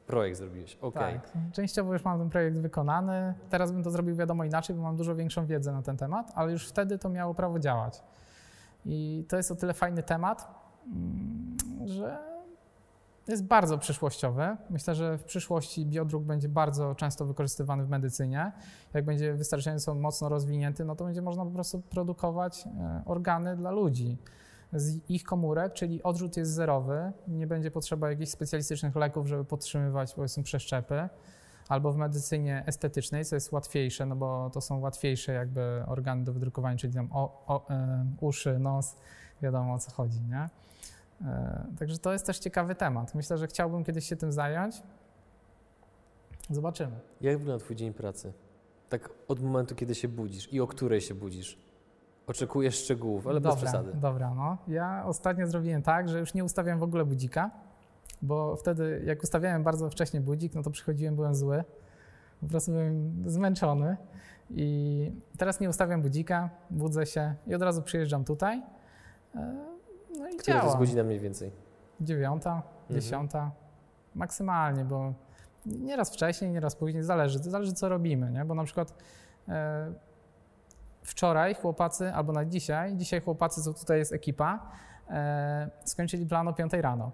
Projekt 0.07 0.37
zrobiłeś, 0.37 0.77
okej. 0.81 1.13
Tak, 1.13 1.31
częściowo 1.51 1.93
już 1.93 2.05
mam 2.05 2.19
ten 2.19 2.29
projekt 2.29 2.57
wykonany. 2.57 3.33
Teraz 3.49 3.71
bym 3.71 3.83
to 3.83 3.91
zrobił 3.91 4.15
wiadomo 4.15 4.43
inaczej, 4.43 4.75
bo 4.75 4.81
mam 4.81 4.95
dużo 4.95 5.15
większą 5.15 5.45
wiedzę 5.45 5.71
na 5.71 5.81
ten 5.81 5.97
temat, 5.97 6.31
ale 6.35 6.51
już 6.51 6.67
wtedy 6.67 6.97
to 6.97 7.09
miało 7.09 7.33
prawo 7.33 7.59
działać. 7.59 8.03
I 8.85 9.25
to 9.29 9.37
jest 9.37 9.51
o 9.51 9.55
tyle 9.55 9.73
fajny 9.73 10.03
temat, 10.03 10.47
mm, 10.85 11.57
że 11.85 12.33
jest 13.27 13.43
bardzo 13.43 13.77
przyszłościowy. 13.77 14.57
Myślę, 14.69 14.95
że 14.95 15.17
w 15.17 15.23
przyszłości 15.23 15.85
biodruk 15.85 16.23
będzie 16.23 16.49
bardzo 16.49 16.95
często 16.95 17.25
wykorzystywany 17.25 17.85
w 17.85 17.89
medycynie. 17.89 18.51
Jak 18.93 19.05
będzie 19.05 19.33
wystarczająco 19.33 19.95
mocno 19.95 20.29
rozwinięty, 20.29 20.85
no 20.85 20.95
to 20.95 21.05
będzie 21.05 21.21
można 21.21 21.45
po 21.45 21.51
prostu 21.51 21.81
produkować 21.81 22.67
e, 22.67 23.01
organy 23.05 23.55
dla 23.55 23.71
ludzi 23.71 24.17
z 24.73 25.09
ich 25.09 25.23
komórek, 25.23 25.73
czyli 25.73 26.03
odrzut 26.03 26.37
jest 26.37 26.51
zerowy, 26.51 27.11
nie 27.27 27.47
będzie 27.47 27.71
potrzeba 27.71 28.09
jakichś 28.09 28.31
specjalistycznych 28.31 28.95
leków, 28.95 29.27
żeby 29.27 29.45
podtrzymywać 29.45 30.13
powiedzmy 30.13 30.43
przeszczepy, 30.43 31.09
albo 31.69 31.91
w 31.91 31.97
medycynie 31.97 32.63
estetycznej, 32.65 33.25
co 33.25 33.35
jest 33.35 33.51
łatwiejsze, 33.51 34.05
no 34.05 34.15
bo 34.15 34.49
to 34.53 34.61
są 34.61 34.79
łatwiejsze 34.79 35.33
jakby 35.33 35.83
organy 35.87 36.23
do 36.23 36.33
wydrukowania, 36.33 36.77
czyli 36.77 36.93
tam 36.93 37.09
o, 37.11 37.43
o, 37.47 37.69
e, 37.69 38.05
uszy, 38.21 38.59
nos, 38.59 38.95
wiadomo 39.41 39.73
o 39.73 39.79
co 39.79 39.91
chodzi, 39.91 40.21
nie? 40.21 40.49
E, 41.29 41.65
także 41.79 41.97
to 41.97 42.13
jest 42.13 42.25
też 42.25 42.39
ciekawy 42.39 42.75
temat. 42.75 43.15
Myślę, 43.15 43.37
że 43.37 43.47
chciałbym 43.47 43.83
kiedyś 43.83 44.09
się 44.09 44.15
tym 44.15 44.31
zająć. 44.31 44.83
Zobaczymy. 46.49 46.99
Jak 47.21 47.37
wygląda 47.37 47.65
Twój 47.65 47.75
dzień 47.75 47.93
pracy? 47.93 48.33
Tak 48.89 49.09
od 49.27 49.39
momentu, 49.41 49.75
kiedy 49.75 49.95
się 49.95 50.07
budzisz 50.07 50.53
i 50.53 50.61
o 50.61 50.67
której 50.67 51.01
się 51.01 51.15
budzisz? 51.15 51.57
Oczekujesz 52.27 52.75
szczegółów, 52.75 53.27
ale 53.27 53.41
bez 53.41 53.53
dobra, 53.55 53.69
przesady. 53.69 53.93
Dobra, 53.93 54.33
no. 54.35 54.57
Ja 54.67 55.03
ostatnio 55.05 55.47
zrobiłem 55.47 55.81
tak, 55.81 56.09
że 56.09 56.19
już 56.19 56.33
nie 56.33 56.43
ustawiam 56.43 56.79
w 56.79 56.83
ogóle 56.83 57.05
budzika, 57.05 57.51
bo 58.23 58.55
wtedy 58.55 59.01
jak 59.05 59.23
ustawiałem 59.23 59.63
bardzo 59.63 59.89
wcześnie 59.89 60.21
budzik, 60.21 60.55
no 60.55 60.63
to 60.63 60.71
przychodziłem, 60.71 61.15
byłem 61.15 61.35
zły. 61.35 61.63
Po 62.41 62.47
prostu 62.47 62.71
byłem 62.71 63.23
zmęczony. 63.25 63.97
I 64.49 65.11
teraz 65.37 65.59
nie 65.59 65.69
ustawiam 65.69 66.01
budzika, 66.01 66.49
budzę 66.69 67.05
się 67.05 67.35
i 67.47 67.55
od 67.55 67.61
razu 67.61 67.81
przyjeżdżam 67.81 68.23
tutaj. 68.23 68.63
E, 69.35 69.55
No 70.19 70.29
i 70.29 70.35
Która 70.35 70.53
to 70.59 70.63
jest 70.63 70.67
działa. 70.75 70.79
godzina 70.79 71.03
mniej 71.03 71.19
więcej? 71.19 71.51
Dziewiąta, 72.01 72.61
Mhm. 72.81 73.01
dziesiąta, 73.01 73.51
maksymalnie, 74.15 74.85
bo 74.85 75.13
nieraz 75.65 76.13
wcześniej, 76.13 76.51
nieraz 76.51 76.75
później, 76.75 77.03
zależy, 77.03 77.39
zależy 77.39 77.73
co 77.73 77.89
robimy, 77.89 78.31
nie? 78.31 78.45
bo 78.45 78.55
na 78.55 78.63
przykład 78.63 78.93
e, 79.49 79.93
wczoraj 81.01 81.55
chłopacy, 81.55 82.13
albo 82.13 82.33
na 82.33 82.45
dzisiaj, 82.45 82.95
dzisiaj 82.97 83.21
chłopacy, 83.21 83.61
co 83.63 83.73
tutaj 83.73 83.97
jest 83.99 84.13
ekipa, 84.13 84.71
e, 85.09 85.69
skończyli 85.85 86.25
plan 86.25 86.47
o 86.47 86.53
5 86.53 86.73
rano. 86.81 87.11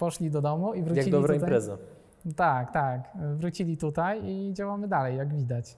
Poszli 0.00 0.30
do 0.30 0.40
domu 0.42 0.74
i 0.74 0.82
wrócili 0.82 1.06
Jak 1.06 1.10
dobra 1.10 1.34
tutaj. 1.34 1.38
impreza. 1.38 1.76
Tak, 2.36 2.72
tak. 2.72 3.00
Wrócili 3.34 3.76
tutaj 3.76 4.24
i 4.24 4.52
działamy 4.54 4.88
dalej, 4.88 5.16
jak 5.16 5.34
widać. 5.34 5.76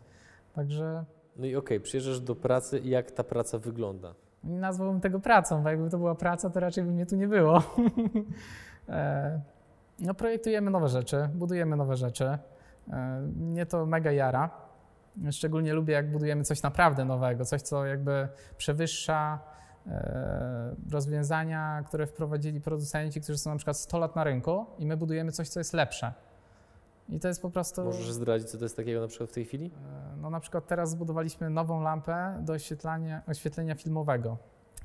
Także 0.55 1.05
No 1.37 1.47
i 1.47 1.57
okej, 1.57 1.81
przyjeżdżasz 1.81 2.21
do 2.21 2.35
pracy 2.37 2.79
i 2.79 2.89
jak 2.91 3.11
ta 3.11 3.25
praca 3.25 3.59
wygląda? 3.59 4.15
Nie 4.45 4.59
nazwałbym 4.59 5.01
tego 5.01 5.21
pracą, 5.21 5.63
bo 5.63 5.69
jakby 5.69 5.91
to 5.91 5.99
była 5.99 6.15
praca, 6.15 6.51
to 6.51 6.61
raczej 6.61 6.85
by 6.85 6.91
mnie 6.91 7.07
tu 7.07 7.17
nie 7.17 7.29
było. 7.29 7.63
E, 8.89 9.41
no, 10.01 10.15
projektujemy 10.15 10.71
nowe 10.71 10.89
rzeczy, 10.89 11.29
budujemy 11.35 11.77
nowe 11.77 11.97
rzeczy. 11.97 12.25
E, 12.93 13.21
Mnie 13.37 13.67
to 13.67 13.87
mega 13.87 14.13
jara. 14.13 14.51
Szczególnie 15.31 15.75
lubię, 15.75 15.95
jak 15.95 16.11
budujemy 16.13 16.45
coś 16.45 16.63
naprawdę 16.63 17.05
nowego, 17.05 17.45
coś, 17.45 17.63
co 17.63 17.87
jakby 17.87 18.29
przewyższa 18.57 19.39
rozwiązania, 20.91 21.83
które 21.87 22.07
wprowadzili 22.07 22.61
producenci, 22.61 23.21
którzy 23.21 23.39
są 23.39 23.51
na 23.51 23.57
przykład 23.57 23.77
100 23.77 23.99
lat 23.99 24.17
na 24.17 24.25
rynku 24.25 24.67
i 24.79 24.87
my 24.87 24.97
budujemy 24.97 25.33
coś, 25.33 25.49
co 25.49 25.61
jest 25.61 25.73
lepsze. 25.73 26.13
I 27.09 27.21
to 27.21 27.29
jest 27.29 27.43
po 27.43 27.51
prostu... 27.51 27.85
Możesz 27.85 28.13
zdradzić, 28.13 28.51
co 28.51 28.59
to 28.59 28.65
jest 28.65 28.77
takiego 28.77 29.01
na 29.01 29.09
przykład 29.09 29.31
w 29.31 29.33
tej 29.33 29.45
chwili? 29.45 29.67
E, 29.67 30.17
no 30.17 30.31
na 30.31 30.41
przykład 30.41 30.67
teraz 30.67 30.91
zbudowaliśmy 30.91 31.51
nową 31.51 31.81
lampę 31.81 32.39
do 32.41 32.53
oświetlania, 32.53 33.23
oświetlenia 33.29 33.75
filmowego. 33.75 34.39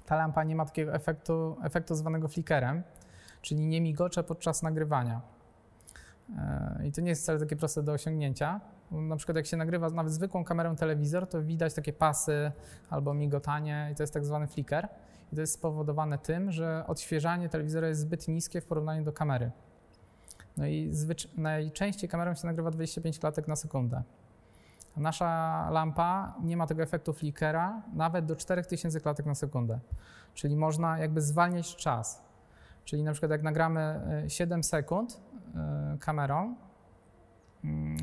Ta 0.06 0.16
lampa 0.16 0.44
nie 0.44 0.56
ma 0.56 0.66
takiego 0.66 0.94
efektu, 0.94 1.58
efektu 1.64 1.96
zwanego 1.96 2.28
flickerem, 2.28 2.84
czyli 3.42 3.66
nie 3.66 3.82
migocze 3.82 4.24
podczas 4.24 4.64
nagrywania. 4.64 5.22
E, 6.38 6.88
I 6.88 6.92
to 6.92 7.02
nie 7.02 7.10
jest 7.10 7.22
wcale 7.24 7.40
takie 7.40 7.56
proste 7.56 7.84
do 7.84 7.92
osiągnięcia. 7.92 8.60
Na 8.91 9.15
przykład 9.15 9.36
jak 9.36 9.45
się 9.45 9.58
nagrywa 9.58 9.89
nawet 9.89 10.13
zwykłą 10.13 10.43
kamerą 10.43 10.76
telewizor, 10.76 11.28
to 11.28 11.41
widać 11.41 11.73
takie 11.73 11.93
pasy 11.93 12.52
albo 12.89 13.13
migotanie 13.13 13.89
i 13.91 13.95
to 13.95 14.04
jest 14.04 14.13
tak 14.13 14.26
zwany 14.26 14.47
flicker. 14.47 14.88
I 15.34 15.36
to 15.36 15.41
jest 15.41 15.54
spowodowane 15.54 16.17
tym, 16.17 16.52
że 16.52 16.84
odświeżanie 16.88 17.50
telewizora 17.50 17.88
jest 17.88 18.02
zbyt 18.02 18.28
niskie 18.28 18.62
w 18.62 18.65
porównaniu 18.65 19.04
do 19.04 19.13
kamery. 19.13 19.52
No 20.58 20.67
i 20.67 20.91
najczęściej 21.38 22.10
kamerą 22.10 22.36
się 22.36 22.47
nagrywa 22.47 22.71
25 22.71 23.19
klatek 23.19 23.47
na 23.47 23.56
sekundę. 23.56 24.04
Nasza 24.97 25.69
lampa 25.71 26.34
nie 26.43 26.58
ma 26.58 26.67
tego 26.67 26.84
efektu 26.84 27.13
flickera 27.13 27.82
nawet 27.93 28.26
do 28.26 28.36
4000 28.36 29.00
klatek 29.00 29.26
na 29.26 29.36
sekundę. 29.36 29.80
Czyli 30.34 30.56
można 30.56 31.00
jakby 31.00 31.21
zwalniać 31.21 31.76
czas. 31.76 32.21
Czyli 32.86 33.04
na 33.04 33.12
przykład 33.12 33.32
jak 33.32 33.43
nagramy 33.43 34.02
7 34.28 34.60
e, 34.60 34.63
sekund 34.63 35.19
e, 35.56 35.97
kamerą, 36.00 36.56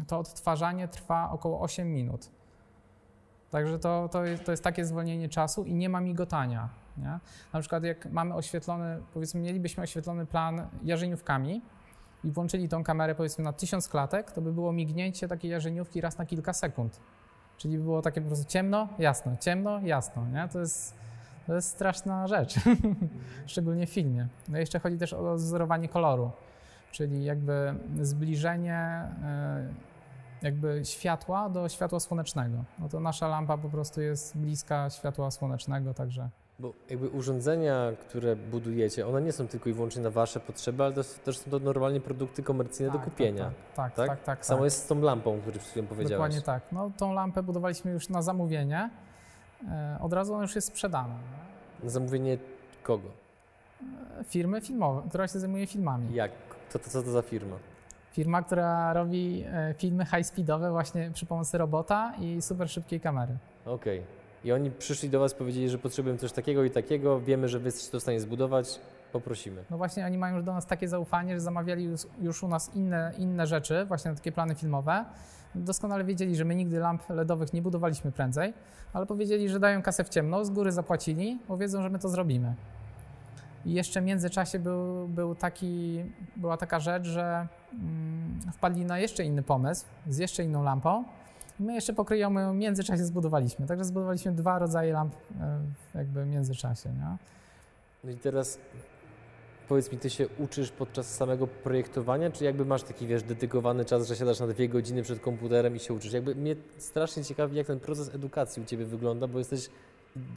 to 0.07 0.19
odtwarzanie 0.19 0.89
trwa 0.89 1.31
około 1.31 1.61
8 1.61 1.93
minut. 1.93 2.31
Także 3.51 3.79
to, 3.79 4.09
to, 4.13 4.25
jest, 4.25 4.45
to 4.45 4.51
jest 4.51 4.65
takie 4.65 4.85
zwolnienie 4.85 5.29
czasu 5.29 5.65
i 5.65 5.75
nie 5.75 5.89
ma 5.89 6.01
migotania. 6.01 6.69
Nie? 6.99 7.19
Na 7.53 7.61
przykład 7.61 7.85
jak 7.85 8.13
mamy 8.13 8.35
oświetlony, 8.35 9.03
powiedzmy 9.15 9.41
mielibyśmy 9.41 9.83
oświetlony 9.83 10.27
plan 10.27 10.67
jarzeniówkami 10.83 11.63
i 12.25 12.31
włączyli 12.31 12.69
tą 12.69 12.85
kamerę 12.85 13.15
powiedzmy 13.15 13.45
na 13.45 13.53
1000 13.53 13.89
klatek, 13.89 14.33
to 14.33 14.41
by 14.41 14.53
było 14.53 14.73
mignięcie 14.73 15.29
takiej 15.29 15.51
jarzeniówki 15.51 16.01
raz 16.01 16.19
na 16.19 16.27
kilka 16.27 16.53
sekund. 16.53 17.01
Czyli 17.57 17.79
by 17.79 17.85
było 17.85 18.03
takie 18.03 18.21
po 18.21 18.27
prostu 18.27 18.45
ciemno, 18.45 18.89
jasno, 18.99 19.37
ciemno, 19.37 19.81
jasno. 19.81 20.27
Nie? 20.27 20.49
To 20.49 20.61
jest 20.61 20.95
to 21.47 21.55
jest 21.55 21.69
straszna 21.69 22.29
rzecz, 22.29 22.55
szczególnie 23.47 23.87
w 23.87 23.91
filmie. 23.91 24.29
No 24.49 24.59
jeszcze 24.59 24.81
chodzi 24.81 24.99
też 24.99 25.13
o 25.13 25.35
wzorowanie 25.35 25.89
koloru, 25.89 26.31
czyli 26.95 27.25
jakby 27.25 27.75
zbliżenie 28.01 28.75
e, 28.75 29.69
jakby 30.43 30.81
światła 30.85 31.49
do 31.49 31.69
światła 31.69 32.01
słonecznego. 32.01 32.65
No 32.79 32.89
to 32.89 33.01
nasza 33.01 33.29
lampa 33.29 33.59
po 33.59 33.69
prostu 33.69 34.01
jest 34.01 34.37
bliska 34.37 34.91
światła 34.91 35.31
słonecznego, 35.31 35.95
także... 35.95 36.29
Bo 36.59 36.73
jakby 36.91 37.09
urządzenia, 37.09 37.93
które 38.01 38.37
budujecie, 38.37 39.07
one 39.07 39.23
nie 39.23 39.33
są 39.33 39.49
tylko 39.49 39.71
i 39.71 39.73
wyłącznie 39.73 40.03
na 40.03 40.11
Wasze 40.11 40.41
potrzeby, 40.41 40.85
ale 40.85 40.93
to 40.93 41.03
też 41.25 41.39
są 41.39 41.51
to 41.51 41.59
normalnie 41.59 42.01
produkty 42.01 42.43
komercyjne 42.43 42.93
tak, 42.93 43.01
do 43.01 43.05
kupienia. 43.05 43.45
Tak, 43.45 43.55
tak, 43.75 43.95
tak. 43.95 44.09
tak, 44.09 44.25
tak 44.25 44.47
Samo 44.47 44.59
tak. 44.59 44.65
jest 44.65 44.85
z 44.85 44.87
tą 44.87 45.01
lampą, 45.01 45.35
o 45.35 45.39
której 45.39 45.61
przed 45.61 45.71
chwilą 45.71 45.87
powiedziałeś. 45.87 46.11
Dokładnie 46.11 46.43
tak. 46.43 46.63
No, 46.73 46.91
tą 46.97 47.13
lampę 47.13 47.43
budowaliśmy 47.43 47.91
już 47.91 48.09
na 48.09 48.23
zamówienie. 48.23 48.91
E, 49.71 49.99
od 50.01 50.13
razu 50.13 50.35
ona 50.35 50.43
już 50.43 50.55
jest 50.55 50.69
sprzedana. 50.69 51.15
Na 51.83 51.91
zamówienie 51.91 52.39
kogo? 52.83 53.09
E, 54.21 54.25
firmy 54.25 54.61
filmowej, 54.61 55.09
która 55.09 55.29
się 55.29 55.39
zajmuje 55.39 55.67
filmami. 55.67 56.15
Jak? 56.15 56.54
Co 56.75 56.79
to, 56.79 56.91
co 56.91 57.03
to 57.03 57.11
za 57.11 57.23
firma? 57.23 57.57
Firma, 58.13 58.43
która 58.43 58.93
robi 58.93 59.45
e, 59.47 59.75
filmy 59.79 60.05
high-speedowe 60.05 60.71
właśnie 60.71 61.11
przy 61.15 61.27
pomocy 61.27 61.59
robota 61.59 62.13
i 62.21 62.43
super 62.43 62.71
szybkiej 62.71 63.01
kamery. 63.01 63.37
Okej. 63.67 63.99
Okay. 63.99 64.11
I 64.45 64.53
oni 64.53 64.71
przyszli 64.71 65.09
do 65.09 65.21
Was, 65.21 65.35
powiedzieli, 65.35 65.69
że 65.69 65.79
potrzebują 65.79 66.17
coś 66.17 66.33
takiego 66.33 66.65
i 66.65 66.71
takiego, 66.71 67.21
wiemy, 67.21 67.49
że 67.49 67.59
Wy 67.59 67.65
jesteście 67.65 67.93
to 67.93 67.99
w 67.99 68.03
stanie 68.03 68.21
zbudować, 68.21 68.81
poprosimy. 69.13 69.65
No 69.71 69.77
właśnie, 69.77 70.07
oni 70.07 70.19
mają 70.19 70.37
już 70.37 70.45
do 70.45 70.55
nas 70.55 70.67
takie 70.67 70.89
zaufanie, 70.89 71.35
że 71.35 71.41
zamawiali 71.41 71.85
już, 71.85 72.01
już 72.21 72.43
u 72.43 72.49
nas 72.49 72.75
inne, 72.75 73.13
inne 73.19 73.47
rzeczy, 73.47 73.85
właśnie 73.85 74.15
takie 74.15 74.33
plany 74.33 74.55
filmowe. 74.55 75.05
Doskonale 75.55 76.05
wiedzieli, 76.05 76.37
że 76.37 76.45
my 76.45 76.55
nigdy 76.55 76.79
lamp 76.79 77.11
LEDowych 77.11 77.53
nie 77.53 77.63
budowaliśmy 77.63 78.13
prędzej, 78.13 78.53
ale 78.93 79.07
powiedzieli, 79.07 79.49
że 79.49 79.61
dają 79.61 79.83
kasę 79.83 80.05
w 80.05 80.09
ciemno, 80.09 80.45
z 80.45 80.51
góry 80.51 80.73
zapłacili, 80.73 81.39
bo 81.49 81.57
wiedzą, 81.57 81.83
że 81.83 81.91
my 81.91 81.99
to 81.99 82.09
zrobimy. 82.09 82.55
I 83.67 83.73
jeszcze 83.73 84.01
w 84.01 84.05
międzyczasie 84.05 84.59
był, 84.59 85.09
był 85.09 85.35
taki, 85.35 86.05
była 86.37 86.57
taka 86.57 86.81
rzecz, 86.81 87.07
że 87.07 87.49
mm, 87.73 88.41
wpadli 88.53 88.85
na 88.85 88.99
jeszcze 88.99 89.25
inny 89.25 89.43
pomysł 89.43 89.85
z 90.09 90.19
jeszcze 90.19 90.45
inną 90.45 90.63
lampą. 90.63 91.05
My 91.61 91.75
jeszcze 91.75 91.93
pokryjomy 91.93 92.53
w 92.53 92.55
międzyczasie 92.55 93.05
zbudowaliśmy. 93.05 93.67
Także 93.67 93.85
zbudowaliśmy 93.85 94.33
dwa 94.33 94.59
rodzaje 94.59 94.93
lamp 94.93 95.15
e, 95.41 95.59
jakby 95.99 96.25
w 96.25 96.29
międzyczasie. 96.29 96.89
Nie? 96.89 97.17
No 98.05 98.11
i 98.11 98.17
teraz 98.17 98.59
Powiedz 99.69 99.93
mi, 99.93 99.99
ty 99.99 100.11
się 100.11 100.29
uczysz 100.39 100.71
podczas 100.71 101.15
samego 101.15 101.47
projektowania, 101.47 102.31
czy 102.31 102.45
jakby 102.45 102.65
masz 102.65 102.83
taki, 102.83 103.07
wiesz, 103.07 103.23
dedykowany 103.23 103.85
czas, 103.85 104.09
że 104.09 104.17
siadasz 104.17 104.41
na 104.41 104.47
dwie 104.47 104.69
godziny 104.69 105.03
przed 105.03 105.21
komputerem 105.21 105.77
i 105.77 105.79
się 105.79 105.95
uczysz? 105.95 106.13
Jakby 106.13 106.35
mnie 106.35 106.57
strasznie 106.79 107.25
ciekawi, 107.25 107.57
jak 107.57 107.67
ten 107.67 107.81
proces 107.81 108.15
edukacji 108.15 108.63
u 108.63 108.65
ciebie 108.65 108.85
wygląda, 108.85 109.27
bo 109.27 109.39
jesteś, 109.39 109.71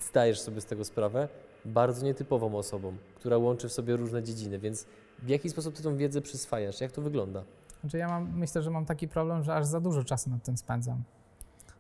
zdajesz 0.02 0.40
sobie 0.40 0.62
z 0.62 0.66
tego 0.66 0.86
sprawę, 0.86 1.28
bardzo 1.66 2.06
nietypową 2.06 2.56
osobą, 2.56 2.94
która 3.16 3.38
łączy 3.38 3.70
w 3.70 3.74
sobie 3.74 3.96
różne 3.96 4.24
dziedziny, 4.24 4.60
więc 4.60 4.86
w 5.20 5.30
jaki 5.30 5.50
sposób 5.50 5.76
ty 5.76 5.84
tą 5.84 5.98
wiedzę 5.98 6.22
przyswajasz? 6.22 6.82
Jak 6.82 6.92
to 6.92 7.02
wygląda? 7.02 7.44
Znaczy 7.82 7.98
ja 7.98 8.08
mam, 8.08 8.38
myślę, 8.38 8.62
że 8.62 8.70
mam 8.70 8.86
taki 8.86 9.08
problem, 9.08 9.44
że 9.44 9.56
aż 9.56 9.66
za 9.66 9.80
dużo 9.80 10.04
czasu 10.04 10.30
nad 10.30 10.44
tym 10.44 10.58
spędzam, 10.58 11.04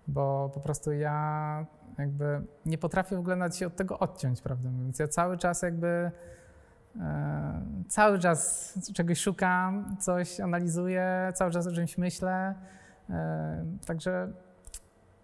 bo 0.07 0.51
po 0.53 0.59
prostu 0.59 0.91
ja 0.91 1.65
jakby 1.97 2.41
nie 2.65 2.77
potrafię 2.77 3.15
w 3.15 3.19
ogóle 3.19 3.35
nawet 3.35 3.55
się 3.55 3.67
od 3.67 3.75
tego 3.75 3.99
odciąć, 3.99 4.41
prawda? 4.41 4.69
Więc 4.83 4.99
ja 4.99 5.07
cały 5.07 5.37
czas 5.37 5.61
jakby 5.61 6.11
E, 7.01 7.61
cały 7.87 8.19
czas 8.19 8.73
czegoś 8.93 9.19
szukam, 9.19 9.97
coś 9.99 10.39
analizuję, 10.39 11.31
cały 11.35 11.51
czas 11.51 11.67
o 11.67 11.71
czymś 11.71 11.97
myślę. 11.97 12.55
E, 13.09 13.65
także 13.85 14.31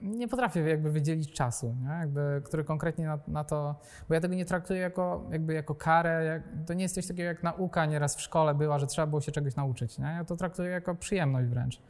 nie 0.04 0.28
potrafię 0.28 0.62
jakby 0.62 0.92
wydzielić 0.92 1.32
czasu, 1.32 1.76
nie? 1.82 1.90
Jakby, 1.90 2.42
który 2.46 2.64
konkretnie 2.64 3.06
na, 3.06 3.20
na, 3.28 3.44
to, 3.44 3.76
bo 4.10 4.14
ja 4.16 4.22
tego 4.22 4.36
nie 4.36 4.46
traktuję 4.46 4.80
jako, 4.80 5.24
jakby 5.32 5.54
jako 5.54 5.76
karę, 5.76 6.26
jak, 6.26 6.44
to 6.68 6.74
nie 6.74 6.84
jest 6.84 6.96
coś 6.96 7.08
takiego 7.08 7.28
jak 7.28 7.44
nauka 7.44 7.86
nieraz 7.86 8.16
w 8.16 8.22
szkole 8.22 8.56
była, 8.56 8.80
że 8.80 8.88
trzeba 8.88 9.08
było 9.08 9.22
się 9.22 9.32
czegoś 9.32 9.56
nauczyć. 9.56 10.00
Nie? 10.00 10.06
Ja 10.06 10.26
to 10.26 10.36
traktuję 10.36 10.70
jako 10.70 10.96
przyjemność 10.96 11.48
wręcz. 11.48 11.82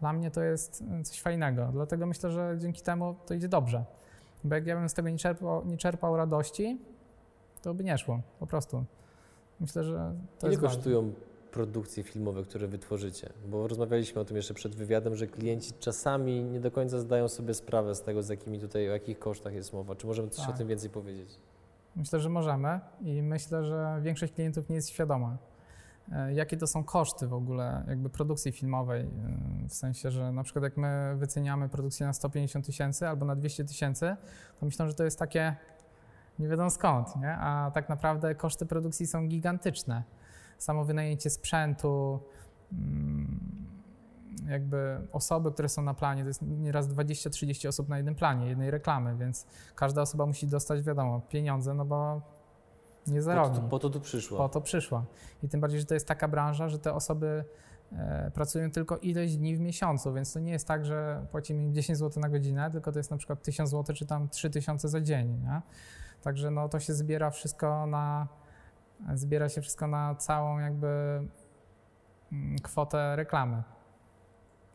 Dla 0.00 0.12
mnie 0.12 0.30
to 0.30 0.42
jest 0.42 0.84
coś 1.04 1.20
fajnego, 1.20 1.68
dlatego 1.72 2.06
myślę, 2.06 2.30
że 2.30 2.56
dzięki 2.58 2.82
temu 2.82 3.16
to 3.26 3.34
idzie 3.34 3.48
dobrze. 3.48 3.84
Bo 4.44 4.54
jak 4.54 4.66
ja 4.66 4.76
bym 4.76 4.88
z 4.88 4.94
tego 4.94 5.08
nie 5.08 5.18
czerpał, 5.18 5.66
nie 5.66 5.76
czerpał 5.76 6.16
radości, 6.16 6.78
to 7.62 7.74
by 7.74 7.84
nie 7.84 7.98
szło, 7.98 8.20
po 8.40 8.46
prostu. 8.46 8.84
Myślę, 9.60 9.84
że 9.84 10.14
to 10.38 10.46
Ile 10.46 10.50
jest 10.50 10.62
kosztują 10.62 11.02
ważne. 11.02 11.35
Produkcje 11.56 12.02
filmowe, 12.02 12.42
które 12.42 12.66
wytworzycie? 12.68 13.32
Bo 13.48 13.68
rozmawialiśmy 13.68 14.20
o 14.20 14.24
tym 14.24 14.36
jeszcze 14.36 14.54
przed 14.54 14.74
wywiadem, 14.74 15.16
że 15.16 15.26
klienci 15.26 15.72
czasami 15.80 16.44
nie 16.44 16.60
do 16.60 16.70
końca 16.70 16.98
zdają 16.98 17.28
sobie 17.28 17.54
sprawę 17.54 17.94
z 17.94 18.02
tego, 18.02 18.22
z 18.22 18.28
jakimi 18.28 18.60
tutaj, 18.60 18.88
o 18.88 18.92
jakich 18.92 19.18
kosztach 19.18 19.54
jest 19.54 19.72
mowa. 19.72 19.94
Czy 19.94 20.06
możemy 20.06 20.28
coś 20.28 20.46
tak. 20.46 20.54
o 20.54 20.58
tym 20.58 20.68
więcej 20.68 20.90
powiedzieć? 20.90 21.38
Myślę, 21.96 22.20
że 22.20 22.28
możemy 22.28 22.80
i 23.00 23.22
myślę, 23.22 23.64
że 23.64 24.00
większość 24.02 24.32
klientów 24.32 24.68
nie 24.68 24.76
jest 24.76 24.90
świadoma, 24.90 25.36
e, 26.12 26.34
jakie 26.34 26.56
to 26.56 26.66
są 26.66 26.84
koszty 26.84 27.26
w 27.26 27.34
ogóle 27.34 27.84
jakby 27.88 28.10
produkcji 28.10 28.52
filmowej. 28.52 29.02
E, 29.02 29.68
w 29.68 29.74
sensie, 29.74 30.10
że 30.10 30.32
na 30.32 30.42
przykład 30.42 30.62
jak 30.62 30.76
my 30.76 31.14
wyceniamy 31.16 31.68
produkcję 31.68 32.06
na 32.06 32.12
150 32.12 32.66
tysięcy 32.66 33.08
albo 33.08 33.26
na 33.26 33.36
200 33.36 33.64
tysięcy, 33.64 34.16
to 34.60 34.66
myślę, 34.66 34.88
że 34.88 34.94
to 34.94 35.04
jest 35.04 35.18
takie 35.18 35.56
nie 36.38 36.48
wiadomo 36.48 36.70
skąd, 36.70 37.16
nie? 37.16 37.32
a 37.32 37.70
tak 37.74 37.88
naprawdę 37.88 38.34
koszty 38.34 38.66
produkcji 38.66 39.06
są 39.06 39.28
gigantyczne. 39.28 40.02
Samo 40.58 40.84
wynajęcie 40.84 41.30
sprzętu, 41.30 42.20
mm, 42.72 43.40
jakby 44.48 45.00
osoby, 45.12 45.52
które 45.52 45.68
są 45.68 45.82
na 45.82 45.94
planie, 45.94 46.22
to 46.22 46.28
jest 46.28 46.42
nieraz 46.42 46.88
20-30 46.88 47.68
osób 47.68 47.88
na 47.88 47.96
jednym 47.96 48.14
planie, 48.14 48.48
jednej 48.48 48.70
reklamy, 48.70 49.16
więc 49.16 49.46
każda 49.74 50.02
osoba 50.02 50.26
musi 50.26 50.46
dostać, 50.46 50.82
wiadomo, 50.82 51.20
pieniądze, 51.20 51.74
no 51.74 51.84
bo 51.84 52.20
nie 53.06 53.22
zarobi. 53.22 53.56
Po 53.56 53.62
to, 53.62 53.68
po 53.68 53.78
to 53.78 53.90
tu 53.90 54.00
przyszła. 54.00 54.38
Po 54.38 54.48
to 54.48 54.60
przyszła. 54.60 55.04
I 55.42 55.48
tym 55.48 55.60
bardziej, 55.60 55.80
że 55.80 55.86
to 55.86 55.94
jest 55.94 56.08
taka 56.08 56.28
branża, 56.28 56.68
że 56.68 56.78
te 56.78 56.94
osoby 56.94 57.44
e, 57.92 58.30
pracują 58.34 58.70
tylko 58.70 58.96
ileś 58.96 59.36
dni 59.36 59.56
w 59.56 59.60
miesiącu, 59.60 60.12
więc 60.12 60.32
to 60.32 60.40
nie 60.40 60.52
jest 60.52 60.68
tak, 60.68 60.84
że 60.84 61.26
płacimy 61.30 61.62
im 61.62 61.74
10 61.74 61.98
zł 61.98 62.22
na 62.22 62.28
godzinę, 62.28 62.70
tylko 62.70 62.92
to 62.92 62.98
jest 62.98 63.10
na 63.10 63.16
przykład 63.16 63.42
1000 63.42 63.70
zł 63.70 63.96
czy 63.96 64.06
tam 64.06 64.28
3000 64.28 64.88
za 64.88 65.00
dzień. 65.00 65.40
Nie? 65.42 65.62
Także 66.22 66.50
no, 66.50 66.68
to 66.68 66.80
się 66.80 66.94
zbiera 66.94 67.30
wszystko 67.30 67.86
na, 67.86 68.28
zbiera 69.14 69.48
się 69.48 69.60
wszystko 69.60 69.86
na 69.86 70.14
całą 70.14 70.58
jakby 70.58 70.86
mm, 72.32 72.58
kwotę 72.62 73.16
reklamy. 73.16 73.62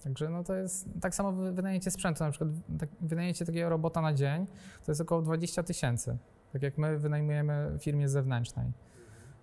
Także 0.03 0.29
no 0.29 0.43
to 0.43 0.55
jest 0.55 0.89
tak 1.01 1.15
samo 1.15 1.31
wynajęcie 1.31 1.91
sprzętu, 1.91 2.23
na 2.23 2.29
przykład 2.29 2.49
tak, 2.79 2.89
wynajęcie 3.01 3.45
takiego 3.45 3.69
robota 3.69 4.01
na 4.01 4.13
dzień 4.13 4.47
to 4.85 4.91
jest 4.91 5.01
około 5.01 5.21
20 5.21 5.63
tysięcy, 5.63 6.17
tak 6.53 6.61
jak 6.61 6.77
my 6.77 6.97
wynajmujemy 6.97 7.77
firmie 7.79 8.09
zewnętrznej. 8.09 8.71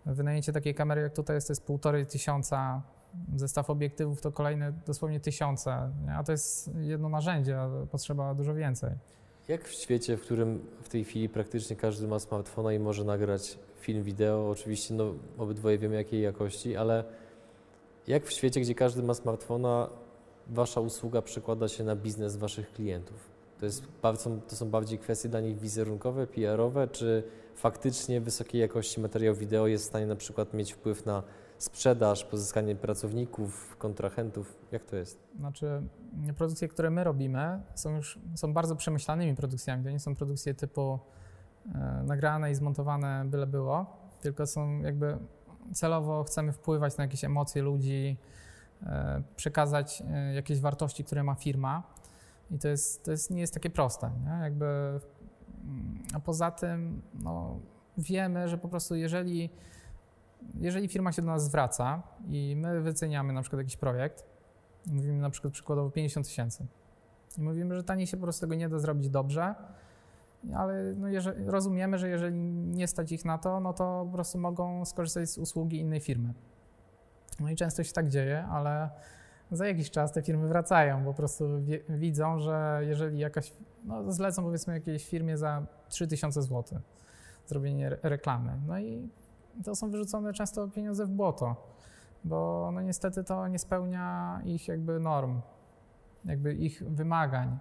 Wynajęcie 0.07 0.53
takiej 0.53 0.75
kamery 0.75 1.03
jak 1.03 1.12
tutaj 1.12 1.37
jest, 1.37 1.47
to 1.47 1.51
jest 1.51 1.67
półtorej 1.67 2.07
tysiąca, 2.07 2.83
zestaw 3.37 3.71
obiektywów 3.71 4.21
to 4.21 4.33
kolejne 4.33 4.73
dosłownie 4.73 5.21
tysiące, 5.21 5.91
a 6.17 6.25
to 6.25 6.33
jest 6.33 6.71
jedno 6.81 7.09
narzędzie, 7.09 7.61
a 7.61 7.69
potrzeba 7.91 8.35
dużo 8.35 8.55
więcej. 8.55 8.91
Jak 9.49 9.69
w 9.69 9.73
świecie, 9.73 10.17
w 10.17 10.21
którym 10.21 10.61
w 10.83 10.89
tej 10.89 11.05
chwili 11.05 11.29
praktycznie 11.29 11.77
każdy 11.77 12.09
ma 12.09 12.19
smartfona 12.19 12.73
i 12.73 12.79
może 12.79 13.05
nagrać 13.05 13.59
film, 13.81 14.03
wideo, 14.03 14.51
oczywiście 14.51 14.95
no, 14.95 15.15
obydwoje 15.39 15.79
wiemy 15.79 15.95
jakiej 15.95 16.23
jakości, 16.23 16.77
ale 16.77 17.05
jak 18.07 18.27
w 18.27 18.33
świecie, 18.33 18.61
gdzie 18.61 18.75
każdy 18.75 19.03
ma 19.03 19.15
smartfona, 19.15 19.91
wasza 20.47 20.81
usługa 20.81 21.23
przekłada 21.23 21.69
się 21.69 21.85
na 21.85 21.97
biznes 21.97 22.37
waszych 22.37 22.73
klientów? 22.73 23.17
To, 23.61 23.67
jest, 23.67 23.83
to 24.49 24.57
są 24.57 24.71
bardziej 24.71 24.99
kwestie 24.99 25.29
dla 25.29 25.41
nich 25.41 25.59
wizerunkowe, 25.59 26.27
PR-owe, 26.27 26.89
czy 26.89 27.23
faktycznie 27.55 28.21
wysokiej 28.21 28.61
jakości 28.61 29.01
materiał 29.01 29.35
wideo 29.35 29.67
jest 29.67 29.85
w 29.85 29.89
stanie 29.89 30.07
na 30.07 30.17
przykład 30.17 30.55
mieć 30.55 30.73
wpływ 30.73 31.07
na 31.07 31.23
sprzedaż, 31.59 32.25
pozyskanie 32.25 32.77
pracowników, 32.77 33.77
kontrahentów? 33.79 34.57
Jak 34.73 34.85
to 34.85 34.97
jest? 34.97 35.21
Znaczy, 35.38 35.83
produkcje, 36.37 36.68
które 36.68 36.90
my 36.90 37.05
robimy, 37.05 37.62
są 37.75 37.97
już 37.97 38.18
są 38.35 38.53
bardzo 38.53 38.77
przemyślanymi 38.77 39.37
produkcjami. 39.37 39.85
To 39.85 39.90
nie 39.90 40.01
są 40.01 40.16
produkcje 40.16 40.55
typu 40.55 40.99
e, 41.75 42.03
nagrane 42.07 42.51
i 42.51 42.55
zmontowane 42.55 43.25
byle 43.27 43.47
było, 43.47 43.87
tylko 44.21 44.47
są 44.47 44.81
jakby 44.81 45.18
celowo 45.73 46.25
chcemy 46.25 46.53
wpływać 46.53 46.97
na 46.97 47.05
jakieś 47.05 47.25
emocje 47.25 47.62
ludzi, 47.62 48.16
e, 48.83 49.23
przekazać 49.37 50.03
e, 50.11 50.35
jakieś 50.35 50.61
wartości, 50.61 51.05
które 51.05 51.23
ma 51.23 51.35
firma. 51.35 51.83
I 52.51 52.59
to, 52.59 52.68
jest, 52.68 53.05
to 53.05 53.11
jest, 53.11 53.31
nie 53.31 53.40
jest 53.40 53.55
takie 53.55 53.71
proste. 53.71 54.11
Nie? 54.25 54.44
Jakby, 54.44 54.66
mm, 54.66 56.03
a 56.14 56.21
poza 56.21 56.51
tym 56.51 57.03
no, 57.14 57.61
wiemy, 57.99 58.49
że 58.49 58.59
po 58.59 58.68
prostu 58.68 58.94
jeżeli 58.94 59.51
jeżeli 60.61 60.88
firma 60.88 61.12
się 61.12 61.22
do 61.22 61.29
nas 61.29 61.44
zwraca 61.44 62.03
i 62.29 62.57
my 62.57 62.81
wyceniamy 62.81 63.33
na 63.33 63.42
przykład 63.42 63.61
jakiś 63.61 63.77
projekt, 63.77 64.24
mówimy 64.87 65.20
na 65.20 65.31
przykład 65.31 65.53
przykładowo 65.53 65.90
50 65.90 66.27
tysięcy 66.27 66.66
i 67.38 67.42
mówimy, 67.42 67.77
że 67.77 67.85
taniej 67.85 68.07
się 68.07 68.16
po 68.16 68.22
prostu 68.22 68.40
tego 68.40 68.55
nie 68.55 68.68
da 68.68 68.79
zrobić 68.79 69.11
dobrze, 69.11 69.55
ale 70.55 70.94
no 70.96 71.09
jeżeli, 71.09 71.44
rozumiemy, 71.44 71.98
że 71.98 72.09
jeżeli 72.09 72.40
nie 72.55 72.88
stać 72.88 73.12
ich 73.12 73.24
na 73.24 73.38
to, 73.38 73.61
no 73.61 73.72
to 73.72 74.05
po 74.07 74.12
prostu 74.12 74.38
mogą 74.38 74.85
skorzystać 74.85 75.31
z 75.31 75.38
usługi 75.38 75.79
innej 75.81 76.01
firmy. 76.01 76.35
No 77.40 77.51
i 77.51 77.57
często 77.57 77.85
się 77.85 77.92
tak 77.92 78.09
dzieje, 78.09 78.44
ale 78.44 78.90
za 79.51 79.66
jakiś 79.66 79.90
czas 79.90 80.12
te 80.12 80.22
firmy 80.22 80.48
wracają, 80.48 81.05
bo 81.05 81.11
po 81.11 81.16
prostu 81.16 81.64
wie, 81.64 81.81
widzą, 81.88 82.38
że 82.38 82.81
jeżeli 82.83 83.18
jakaś, 83.18 83.53
no 83.85 84.12
zlecą 84.12 84.42
powiedzmy 84.42 84.74
jakiejś 84.74 85.09
firmie 85.09 85.38
za 85.38 85.66
3000 85.88 86.42
zł 86.42 86.81
zrobienie 87.46 87.96
reklamy, 88.03 88.53
no 88.66 88.79
i 88.79 89.09
to 89.64 89.75
są 89.75 89.90
wyrzucone 89.90 90.33
często 90.33 90.68
pieniądze 90.68 91.07
w 91.07 91.11
błoto, 91.11 91.75
bo 92.25 92.71
no 92.75 92.81
niestety 92.83 93.25
to 93.25 93.49
nie 93.49 93.59
spełnia 93.59 94.40
ich 94.44 94.68
jakby 94.68 95.01
norm, 95.01 95.40
jakby 96.25 96.55
ich 96.55 96.83
wymagań. 96.90 97.59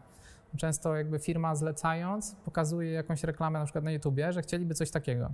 Często 0.57 0.95
jakby 0.95 1.19
firma 1.19 1.55
zlecając 1.55 2.36
pokazuje 2.36 2.91
jakąś 2.91 3.23
reklamę 3.23 3.60
na 3.60 3.65
przykład 3.65 3.83
na 3.83 3.91
YouTubie, 3.91 4.33
że 4.33 4.41
chcieliby 4.41 4.73
coś 4.73 4.91
takiego. 4.91 5.31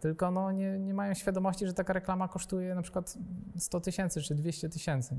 Tylko 0.00 0.30
no 0.30 0.52
nie, 0.52 0.78
nie 0.78 0.94
mają 0.94 1.14
świadomości, 1.14 1.66
że 1.66 1.74
taka 1.74 1.92
reklama 1.92 2.28
kosztuje 2.28 2.74
na 2.74 2.82
przykład 2.82 3.18
100 3.58 3.80
tysięcy 3.80 4.22
czy 4.22 4.34
200 4.34 4.68
tysięcy. 4.68 5.16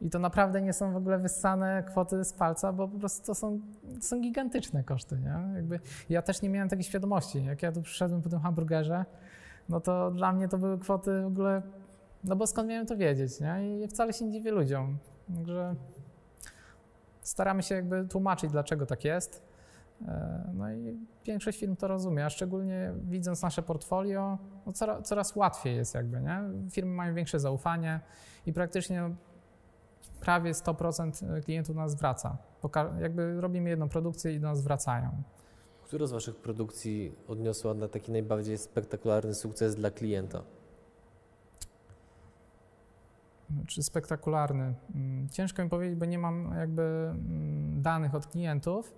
I 0.00 0.10
to 0.10 0.18
naprawdę 0.18 0.62
nie 0.62 0.72
są 0.72 0.92
w 0.92 0.96
ogóle 0.96 1.18
wyssane 1.18 1.82
kwoty 1.82 2.24
z 2.24 2.32
palca, 2.32 2.72
bo 2.72 2.88
po 2.88 2.98
prostu 2.98 3.26
to 3.26 3.34
są, 3.34 3.60
to 3.94 4.02
są 4.06 4.20
gigantyczne 4.20 4.84
koszty. 4.84 5.18
Nie? 5.18 5.56
Jakby 5.56 5.80
ja 6.08 6.22
też 6.22 6.42
nie 6.42 6.48
miałem 6.48 6.68
takiej 6.68 6.84
świadomości. 6.84 7.44
Jak 7.44 7.62
ja 7.62 7.72
tu 7.72 7.82
przyszedłem 7.82 8.22
po 8.22 8.28
tym 8.28 8.40
hamburgerze, 8.40 9.04
no 9.68 9.80
to 9.80 10.10
dla 10.10 10.32
mnie 10.32 10.48
to 10.48 10.58
były 10.58 10.78
kwoty 10.78 11.22
w 11.22 11.26
ogóle, 11.26 11.62
no 12.24 12.36
bo 12.36 12.46
skąd 12.46 12.68
miałem 12.68 12.86
to 12.86 12.96
wiedzieć, 12.96 13.40
nie? 13.40 13.84
I 13.84 13.88
wcale 13.88 14.12
się 14.12 14.24
nie 14.24 14.32
dziwię 14.32 14.50
ludziom. 14.50 14.98
Także 15.36 15.74
staramy 17.22 17.62
się 17.62 17.74
jakby 17.74 18.08
tłumaczyć, 18.08 18.50
dlaczego 18.50 18.86
tak 18.86 19.04
jest. 19.04 19.42
E, 20.08 20.50
no 20.54 20.72
i 20.72 20.98
większość 21.24 21.60
firm 21.60 21.76
to 21.76 21.88
rozumie, 21.88 22.24
a 22.24 22.30
szczególnie 22.30 22.92
widząc 23.02 23.42
nasze 23.42 23.62
portfolio, 23.62 24.38
no 24.66 24.72
coraz, 24.72 25.08
coraz 25.08 25.36
łatwiej 25.36 25.76
jest 25.76 25.94
jakby, 25.94 26.20
nie? 26.20 26.40
Firmy 26.70 26.94
mają 26.94 27.14
większe 27.14 27.40
zaufanie 27.40 28.00
i 28.46 28.52
praktycznie 28.52 29.10
prawie 30.26 30.52
100% 30.52 31.42
klientów 31.44 31.76
nas 31.76 31.94
wraca. 31.94 32.36
Jakby 33.00 33.40
robimy 33.40 33.70
jedną 33.70 33.88
produkcję 33.88 34.34
i 34.34 34.40
do 34.40 34.48
nas 34.48 34.62
wracają. 34.62 35.10
Która 35.84 36.06
z 36.06 36.12
Waszych 36.12 36.36
produkcji 36.36 37.12
odniosła 37.28 37.74
na 37.74 37.88
taki 37.88 38.12
najbardziej 38.12 38.58
spektakularny 38.58 39.34
sukces 39.34 39.74
dla 39.74 39.90
klienta? 39.90 40.42
Czy 43.66 43.82
spektakularny? 43.82 44.74
Mm, 44.94 45.28
ciężko 45.28 45.64
mi 45.64 45.70
powiedzieć, 45.70 45.98
bo 45.98 46.04
nie 46.04 46.18
mam 46.18 46.54
jakby 46.58 46.82
mm, 46.82 47.82
danych 47.82 48.14
od 48.14 48.26
klientów, 48.26 48.94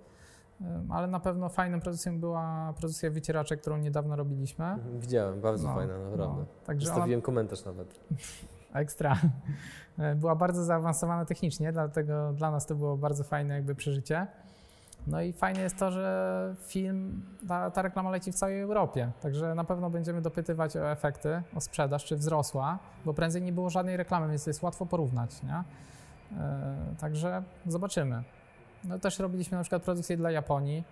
ale 0.89 1.07
na 1.07 1.19
pewno 1.19 1.49
fajną 1.49 1.79
produkcją 1.79 2.19
była 2.19 2.73
produkcja 2.77 3.11
wycieraczek, 3.11 3.61
którą 3.61 3.77
niedawno 3.77 4.15
robiliśmy. 4.15 4.65
Mhm, 4.65 4.99
widziałem, 4.99 5.41
bardzo 5.41 5.67
no, 5.67 5.75
fajna, 5.75 5.99
naprawdę. 5.99 6.39
No, 6.39 6.45
także 6.65 6.87
Zostawiłem 6.87 7.19
ona... 7.19 7.25
komentarz 7.25 7.65
nawet. 7.65 7.99
Ekstra. 8.73 9.17
Była 10.15 10.35
bardzo 10.35 10.63
zaawansowana 10.63 11.25
technicznie, 11.25 11.71
dlatego 11.71 12.33
dla 12.33 12.51
nas 12.51 12.65
to 12.65 12.75
było 12.75 12.97
bardzo 12.97 13.23
fajne 13.23 13.55
jakby 13.55 13.75
przeżycie. 13.75 14.27
No 15.07 15.21
i 15.21 15.33
fajne 15.33 15.61
jest 15.61 15.77
to, 15.77 15.91
że 15.91 16.55
film, 16.67 17.25
ta, 17.47 17.71
ta, 17.71 17.81
reklama 17.81 18.11
leci 18.11 18.31
w 18.31 18.35
całej 18.35 18.61
Europie, 18.61 19.11
także 19.21 19.55
na 19.55 19.63
pewno 19.63 19.89
będziemy 19.89 20.21
dopytywać 20.21 20.77
o 20.77 20.91
efekty, 20.91 21.41
o 21.55 21.61
sprzedaż, 21.61 22.05
czy 22.05 22.17
wzrosła, 22.17 22.79
bo 23.05 23.13
prędzej 23.13 23.41
nie 23.41 23.51
było 23.51 23.69
żadnej 23.69 23.97
reklamy, 23.97 24.29
więc 24.29 24.47
jest 24.47 24.63
łatwo 24.63 24.85
porównać, 24.85 25.43
nie? 25.43 25.63
E, 26.37 26.75
także 26.99 27.43
zobaczymy. 27.67 28.23
No 28.83 28.99
też 28.99 29.19
robiliśmy 29.19 29.57
na 29.57 29.63
przykład 29.63 29.83
produkcję 29.83 30.17
dla 30.17 30.31
Japonii. 30.31 30.83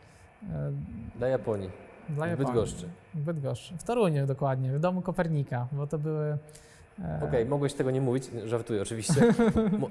E, 0.49 0.71
dla 1.15 1.27
Japonii. 1.27 1.69
Dla 2.09 2.27
Japonii. 2.27 2.51
W 2.51 2.55
Bydgoszczy. 2.55 2.89
W 3.13 3.19
Bydgoszczy. 3.19 3.77
W 3.77 3.83
Toruniu 3.83 4.27
dokładnie, 4.27 4.73
w 4.73 4.79
domu 4.79 5.01
Kopernika, 5.01 5.67
bo 5.71 5.87
to 5.87 5.97
były... 5.97 6.37
E, 6.99 7.17
Okej, 7.17 7.27
okay, 7.27 7.45
mogłeś 7.45 7.73
tego 7.73 7.91
nie 7.91 8.01
mówić, 8.01 8.31
żartuję 8.45 8.81
oczywiście, 8.81 9.21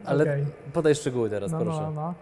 ale 0.04 0.24
okay. 0.24 0.46
podaj 0.72 0.94
szczegóły 0.94 1.30
teraz, 1.30 1.52
no, 1.52 1.58
proszę. 1.58 1.80
No, 1.80 1.90
no. 1.90 2.14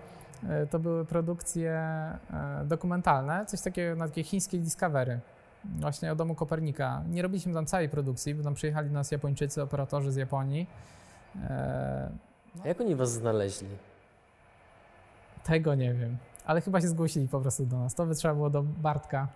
E, 0.55 0.67
to 0.67 0.79
były 0.79 1.05
produkcje 1.05 1.71
e, 1.73 2.19
dokumentalne, 2.65 3.47
coś 3.47 3.61
takiego 3.61 3.97
na 3.97 4.09
takie 4.09 4.23
chińskie 4.23 4.59
Discovery, 4.59 5.21
właśnie 5.65 6.13
o 6.13 6.17
domu 6.17 6.35
Kopernika. 6.35 7.03
Nie 7.11 7.23
robiliśmy 7.23 7.55
tam 7.55 7.67
całej 7.67 7.89
produkcji, 7.89 8.35
bo 8.35 8.45
tam 8.45 8.55
przyjechali 8.55 8.89
do 8.89 8.95
nas 8.95 9.11
Japończycy, 9.11 9.63
operatorzy 9.63 10.13
z 10.13 10.17
Japonii. 10.17 10.67
No. 12.55 12.65
Jak 12.65 12.81
oni 12.81 12.95
was 12.95 13.13
znaleźli? 13.13 13.69
Tego 15.45 15.75
nie 15.75 15.95
wiem, 15.95 16.17
ale 16.45 16.61
chyba 16.61 16.81
się 16.81 16.89
zgłosili 16.89 17.29
po 17.29 17.41
prostu 17.41 17.67
do 17.67 17.79
nas. 17.79 17.95
To 17.95 18.07
by 18.07 18.15
trzeba 18.15 18.35
było 18.35 18.51
do 18.51 18.63
Bartka 18.63 19.29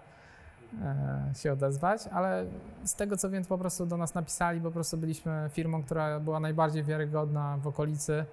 się 1.35 1.53
odezwać, 1.53 2.07
ale 2.13 2.47
z 2.85 2.95
tego 2.95 3.17
co 3.17 3.31
wiem, 3.31 3.43
to 3.43 3.49
po 3.49 3.59
prostu 3.59 3.87
do 3.87 3.97
nas 3.97 4.15
napisali, 4.15 4.61
po 4.61 4.71
prostu 4.71 4.97
byliśmy 4.97 5.51
firmą, 5.53 5.83
która 5.83 6.21
była 6.21 6.41
najbardziej 6.41 6.85
wiarygodna 6.85 7.59
w 7.63 7.67
okolicy, 7.67 8.25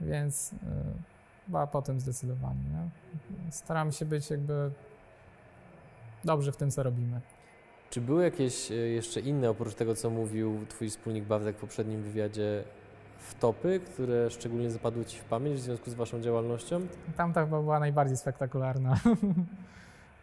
więc 0.00 0.54
Chyba 1.46 1.66
potem 1.66 2.00
zdecydowanie. 2.00 2.60
Nie? 2.60 2.88
Staramy 3.52 3.92
się 3.92 4.04
być 4.04 4.30
jakby 4.30 4.70
dobrzy 6.24 6.52
w 6.52 6.56
tym, 6.56 6.70
co 6.70 6.82
robimy. 6.82 7.20
Czy 7.90 8.00
były 8.00 8.24
jakieś 8.24 8.70
e, 8.70 8.74
jeszcze 8.74 9.20
inne, 9.20 9.50
oprócz 9.50 9.74
tego, 9.74 9.94
co 9.94 10.10
mówił 10.10 10.66
Twój 10.68 10.90
wspólnik 10.90 11.24
Bawdek 11.24 11.56
w 11.56 11.60
poprzednim 11.60 12.02
wywiadzie, 12.02 12.64
wtopy, 13.18 13.80
które 13.80 14.30
szczególnie 14.30 14.70
zapadły 14.70 15.04
Ci 15.04 15.18
w 15.18 15.24
pamięć 15.24 15.56
w 15.56 15.62
związku 15.62 15.90
z 15.90 15.94
Waszą 15.94 16.20
działalnością? 16.20 16.80
Tamta 17.16 17.44
chyba 17.44 17.62
była 17.62 17.80
najbardziej 17.80 18.16
spektakularna. 18.16 18.96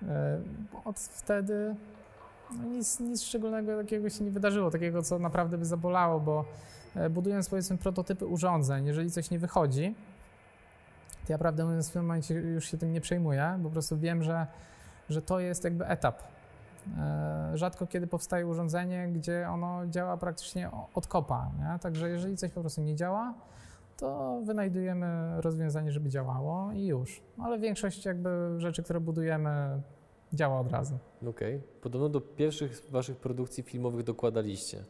E, 0.09 0.39
od 0.85 0.99
wtedy 0.99 1.75
no 2.57 2.63
nic, 2.63 2.99
nic 2.99 3.23
szczególnego 3.23 3.77
takiego 3.77 4.09
się 4.09 4.23
nie 4.23 4.31
wydarzyło, 4.31 4.71
takiego, 4.71 5.01
co 5.01 5.19
naprawdę 5.19 5.57
by 5.57 5.65
zabolało, 5.65 6.19
bo 6.19 6.45
e, 6.95 7.09
budując 7.09 7.49
powiedzmy 7.49 7.77
prototypy 7.77 8.25
urządzeń, 8.25 8.85
jeżeli 8.85 9.11
coś 9.11 9.31
nie 9.31 9.39
wychodzi, 9.39 9.95
to 11.27 11.33
ja 11.33 11.37
prawdę 11.37 11.65
mówiąc 11.65 11.89
w 11.89 11.93
tym 11.93 12.01
momencie 12.01 12.33
już 12.33 12.71
się 12.71 12.77
tym 12.77 12.93
nie 12.93 13.01
przejmuję, 13.01 13.59
po 13.63 13.69
prostu 13.69 13.97
wiem, 13.97 14.23
że, 14.23 14.47
że 15.09 15.21
to 15.21 15.39
jest 15.39 15.63
jakby 15.63 15.87
etap. 15.87 16.23
E, 16.97 17.51
rzadko 17.53 17.87
kiedy 17.87 18.07
powstaje 18.07 18.47
urządzenie, 18.47 19.07
gdzie 19.07 19.49
ono 19.49 19.87
działa 19.87 20.17
praktycznie 20.17 20.69
od 20.93 21.07
kopa, 21.07 21.51
nie? 21.59 21.79
także 21.79 22.09
jeżeli 22.09 22.37
coś 22.37 22.51
po 22.51 22.61
prostu 22.61 22.81
nie 22.81 22.95
działa, 22.95 23.33
to 23.97 24.41
wynajdujemy 24.45 25.41
rozwiązanie, 25.41 25.91
żeby 25.91 26.09
działało 26.09 26.71
i 26.71 26.85
już. 26.85 27.21
Ale 27.37 27.59
większość 27.59 28.05
jakby 28.05 28.55
rzeczy, 28.57 28.83
które 28.83 28.99
budujemy, 28.99 29.81
działa 30.33 30.59
od 30.59 30.71
razu. 30.71 30.97
Okej. 31.21 31.55
Okay. 31.55 31.67
Podobno 31.81 32.09
do 32.09 32.21
pierwszych 32.21 32.85
waszych 32.89 33.17
produkcji 33.17 33.63
filmowych 33.63 34.03
dokładaliście. 34.03 34.83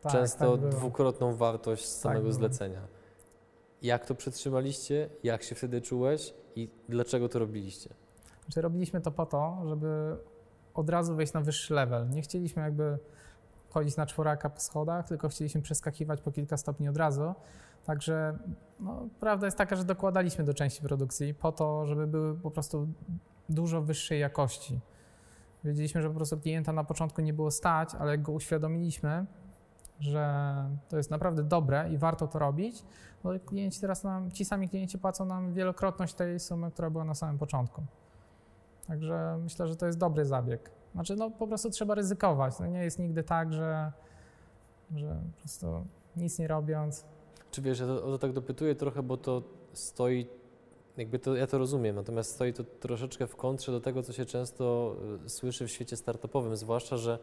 Tak, 0.00 0.12
Często 0.12 0.58
tak 0.58 0.68
dwukrotną 0.68 1.36
wartość 1.36 1.88
samego 1.88 2.26
tak 2.26 2.34
zlecenia. 2.34 2.80
Jak 3.82 4.06
to 4.06 4.14
przetrzymaliście? 4.14 5.10
Jak 5.22 5.42
się 5.42 5.54
wtedy 5.54 5.80
czułeś 5.80 6.34
i 6.56 6.68
dlaczego 6.88 7.28
to 7.28 7.38
robiliście? 7.38 7.90
Znaczy, 8.44 8.60
robiliśmy 8.60 9.00
to 9.00 9.10
po 9.10 9.26
to, 9.26 9.62
żeby 9.66 10.16
od 10.74 10.90
razu 10.90 11.16
wejść 11.16 11.32
na 11.32 11.40
wyższy 11.40 11.74
level. 11.74 12.08
Nie 12.10 12.22
chcieliśmy 12.22 12.62
jakby 12.62 12.98
chodzić 13.70 13.96
na 13.96 14.06
czworaka 14.06 14.50
po 14.50 14.60
schodach, 14.60 15.08
tylko 15.08 15.28
chcieliśmy 15.28 15.62
przeskakiwać 15.62 16.20
po 16.20 16.32
kilka 16.32 16.56
stopni 16.56 16.88
od 16.88 16.96
razu. 16.96 17.34
Także 17.86 18.38
No, 18.80 19.08
prawda 19.20 19.46
jest 19.46 19.58
taka, 19.58 19.76
że 19.76 19.84
dokładaliśmy 19.84 20.44
do 20.44 20.54
części 20.54 20.82
produkcji 20.82 21.34
po 21.34 21.52
to, 21.52 21.86
żeby 21.86 22.06
były 22.06 22.34
po 22.34 22.50
prostu 22.50 22.88
dużo 23.48 23.82
wyższej 23.82 24.20
jakości. 24.20 24.80
Wiedzieliśmy, 25.64 26.02
że 26.02 26.08
po 26.08 26.14
prostu 26.14 26.38
klienta 26.38 26.72
na 26.72 26.84
początku 26.84 27.20
nie 27.20 27.32
było 27.32 27.50
stać, 27.50 27.94
ale 27.94 28.10
jak 28.10 28.22
go 28.22 28.32
uświadomiliśmy, 28.32 29.26
że 30.00 30.54
to 30.88 30.96
jest 30.96 31.10
naprawdę 31.10 31.42
dobre 31.42 31.90
i 31.92 31.98
warto 31.98 32.26
to 32.26 32.38
robić, 32.38 32.84
no 33.24 33.30
klienci 33.46 33.80
teraz 33.80 34.04
nam, 34.04 34.30
ci 34.30 34.44
sami 34.44 34.68
klienci 34.68 34.98
płacą 34.98 35.24
nam 35.24 35.52
wielokrotność 35.52 36.14
tej 36.14 36.40
sumy, 36.40 36.70
która 36.70 36.90
była 36.90 37.04
na 37.04 37.14
samym 37.14 37.38
początku. 37.38 37.82
Także 38.86 39.38
myślę, 39.42 39.68
że 39.68 39.76
to 39.76 39.86
jest 39.86 39.98
dobry 39.98 40.24
zabieg. 40.24 40.70
Znaczy, 40.92 41.16
no 41.16 41.30
po 41.30 41.46
prostu 41.46 41.70
trzeba 41.70 41.94
ryzykować. 41.94 42.58
No, 42.58 42.66
nie 42.66 42.84
jest 42.84 42.98
nigdy 42.98 43.22
tak, 43.22 43.52
że, 43.52 43.92
że 44.94 45.20
po 45.32 45.38
prostu 45.38 45.86
nic 46.16 46.38
nie 46.38 46.48
robiąc. 46.48 47.13
Czy 47.54 47.62
wiesz, 47.62 47.80
ja 47.80 47.86
to, 47.86 48.04
o 48.04 48.10
to 48.10 48.18
tak 48.18 48.32
dopytuję 48.32 48.74
trochę, 48.74 49.02
bo 49.02 49.16
to 49.16 49.42
stoi, 49.72 50.26
jakby 50.96 51.18
to, 51.18 51.36
ja 51.36 51.46
to 51.46 51.58
rozumiem, 51.58 51.96
natomiast 51.96 52.30
stoi 52.30 52.52
to 52.52 52.64
troszeczkę 52.64 53.26
w 53.26 53.36
kontrze 53.36 53.72
do 53.72 53.80
tego, 53.80 54.02
co 54.02 54.12
się 54.12 54.24
często 54.24 54.96
y, 55.24 55.28
słyszy 55.28 55.66
w 55.66 55.70
świecie 55.70 55.96
startupowym, 55.96 56.56
zwłaszcza, 56.56 56.96
że 56.96 57.18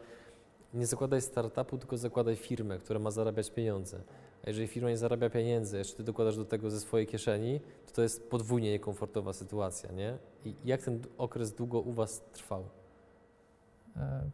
nie 0.74 0.86
zakładaj 0.86 1.22
startupu, 1.22 1.78
tylko 1.78 1.96
zakładaj 1.96 2.36
firmę, 2.36 2.78
która 2.78 2.98
ma 2.98 3.10
zarabiać 3.10 3.50
pieniądze. 3.50 4.00
A 4.44 4.50
jeżeli 4.50 4.68
firma 4.68 4.88
nie 4.90 4.96
zarabia 4.96 5.30
pieniędzy, 5.30 5.78
jeszcze 5.78 5.96
ty 5.96 6.02
dokładasz 6.02 6.36
do 6.36 6.44
tego 6.44 6.70
ze 6.70 6.80
swojej 6.80 7.06
kieszeni, 7.06 7.60
to 7.86 7.92
to 7.92 8.02
jest 8.02 8.30
podwójnie 8.30 8.70
niekomfortowa 8.70 9.32
sytuacja, 9.32 9.92
nie? 9.92 10.18
I 10.44 10.54
jak 10.64 10.82
ten 10.82 11.00
okres 11.18 11.52
długo 11.52 11.80
u 11.80 11.92
was 11.92 12.22
trwał? 12.32 12.64
E, 13.96 14.30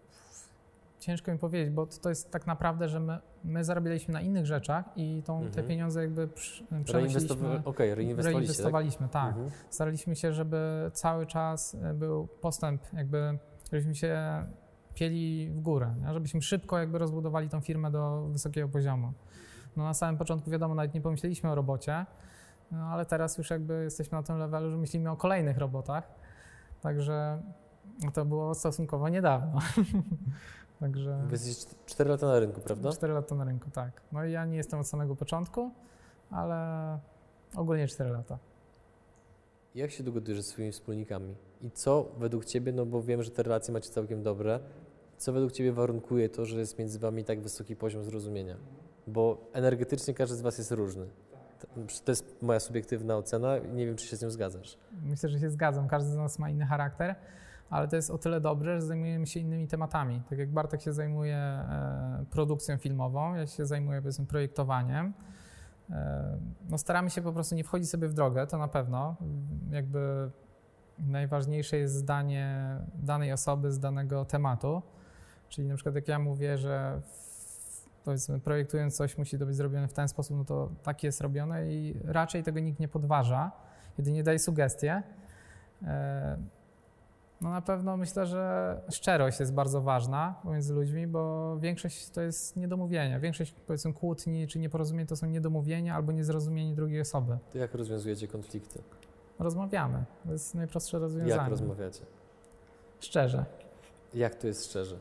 ciężko 0.99 1.33
mi 1.33 1.39
powiedzieć, 1.39 1.71
bo 1.71 1.87
to 1.87 2.09
jest 2.09 2.31
tak 2.31 2.47
naprawdę, 2.47 2.89
że 2.89 3.01
my, 3.01 3.19
my 3.45 3.65
zarabialiśmy 3.65 4.15
na 4.15 4.21
innych 4.21 4.47
rzeczach 4.47 4.85
i 4.97 5.23
tą, 5.27 5.35
Mhm. 5.35 5.53
te 5.53 5.63
pieniądze 5.63 6.01
jakby 6.03 6.29
przy- 6.29 6.65
Reinwestowa- 6.65 6.85
przenosiliśmy. 6.85 7.63
Okej, 7.65 7.95
reinwestowaliście, 7.95 8.31
Reinwestowaliśmy, 8.39 9.09
tak. 9.09 9.29
Mhm. 9.29 9.51
Staraliśmy 9.71 10.17
się, 10.17 10.33
żeby 10.33 10.91
cały 10.93 11.27
czas 11.27 11.75
e, 11.83 11.95
był 11.95 12.27
postęp, 12.27 12.83
jakby 12.93 13.39
żebyśmy 13.73 13.95
się 13.95 14.19
pieli 14.95 15.51
w 15.51 15.61
górę, 15.61 15.95
nie? 16.07 16.13
żebyśmy 16.15 16.43
szybko 16.43 16.79
jakby 16.79 16.99
rozbudowali 16.99 17.49
tą 17.49 17.61
firmę 17.61 17.91
do 17.91 18.27
wysokiego 18.33 18.69
poziomu. 18.69 19.13
No 19.77 19.85
na 19.85 19.95
samym 19.95 20.17
początku 20.19 20.51
wiadomo, 20.51 20.75
nawet 20.75 20.95
nie 20.95 21.01
pomyśleliśmy 21.01 21.51
o 21.51 21.55
robocie, 21.55 22.07
no 22.71 22.85
ale 22.87 23.07
teraz 23.07 23.39
już 23.39 23.51
jakby 23.51 23.85
jesteśmy 23.85 24.19
na 24.19 24.23
tym 24.23 24.39
levelu, 24.39 24.71
że 24.71 24.77
myślimy 24.77 25.11
o 25.11 25.17
kolejnych 25.17 25.59
robotach, 25.59 26.09
także 26.81 27.43
to 28.15 28.25
było 28.25 28.55
stosunkowo 28.55 29.09
niedawno. 29.09 29.59
Także 30.81 31.23
Wy 31.27 31.33
jesteście 31.33 31.75
4 31.87 32.11
lata 32.11 32.27
na 32.27 32.39
rynku, 32.41 32.61
prawda? 32.61 32.93
4 32.93 33.13
lata 33.13 33.35
na 33.35 33.45
rynku, 33.45 33.71
tak. 33.71 34.03
No 34.13 34.25
i 34.25 34.33
ja 34.33 34.45
nie 34.45 34.57
jestem 34.57 34.81
od 34.81 34.87
samego 34.87 35.17
początku, 35.17 35.71
ale 36.31 36.99
ogólnie 37.57 37.89
4 37.89 38.11
lata. 38.11 38.39
Jak 39.75 39.91
się 39.91 40.05
dogadujesz 40.05 40.41
ze 40.41 40.51
swoimi 40.51 40.73
wspólnikami? 40.73 41.35
I 41.63 41.71
co 41.71 42.09
według 42.19 42.45
Ciebie, 42.45 42.73
no 42.73 42.87
bo 42.87 43.03
wiem, 43.03 43.23
że 43.23 43.31
te 43.31 43.43
relacje 43.43 43.75
macie 43.75 43.91
całkiem 43.91 44.23
dobre, 44.23 44.61
co 45.19 45.33
według 45.33 45.53
Ciebie 45.53 45.73
warunkuje 45.73 46.29
to, 46.29 46.45
że 46.47 46.59
jest 46.59 46.79
między 46.79 46.99
Wami 46.99 47.25
tak 47.25 47.41
wysoki 47.41 47.77
poziom 47.77 48.05
zrozumienia? 48.05 48.57
Bo 49.07 49.39
energetycznie 49.53 50.15
każdy 50.15 50.37
z 50.37 50.41
Was 50.41 50.59
jest 50.59 50.71
różny. 50.71 51.07
To- 52.05 52.11
jest 52.13 52.43
moja 52.43 52.61
subiektywna 52.61 53.17
ocena, 53.17 53.59
nie 53.59 53.87
wiem, 53.87 53.97
czy 53.97 54.07
się 54.07 54.17
z 54.17 54.23
nią 54.23 54.31
zgadzasz. 54.31 54.79
Myślę, 55.03 55.29
że 55.29 55.39
się 55.39 55.51
zgadzam. 55.51 55.89
Każdy 55.89 56.11
z 56.11 56.17
nas 56.17 56.39
ma 56.39 56.51
inny 56.51 56.67
charakter, 56.67 57.15
ale 57.71 57.89
to 57.89 57.97
jest 57.97 58.11
o 58.11 58.19
tyle 58.19 58.41
dobre, 58.41 58.81
że 58.81 58.87
zajmujemy 58.87 59.27
się 59.27 59.41
innymi 59.41 59.69
tematami. 59.69 60.23
Tak 60.31 60.39
jak 60.39 60.51
Bartek 60.51 60.83
się 60.83 60.93
zajmuje 60.93 61.37
e, 61.37 62.25
produkcją 62.31 62.77
filmową, 62.77 63.35
ja 63.35 63.47
się 63.47 63.67
zajmuję 63.67 64.03
powiedzmy 64.03 64.27
projektowaniem. 64.27 65.13
E, 65.91 66.39
no 66.69 66.79
staramy 66.79 67.11
się 67.11 67.23
po 67.23 67.33
prostu 67.33 67.55
nie 67.55 67.65
wchodzić 67.65 67.91
sobie 67.91 68.09
w 68.09 68.15
drogę, 68.15 68.47
to 68.47 68.59
na 68.59 68.69
pewno. 68.69 69.17
Jakby 69.71 70.31
najważniejsze 70.99 71.77
jest 71.77 71.95
zdanie 71.95 72.77
danej 72.95 73.33
osoby 73.33 73.73
z 73.73 73.81
danego 73.81 74.25
tematu. 74.25 74.83
Czyli 75.49 75.69
na 75.69 75.75
przykład 75.75 75.95
jak 75.95 76.09
ja 76.09 76.19
mówię, 76.19 76.59
że 76.59 77.01
powiedzmy 78.05 78.41
projektując 78.41 78.97
coś 78.97 79.19
musi 79.19 79.39
to 79.39 79.47
być 79.47 79.57
zrobione 79.57 79.89
w 79.89 79.93
ten 79.93 80.09
sposób, 80.09 80.37
no 80.37 80.45
to 80.45 80.71
tak 80.83 81.03
jest 81.03 81.21
robione 81.21 81.73
i 81.73 82.01
raczej 82.05 82.43
tego 82.43 82.61
nikt 82.61 82.81
nie 82.81 82.89
podważa 82.89 83.53
jedynie 83.99 84.23
daje 84.23 84.39
sugestie. 84.39 85.03
No 87.41 87.51
na 87.51 87.61
pewno 87.63 87.97
myślę, 87.97 88.27
że 88.27 88.75
szczerość 88.91 89.41
jest 89.41 89.55
bardzo 89.55 89.81
ważna 89.81 90.35
pomiędzy 90.43 90.75
ludźmi, 90.75 91.07
bo 91.07 91.57
większość 91.61 92.11
to 92.11 92.21
jest 92.21 92.57
niedomówienia. 92.57 93.21
Większość 93.21 93.55
powiedzmy 93.67 93.93
kłótni 93.93 94.47
czy 94.47 94.59
nieporozumień 94.59 95.07
to 95.07 95.17
są 95.17 95.27
niedomówienia 95.27 95.95
albo 95.95 96.13
niezrozumienie 96.13 96.75
drugiej 96.75 97.01
osoby. 97.01 97.39
To 97.53 97.59
jak 97.59 97.75
rozwiązujecie 97.75 98.29
konflikty? 98.29 98.83
Rozmawiamy. 99.39 100.05
To 100.27 100.33
jest 100.33 100.55
najprostsze 100.55 100.99
rozwiązanie. 100.99 101.31
Jak 101.43 101.49
rozmawiacie? 101.51 102.01
Szczerze. 103.01 103.45
Jak 104.15 104.35
to 104.35 104.47
jest 104.47 104.65
szczerze? 104.65 104.97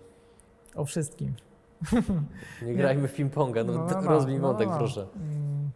O 0.75 0.85
wszystkim. 0.85 1.33
Nie 2.65 2.75
grajmy 2.75 3.07
w 3.07 3.15
ping-ponga, 3.17 3.65
no, 3.65 3.73
No, 3.73 3.87
no, 4.39 4.53
no. 4.65 4.77
proszę. 4.77 5.07
Mm, 5.15 5.69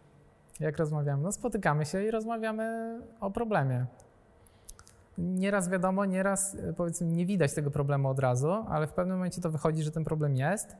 Jak 0.60 0.78
rozmawiamy? 0.78 1.22
No 1.22 1.32
spotykamy 1.32 1.84
się 1.86 2.04
i 2.04 2.10
rozmawiamy 2.10 2.98
o 3.20 3.30
problemie. 3.30 3.86
Nieraz 5.22 5.68
wiadomo, 5.68 6.04
nieraz 6.04 6.54
e, 6.54 6.72
powiedzmy 6.72 7.06
nie 7.06 7.26
widać 7.26 7.54
tego 7.54 7.70
problemu 7.70 8.08
od 8.08 8.18
razu, 8.18 8.52
ale 8.68 8.86
w 8.86 8.92
pewnym 8.92 9.16
momencie 9.16 9.40
to 9.40 9.50
wychodzi, 9.50 9.82
że 9.82 9.90
ten 9.90 10.04
problem 10.04 10.36
jest. 10.36 10.76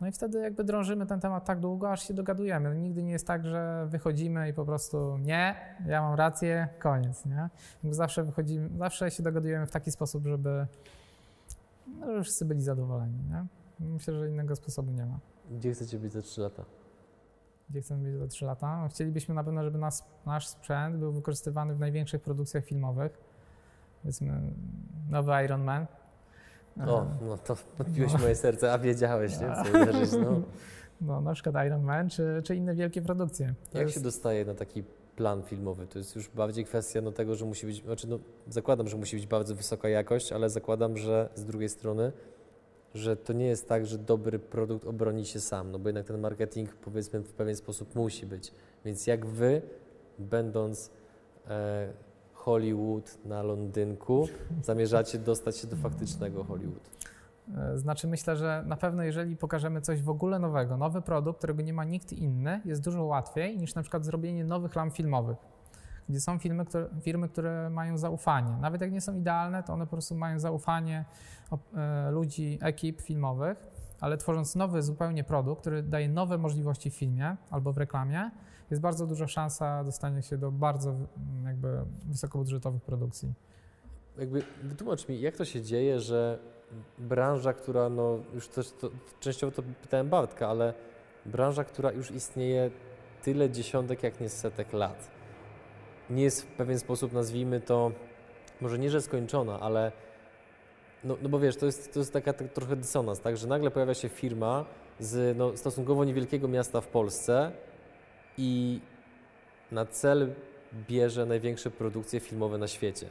No 0.00 0.06
i 0.06 0.12
wtedy 0.12 0.40
jakby 0.40 0.64
drążymy 0.64 1.06
ten 1.06 1.20
temat 1.20 1.44
tak 1.44 1.60
długo, 1.60 1.90
aż 1.90 2.08
się 2.08 2.14
dogadujemy. 2.14 2.68
No, 2.68 2.74
nigdy 2.74 3.02
nie 3.02 3.12
jest 3.12 3.26
tak, 3.26 3.46
że 3.46 3.86
wychodzimy 3.88 4.48
i 4.48 4.54
po 4.54 4.64
prostu 4.64 5.18
nie, 5.18 5.54
ja 5.86 6.02
mam 6.02 6.14
rację, 6.14 6.68
koniec, 6.78 7.26
nie? 7.26 7.48
Zawsze 7.90 8.24
wychodzimy, 8.24 8.78
zawsze 8.78 9.10
się 9.10 9.22
dogadujemy 9.22 9.66
w 9.66 9.70
taki 9.70 9.90
sposób, 9.90 10.26
żeby, 10.26 10.66
no, 12.00 12.06
żeby 12.06 12.22
wszyscy 12.22 12.44
byli 12.44 12.62
zadowoleni, 12.62 13.18
nie? 13.30 13.46
Myślę, 13.80 14.14
że 14.14 14.28
innego 14.28 14.56
sposobu 14.56 14.92
nie 14.92 15.06
ma. 15.06 15.18
Gdzie 15.50 15.72
chcecie 15.72 15.98
być 15.98 16.12
za 16.12 16.22
3 16.22 16.40
lata? 16.40 16.64
gdzie 17.70 17.80
chcemy 17.80 18.10
być 18.10 18.20
za 18.20 18.26
3 18.26 18.44
lata. 18.44 18.88
Chcielibyśmy 18.88 19.34
na 19.34 19.44
pewno, 19.44 19.64
żeby 19.64 19.78
nas, 19.78 20.04
nasz 20.26 20.48
sprzęt 20.48 20.96
był 20.96 21.12
wykorzystywany 21.12 21.74
w 21.74 21.80
największych 21.80 22.22
produkcjach 22.22 22.64
filmowych. 22.64 23.29
Powiedzmy, 24.02 24.40
nowy 25.10 25.32
Iron 25.44 25.64
Man. 25.64 25.86
O, 26.86 27.06
no 27.26 27.38
to 27.38 27.56
podbiłeś 27.78 28.12
moje 28.20 28.34
serce, 28.34 28.72
a 28.72 28.78
wiedziałeś, 28.78 29.32
nie? 29.40 29.46
Co 29.64 29.82
uderzyć, 29.82 30.12
no. 30.12 30.40
No, 31.00 31.20
na 31.20 31.34
przykład 31.34 31.66
Iron 31.66 31.82
Man, 31.82 32.10
czy, 32.10 32.40
czy 32.44 32.56
inne 32.56 32.74
wielkie 32.74 33.02
produkcje. 33.02 33.54
To 33.70 33.78
Jak 33.78 33.86
jest, 33.86 33.98
się 33.98 34.04
dostaje 34.04 34.44
na 34.44 34.54
taki 34.54 34.82
plan 35.16 35.42
filmowy? 35.42 35.86
To 35.86 35.98
jest 35.98 36.16
już 36.16 36.28
bardziej 36.28 36.64
kwestia 36.64 37.00
no, 37.00 37.12
tego, 37.12 37.34
że 37.34 37.44
musi 37.44 37.66
być, 37.66 37.84
znaczy 37.84 38.08
no, 38.08 38.18
zakładam, 38.48 38.88
że 38.88 38.96
musi 38.96 39.16
być 39.16 39.26
bardzo 39.26 39.54
wysoka 39.54 39.88
jakość, 39.88 40.32
ale 40.32 40.50
zakładam, 40.50 40.96
że 40.96 41.28
z 41.34 41.44
drugiej 41.44 41.68
strony, 41.68 42.12
że 42.94 43.16
to 43.16 43.32
nie 43.32 43.46
jest 43.46 43.68
tak, 43.68 43.86
że 43.86 43.98
dobry 43.98 44.38
produkt 44.38 44.86
obroni 44.86 45.26
się 45.26 45.40
sam, 45.40 45.70
no 45.70 45.78
bo 45.78 45.88
jednak 45.88 46.06
ten 46.06 46.20
marketing 46.20 46.74
powiedzmy 46.74 47.20
w 47.20 47.32
pewien 47.32 47.56
sposób 47.56 47.94
musi 47.94 48.26
być. 48.26 48.52
Więc 48.84 49.06
jak 49.06 49.26
wy, 49.26 49.62
będąc 50.18 50.90
e, 51.48 51.92
Hollywood 52.44 53.18
na 53.24 53.42
Londynku, 53.42 54.28
zamierzacie 54.62 55.18
dostać 55.18 55.56
się 55.56 55.66
do 55.66 55.76
faktycznego 55.76 56.44
Hollywood? 56.44 56.90
e, 57.56 57.78
Znaczy 57.78 58.06
myślę, 58.08 58.36
że 58.36 58.64
na 58.66 58.76
pewno 58.76 59.02
jeżeli 59.02 59.36
pokażemy 59.36 59.80
coś 59.80 60.02
w 60.02 60.08
ogóle 60.10 60.38
nowego, 60.38 60.76
nowy 60.76 61.02
produkt, 61.02 61.38
którego 61.38 61.62
nie 61.62 61.72
ma 61.72 61.84
nikt 61.84 62.12
inny, 62.12 62.60
jest 62.64 62.84
dużo 62.84 63.04
łatwiej 63.04 63.58
niż 63.58 63.74
na 63.74 63.82
przykład 63.82 64.04
zrobienie 64.04 64.44
nowych 64.44 64.76
lam 64.76 64.90
filmowych, 64.90 65.36
gdzie 66.08 66.20
są 66.20 66.38
filmy, 66.38 66.64
które, 66.64 66.88
firmy, 67.02 67.28
które 67.28 67.70
mają 67.70 67.98
zaufanie. 67.98 68.56
Nawet 68.60 68.80
jak 68.80 68.92
nie 68.92 69.00
są 69.00 69.16
idealne, 69.16 69.62
to 69.62 69.72
one 69.72 69.86
po 69.86 69.90
prostu 69.90 70.14
mają 70.14 70.38
zaufanie 70.38 71.04
e, 71.76 72.10
ludzi, 72.10 72.58
ekip 72.62 73.00
filmowych, 73.00 73.66
ale 74.00 74.16
tworząc 74.16 74.56
nowy 74.56 74.82
zupełnie 74.82 75.24
produkt, 75.24 75.60
który 75.60 75.82
daje 75.82 76.08
nowe 76.08 76.38
możliwości 76.38 76.90
w 76.90 76.94
filmie 76.94 77.36
albo 77.50 77.72
w 77.72 77.78
reklamie, 77.78 78.30
jest 78.70 78.82
bardzo 78.82 79.06
duża 79.06 79.28
szansa 79.28 79.84
dostania 79.84 80.22
się 80.22 80.38
do 80.38 80.50
bardzo 80.50 80.90
mm, 80.90 81.06
jakby 81.46 81.84
wysokobudżetowych 82.06 82.82
produkcji. 82.82 83.32
Jakby 84.18 84.42
wytłumacz 84.62 85.08
mi, 85.08 85.20
jak 85.20 85.36
to 85.36 85.44
się 85.44 85.62
dzieje, 85.62 86.00
że 86.00 86.38
branża, 86.98 87.52
która, 87.52 87.88
no 87.88 88.18
już 88.34 88.48
też 88.48 88.72
to, 88.72 88.90
częściowo 89.20 89.52
to 89.52 89.62
pytałem 89.82 90.08
Bartka, 90.08 90.48
ale 90.48 90.74
branża, 91.26 91.64
która 91.64 91.92
już 91.92 92.10
istnieje 92.10 92.70
tyle 93.22 93.50
dziesiątek, 93.50 94.02
jak 94.02 94.20
nie 94.20 94.28
setek 94.28 94.72
lat, 94.72 95.10
nie 96.10 96.22
jest 96.22 96.42
w 96.42 96.46
pewien 96.46 96.78
sposób, 96.78 97.12
nazwijmy 97.12 97.60
to, 97.60 97.92
może 98.60 98.78
nie, 98.78 98.90
że 98.90 99.02
skończona, 99.02 99.60
ale 99.60 99.92
no, 101.04 101.16
no 101.22 101.28
bo 101.28 101.38
wiesz, 101.38 101.56
to 101.56 101.66
jest, 101.66 101.92
to 101.92 101.98
jest 101.98 102.12
taka 102.12 102.32
tak 102.32 102.52
trochę 102.52 102.76
dysonans, 102.76 103.20
tak, 103.20 103.36
że 103.36 103.46
nagle 103.46 103.70
pojawia 103.70 103.94
się 103.94 104.08
firma 104.08 104.64
z 104.98 105.38
no, 105.38 105.56
stosunkowo 105.56 106.04
niewielkiego 106.04 106.48
miasta 106.48 106.80
w 106.80 106.86
Polsce 106.86 107.52
i 108.38 108.80
na 109.72 109.86
cel 109.86 110.28
bierze 110.88 111.26
największe 111.26 111.70
produkcje 111.70 112.20
filmowe 112.20 112.58
na 112.58 112.68
świecie. 112.68 113.06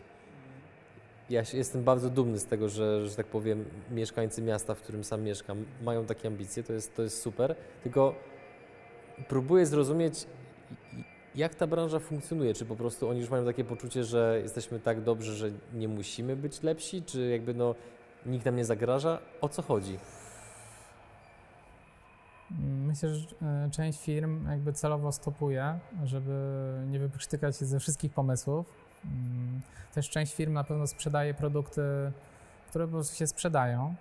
Ja 1.30 1.44
jestem 1.54 1.84
bardzo 1.84 2.10
dumny 2.10 2.40
z 2.40 2.46
tego, 2.46 2.70
że, 2.70 3.08
że 3.08 3.16
tak 3.16 3.26
powiem, 3.26 3.66
mieszkańcy 3.92 4.42
miasta, 4.42 4.76
w 4.76 4.82
którym 4.82 5.04
sam 5.04 5.22
mieszkam, 5.22 5.66
mają 5.84 6.06
takie 6.06 6.28
ambicje, 6.28 6.64
to 6.64 6.74
jest, 6.74 6.96
to 6.96 7.02
jest 7.02 7.22
super. 7.22 7.56
Tylko 7.84 8.16
próbuję 9.28 9.66
zrozumieć, 9.66 10.26
Jak 11.36 11.56
ta 11.56 11.68
branża 11.68 12.00
funkcjonuje? 12.00 12.54
Czy 12.54 12.66
po 12.66 12.76
prostu 12.76 13.10
oni 13.10 13.20
już 13.20 13.30
mają 13.30 13.46
takie 13.46 13.64
poczucie, 13.64 14.04
że 14.04 14.40
jesteśmy 14.44 14.80
tak 14.80 15.02
dobrzy, 15.02 15.36
że 15.36 15.52
nie 15.74 15.88
musimy 15.88 16.36
być 16.36 16.64
lepsi? 16.64 17.04
Czy 17.04 17.30
jakby 17.30 17.54
no 17.54 17.76
nikt 18.26 18.46
nam 18.46 18.56
nie 18.56 18.66
zagraża? 18.66 19.20
O 19.42 19.50
co 19.50 19.62
chodzi? 19.62 19.98
Myślę, 22.58 23.16
że 23.16 23.28
e, 23.42 23.70
część 23.72 24.02
firm 24.02 24.50
jakby 24.50 24.74
celowo 24.74 25.12
stopuje, 25.12 25.80
żeby 26.04 26.74
nie 26.88 27.00
wyprztykać 27.00 27.58
się 27.58 27.66
ze 27.66 27.80
wszystkich 27.80 28.14
pomysłów. 28.14 28.74
Mm, 29.06 29.62
też 29.94 30.10
część 30.10 30.36
firm 30.36 30.54
na 30.54 30.64
pewno 30.64 30.88
sprzedaje 30.88 31.34
produkty, 31.34 31.82
które 32.70 32.86
po 32.86 32.92
prostu 32.92 33.16
się 33.16 33.28
sprzedają. 33.28 33.96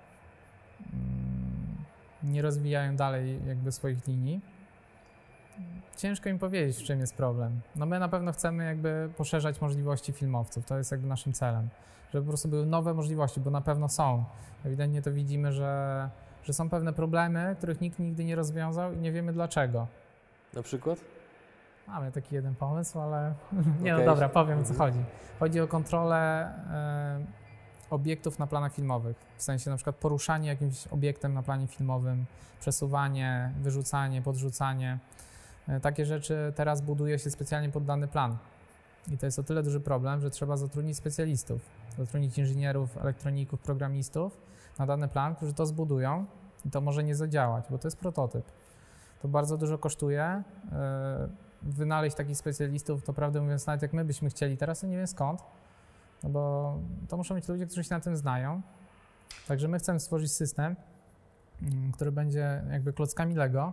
Mm, 0.92 1.84
nie 2.22 2.42
rozwijają 2.42 2.96
dalej 2.96 3.40
jakby 3.46 3.72
swoich 3.72 4.06
linii. 4.06 4.40
Ciężko 5.96 6.28
im 6.28 6.38
powiedzieć, 6.38 6.76
w 6.76 6.82
czym 6.82 7.00
jest 7.00 7.14
problem. 7.14 7.60
No 7.76 7.86
my 7.86 7.98
na 7.98 8.08
pewno 8.08 8.32
chcemy 8.32 8.64
jakby 8.64 9.10
poszerzać 9.16 9.60
możliwości 9.60 10.12
filmowców. 10.12 10.64
To 10.66 10.78
jest 10.78 10.90
jakby 10.90 11.06
naszym 11.06 11.32
celem. 11.32 11.68
Żeby 12.12 12.24
po 12.24 12.28
prostu 12.28 12.48
były 12.48 12.66
nowe 12.66 12.94
możliwości, 12.94 13.40
bo 13.40 13.50
na 13.50 13.60
pewno 13.60 13.88
są. 13.88 14.24
Ewidentnie 14.64 15.02
to 15.02 15.12
widzimy, 15.12 15.52
że 15.52 16.10
że 16.42 16.52
są 16.52 16.70
pewne 16.70 16.92
problemy, 16.92 17.56
których 17.58 17.80
nikt 17.80 17.98
nigdy 17.98 18.24
nie 18.24 18.36
rozwiązał 18.36 18.92
i 18.92 18.96
nie 18.98 19.12
wiemy 19.12 19.32
dlaczego. 19.32 19.86
Na 20.54 20.62
przykład? 20.62 20.98
Mamy 21.88 22.12
taki 22.12 22.34
jeden 22.34 22.54
pomysł, 22.54 23.00
ale 23.00 23.34
nie 23.82 23.94
okay. 23.94 24.06
no 24.06 24.12
dobra, 24.12 24.28
powiem 24.28 24.58
o 24.58 24.62
co 24.62 24.70
mhm. 24.70 24.92
chodzi. 24.92 25.04
Chodzi 25.40 25.60
o 25.60 25.68
kontrolę 25.68 26.46
e, 26.70 27.24
obiektów 27.90 28.38
na 28.38 28.46
planach 28.46 28.74
filmowych. 28.74 29.16
W 29.36 29.42
sensie 29.42 29.70
na 29.70 29.76
przykład 29.76 29.96
poruszanie 29.96 30.48
jakimś 30.48 30.86
obiektem 30.86 31.34
na 31.34 31.42
planie 31.42 31.66
filmowym, 31.66 32.24
przesuwanie, 32.60 33.52
wyrzucanie, 33.60 34.22
podrzucanie. 34.22 34.98
E, 35.68 35.80
takie 35.80 36.06
rzeczy 36.06 36.52
teraz 36.56 36.80
buduje 36.80 37.18
się 37.18 37.30
specjalnie 37.30 37.68
pod 37.70 37.84
dany 37.84 38.08
plan. 38.08 38.36
I 39.12 39.18
to 39.18 39.26
jest 39.26 39.38
o 39.38 39.42
tyle 39.42 39.62
duży 39.62 39.80
problem, 39.80 40.20
że 40.20 40.30
trzeba 40.30 40.56
zatrudnić 40.56 40.96
specjalistów, 40.96 41.60
zatrudnić 41.98 42.38
inżynierów, 42.38 42.96
elektroników, 42.96 43.60
programistów 43.60 44.40
na 44.78 44.86
dany 44.86 45.08
plan, 45.08 45.34
którzy 45.34 45.54
to 45.54 45.66
zbudują 45.66 46.26
i 46.64 46.70
to 46.70 46.80
może 46.80 47.04
nie 47.04 47.14
zadziałać, 47.14 47.64
bo 47.70 47.78
to 47.78 47.88
jest 47.88 47.96
prototyp. 47.96 48.44
To 49.22 49.28
bardzo 49.28 49.58
dużo 49.58 49.78
kosztuje. 49.78 50.42
E, 50.72 51.28
wynaleźć 51.62 52.16
takich 52.16 52.36
specjalistów, 52.36 53.02
to 53.02 53.12
prawdę 53.12 53.40
mówiąc, 53.40 53.66
nawet 53.66 53.82
jak 53.82 53.92
my 53.92 54.04
byśmy 54.04 54.30
chcieli 54.30 54.56
teraz, 54.56 54.80
to 54.80 54.86
nie 54.86 54.96
wiem 54.96 55.06
skąd, 55.06 55.42
no 56.22 56.30
bo 56.30 56.74
to 57.08 57.16
muszą 57.16 57.34
być 57.34 57.48
ludzie, 57.48 57.66
którzy 57.66 57.84
się 57.84 57.94
na 57.94 58.00
tym 58.00 58.16
znają. 58.16 58.62
Także 59.48 59.68
my 59.68 59.78
chcemy 59.78 60.00
stworzyć 60.00 60.32
system, 60.32 60.76
mm, 61.62 61.92
który 61.92 62.12
będzie 62.12 62.62
jakby 62.70 62.92
klockami 62.92 63.34
Lego. 63.34 63.72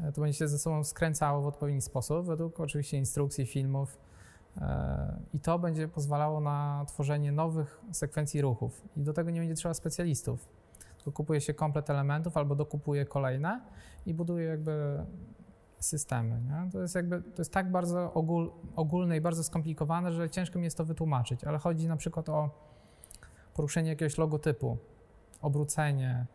E, 0.00 0.12
to 0.12 0.20
będzie 0.20 0.38
się 0.38 0.48
ze 0.48 0.58
sobą 0.58 0.84
skręcało 0.84 1.42
w 1.42 1.46
odpowiedni 1.46 1.82
sposób, 1.82 2.26
według 2.26 2.60
oczywiście 2.60 2.98
instrukcji, 2.98 3.46
filmów. 3.46 3.98
I 5.34 5.40
to 5.40 5.58
będzie 5.58 5.88
pozwalało 5.88 6.40
na 6.40 6.84
tworzenie 6.88 7.32
nowych 7.32 7.80
sekwencji 7.92 8.40
ruchów. 8.40 8.82
I 8.96 9.00
do 9.00 9.12
tego 9.12 9.30
nie 9.30 9.40
będzie 9.40 9.54
trzeba 9.54 9.74
specjalistów 9.74 10.60
tylko 11.00 11.16
kupuje 11.16 11.40
się 11.40 11.54
komplet 11.54 11.90
elementów 11.90 12.36
albo 12.36 12.54
dokupuje 12.54 13.04
kolejne 13.04 13.60
i 14.06 14.14
buduje 14.14 14.46
jakby 14.46 15.04
systemy. 15.78 16.40
Nie? 16.40 16.70
To 16.70 16.82
jest 16.82 16.94
jakby, 16.94 17.22
to 17.22 17.40
jest 17.42 17.52
tak 17.52 17.70
bardzo 17.70 18.12
ogól, 18.12 18.52
ogólne 18.76 19.16
i 19.16 19.20
bardzo 19.20 19.44
skomplikowane, 19.44 20.12
że 20.12 20.30
ciężko 20.30 20.58
mi 20.58 20.64
jest 20.64 20.76
to 20.76 20.84
wytłumaczyć, 20.84 21.44
ale 21.44 21.58
chodzi 21.58 21.88
na 21.88 21.96
przykład 21.96 22.28
o 22.28 22.50
poruszenie 23.54 23.88
jakiegoś 23.88 24.18
logotypu, 24.18 24.78
obrócenie, 25.42 26.26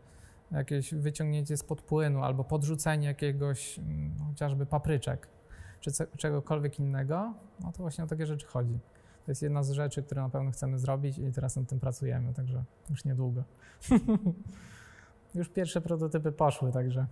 jakieś 0.50 0.94
wyciągnięcie 0.94 1.56
spod 1.56 1.82
płynu 1.82 2.22
albo 2.24 2.44
podrzucenie 2.44 3.06
jakiegoś 3.06 3.80
no, 4.18 4.24
chociażby 4.24 4.66
papryczek 4.66 5.28
czy 5.92 6.06
czegokolwiek 6.16 6.78
innego, 6.78 7.34
no 7.60 7.72
to 7.72 7.78
właśnie 7.78 8.04
o 8.04 8.06
takie 8.06 8.26
rzeczy 8.26 8.46
chodzi. 8.46 8.78
To 9.24 9.30
jest 9.30 9.42
jedna 9.42 9.62
z 9.62 9.70
rzeczy, 9.70 10.02
które 10.02 10.22
na 10.22 10.28
pewno 10.28 10.50
chcemy 10.50 10.78
zrobić 10.78 11.18
i 11.18 11.32
teraz 11.32 11.56
nad 11.56 11.68
tym 11.68 11.80
pracujemy, 11.80 12.34
także 12.34 12.64
już 12.90 13.04
niedługo. 13.04 13.42
już 15.34 15.48
pierwsze 15.48 15.80
prototypy 15.80 16.32
poszły, 16.32 16.72
także 16.72 17.06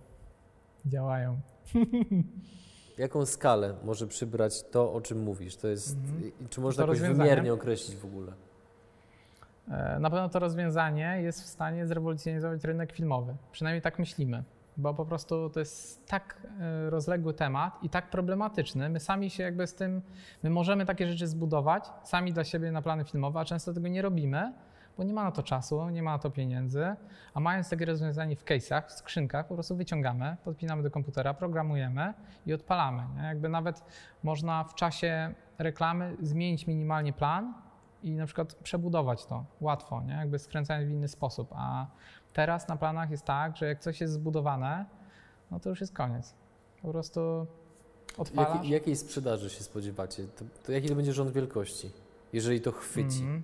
działają. 0.85 1.39
Jaką 2.97 3.25
skalę 3.25 3.75
może 3.83 4.07
przybrać 4.07 4.63
to, 4.63 4.93
o 4.93 5.01
czym 5.01 5.23
mówisz? 5.23 5.55
To 5.55 5.67
jest, 5.67 5.95
mhm. 5.95 6.31
Czy 6.49 6.61
można 6.61 6.85
to 6.85 6.93
jakoś 6.93 7.09
wymiernie 7.09 7.53
określić 7.53 7.97
w 7.97 8.05
ogóle? 8.05 8.33
E, 9.71 9.99
na 9.99 10.09
pewno 10.09 10.29
to 10.29 10.39
rozwiązanie 10.39 11.19
jest 11.21 11.41
w 11.41 11.45
stanie 11.45 11.87
zrewolucjonizować 11.87 12.63
rynek 12.63 12.91
filmowy. 12.91 13.35
Przynajmniej 13.51 13.81
tak 13.81 13.99
myślimy 13.99 14.43
bo 14.77 14.93
po 14.93 15.05
prostu 15.05 15.49
to 15.49 15.59
jest 15.59 16.07
tak 16.07 16.47
e, 16.59 16.89
rozległy 16.89 17.33
temat 17.33 17.83
i 17.83 17.89
tak 17.89 18.09
problematyczny. 18.09 18.89
My 18.89 18.99
sami 18.99 19.29
się 19.29 19.43
jakby 19.43 19.67
z 19.67 19.75
tym, 19.75 20.01
my 20.43 20.49
możemy 20.49 20.85
takie 20.85 21.07
rzeczy 21.07 21.27
zbudować 21.27 21.91
sami 22.03 22.33
dla 22.33 22.43
siebie 22.43 22.71
na 22.71 22.81
plany 22.81 23.05
filmowe, 23.05 23.39
a 23.39 23.45
często 23.45 23.73
tego 23.73 23.87
nie 23.87 24.01
robimy, 24.01 24.53
bo 24.97 25.03
nie 25.03 25.13
ma 25.13 25.23
na 25.23 25.31
to 25.31 25.43
czasu, 25.43 25.89
nie 25.89 26.03
ma 26.03 26.11
na 26.11 26.19
to 26.19 26.31
pieniędzy, 26.31 26.95
a 27.33 27.39
mając 27.39 27.69
takie 27.69 27.85
rozwiązanie 27.85 28.35
w 28.35 28.45
case'ach, 28.45 28.87
w 28.87 28.91
skrzynkach, 28.91 29.47
po 29.47 29.53
prostu 29.53 29.75
wyciągamy, 29.75 30.37
podpinamy 30.43 30.83
do 30.83 30.91
komputera, 30.91 31.33
programujemy 31.33 32.13
i 32.45 32.53
odpalamy. 32.53 33.03
Nie? 33.15 33.23
Jakby 33.23 33.49
nawet 33.49 33.83
można 34.23 34.63
w 34.63 34.75
czasie 34.75 35.33
reklamy 35.57 36.17
zmienić 36.21 36.67
minimalnie 36.67 37.13
plan 37.13 37.53
i 38.05 38.15
na 38.15 38.25
przykład 38.25 38.55
przebudować 38.55 39.25
to 39.25 39.45
łatwo, 39.61 40.01
nie? 40.01 40.13
jakby 40.13 40.39
skręcając 40.39 40.87
w 40.87 40.91
inny 40.91 41.07
sposób, 41.07 41.53
a 41.55 41.87
Teraz 42.35 42.67
na 42.67 42.75
planach 42.75 43.11
jest 43.11 43.25
tak, 43.25 43.57
że 43.57 43.65
jak 43.65 43.79
coś 43.79 44.01
jest 44.01 44.13
zbudowane, 44.13 44.85
no 45.51 45.59
to 45.59 45.69
już 45.69 45.81
jest 45.81 45.93
koniec. 45.93 46.33
Po 46.81 46.91
prostu 46.91 47.47
odpalasz. 48.17 48.55
Jaki, 48.55 48.69
jakiej 48.69 48.95
sprzedaży 48.95 49.49
się 49.49 49.63
spodziewacie? 49.63 50.23
To, 50.23 50.45
to 50.65 50.71
jaki 50.71 50.89
to 50.89 50.95
będzie 50.95 51.13
rząd 51.13 51.31
wielkości, 51.31 51.91
jeżeli 52.33 52.61
to 52.61 52.71
chwyci? 52.71 53.21
Mm. 53.21 53.43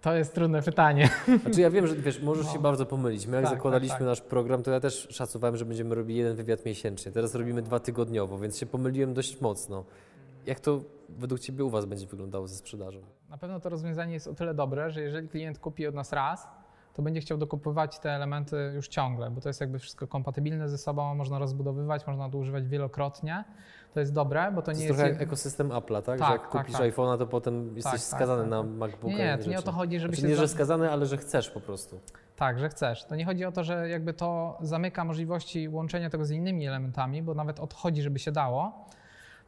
To 0.00 0.14
jest 0.14 0.34
trudne 0.34 0.62
pytanie. 0.62 1.10
Znaczy 1.42 1.60
ja 1.60 1.70
wiem, 1.70 1.86
że 1.86 1.96
wiesz, 1.96 2.22
możesz 2.22 2.46
no. 2.46 2.52
się 2.52 2.58
bardzo 2.58 2.86
pomylić. 2.86 3.26
My 3.26 3.36
jak 3.36 3.44
tak, 3.44 3.50
tak 3.50 3.58
zakładaliśmy 3.58 3.92
tak, 3.92 3.98
tak. 3.98 4.08
nasz 4.08 4.20
program, 4.20 4.62
to 4.62 4.70
ja 4.70 4.80
też 4.80 5.08
szacowałem, 5.10 5.56
że 5.56 5.64
będziemy 5.64 5.94
robili 5.94 6.18
jeden 6.18 6.36
wywiad 6.36 6.64
miesięcznie. 6.64 7.12
Teraz 7.12 7.34
robimy 7.34 7.62
dwa 7.62 7.80
tygodniowo, 7.80 8.38
więc 8.38 8.58
się 8.58 8.66
pomyliłem 8.66 9.14
dość 9.14 9.40
mocno. 9.40 9.84
Jak 10.46 10.60
to 10.60 10.80
według 11.08 11.40
Ciebie 11.40 11.64
u 11.64 11.70
Was 11.70 11.84
będzie 11.84 12.06
wyglądało 12.06 12.48
ze 12.48 12.56
sprzedażą? 12.56 13.00
Na 13.28 13.38
pewno 13.38 13.60
to 13.60 13.68
rozwiązanie 13.68 14.14
jest 14.14 14.26
o 14.26 14.34
tyle 14.34 14.54
dobre, 14.54 14.90
że 14.90 15.00
jeżeli 15.02 15.28
klient 15.28 15.58
kupi 15.58 15.86
od 15.86 15.94
nas 15.94 16.12
raz, 16.12 16.48
to 16.94 17.02
będzie 17.02 17.20
chciał 17.20 17.38
dokupywać 17.38 17.98
te 17.98 18.10
elementy 18.10 18.72
już 18.74 18.88
ciągle, 18.88 19.30
bo 19.30 19.40
to 19.40 19.48
jest 19.48 19.60
jakby 19.60 19.78
wszystko 19.78 20.06
kompatybilne 20.06 20.68
ze 20.68 20.78
sobą, 20.78 21.14
można 21.14 21.38
rozbudowywać, 21.38 22.06
można 22.06 22.30
to 22.30 22.38
używać 22.38 22.68
wielokrotnie. 22.68 23.44
To 23.94 24.00
jest 24.00 24.12
dobre, 24.12 24.52
bo 24.52 24.62
to, 24.62 24.72
to 24.72 24.78
nie 24.78 24.84
jest... 24.84 24.98
trochę 24.98 25.20
ekosystem 25.20 25.68
Apple'a, 25.68 26.02
tak? 26.02 26.18
tak? 26.18 26.28
Że 26.28 26.32
jak 26.32 26.42
tak, 26.42 26.50
kupisz 26.50 26.76
tak. 26.78 26.94
iPhone'a, 26.94 27.18
to 27.18 27.26
potem 27.26 27.76
jesteś 27.76 27.92
tak, 27.92 27.92
tak 27.92 28.00
skazany 28.00 28.42
tak, 28.42 28.50
na 28.50 28.62
MacBooka. 28.62 29.16
Nie, 29.16 29.24
nie, 29.24 29.38
to 29.38 29.50
nie 29.50 29.58
o 29.58 29.62
to 29.62 29.72
chodzi, 29.72 30.00
żeby 30.00 30.14
znaczy, 30.14 30.28
się... 30.28 30.34
Nie, 30.34 30.36
że 30.36 30.48
skazany, 30.48 30.90
ale 30.90 31.06
że 31.06 31.16
chcesz 31.16 31.50
po 31.50 31.60
prostu. 31.60 32.00
Tak, 32.36 32.58
że 32.58 32.68
chcesz. 32.68 33.04
To 33.04 33.16
nie 33.16 33.24
chodzi 33.24 33.44
o 33.44 33.52
to, 33.52 33.64
że 33.64 33.88
jakby 33.88 34.14
to 34.14 34.58
zamyka 34.60 35.04
możliwości 35.04 35.68
łączenia 35.68 36.10
tego 36.10 36.24
z 36.24 36.30
innymi 36.30 36.66
elementami, 36.66 37.22
bo 37.22 37.34
nawet 37.34 37.60
odchodzi, 37.60 38.02
żeby 38.02 38.18
się 38.18 38.32
dało, 38.32 38.86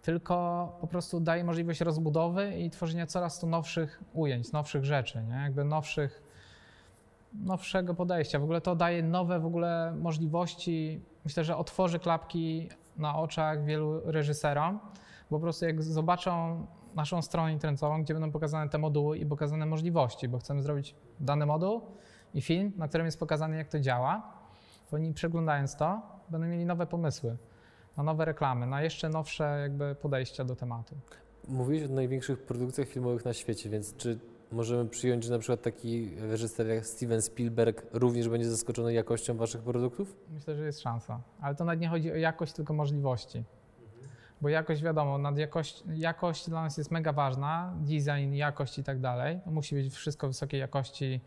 tylko 0.07 0.77
po 0.81 0.87
prostu 0.87 1.21
daje 1.21 1.45
możliwość 1.45 1.81
rozbudowy 1.81 2.59
i 2.59 2.71
tworzenia 2.71 3.07
coraz 3.07 3.41
to 3.41 3.47
nowszych 3.47 4.03
ujęć, 4.13 4.53
nowszych 4.53 4.85
rzeczy, 4.85 5.23
nie? 5.23 5.35
jakby 5.35 5.65
nowszych, 5.65 6.23
nowszego 7.35 7.95
podejścia. 7.95 8.39
W 8.39 8.43
ogóle 8.43 8.61
to 8.61 8.77
daje 8.77 9.03
nowe 9.03 9.41
w 9.41 9.47
ogóle 9.47 9.95
możliwości. 9.99 11.01
Myślę, 11.25 11.45
że 11.45 11.57
otworzy 11.57 11.99
klapki 11.99 12.69
na 12.97 13.17
oczach 13.17 13.65
wielu 13.65 14.01
reżyserom, 14.05 14.81
bo 15.31 15.37
po 15.37 15.43
prostu 15.43 15.65
jak 15.65 15.83
zobaczą 15.83 16.67
naszą 16.95 17.23
stronę 17.23 17.53
internetową, 17.53 18.03
gdzie 18.03 18.15
będą 18.15 18.31
pokazane 18.31 18.71
te 18.71 18.79
moduły 18.79 19.19
i 19.19 19.27
pokazane 19.27 19.67
możliwości, 19.67 20.29
bo 20.29 20.39
chcemy 20.39 20.63
zrobić 20.63 20.95
dany 21.21 21.47
moduł 21.47 21.81
i 22.35 22.43
film, 22.43 22.73
na 22.77 22.89
którym 22.89 23.07
jest 23.07 23.19
pokazane, 23.19 23.57
jak 23.57 23.69
to 23.69 23.81
działa, 23.81 24.33
to 24.91 24.97
oni 24.97 25.15
przeglądając 25.15 25.77
to, 25.77 26.03
będą 26.31 26.47
mieli 26.47 26.67
nowe 26.67 26.87
pomysły 26.87 27.37
na 27.97 28.03
nowe 28.03 28.25
reklamy, 28.25 28.67
na 28.67 28.83
jeszcze 28.83 29.09
nowsze 29.09 29.59
jakby 29.63 29.95
podejścia 29.95 30.45
do 30.45 30.57
tematu. 30.57 30.95
Mówiłeś 31.49 31.91
o 31.91 31.95
największych 31.95 32.43
produkcjach 32.43 32.89
filmowych 32.89 33.25
na 33.25 33.33
świecie, 33.33 33.71
więc 33.71 33.97
czy 33.97 34.19
możemy 34.53 34.89
przyjąć, 34.89 35.25
że 35.25 35.33
na 35.33 35.39
przykład 35.39 35.63
taki 35.63 36.17
reżyser 36.21 36.67
jak 36.67 36.87
Steven 36.87 37.23
Spielberg 37.23 37.87
również 37.93 38.29
będzie 38.29 38.51
zaskoczony 38.51 38.93
jakością 38.93 39.37
waszych 39.37 39.63
produktów? 39.63 40.17
Myślę, 40.31 40.57
że 40.57 40.67
jest 40.67 40.81
szansa, 40.81 41.21
ale 41.41 41.55
to 41.55 41.65
nawet 41.65 41.81
nie 41.81 41.89
chodzi 41.89 42.13
o 42.13 42.17
jakość, 42.17 42.53
tylko 42.53 42.75
możliwości. 42.75 43.45
Bo 44.41 44.49
jakość, 44.49 44.83
wiadomo, 44.83 45.19
nad 45.19 45.39
jakość, 45.39 45.85
jakość 45.95 46.49
dla 46.49 46.63
nas 46.63 46.79
jest 46.79 46.91
mega 46.91 47.13
ważna, 47.13 47.75
design, 47.81 48.33
jakość 48.33 48.79
i 48.79 48.85
tak 48.85 49.01
dalej. 49.01 49.41
Musi 49.47 49.75
być 49.75 49.95
wszystko 49.95 50.27
wysokiej 50.27 50.61
jakości, 50.61 51.21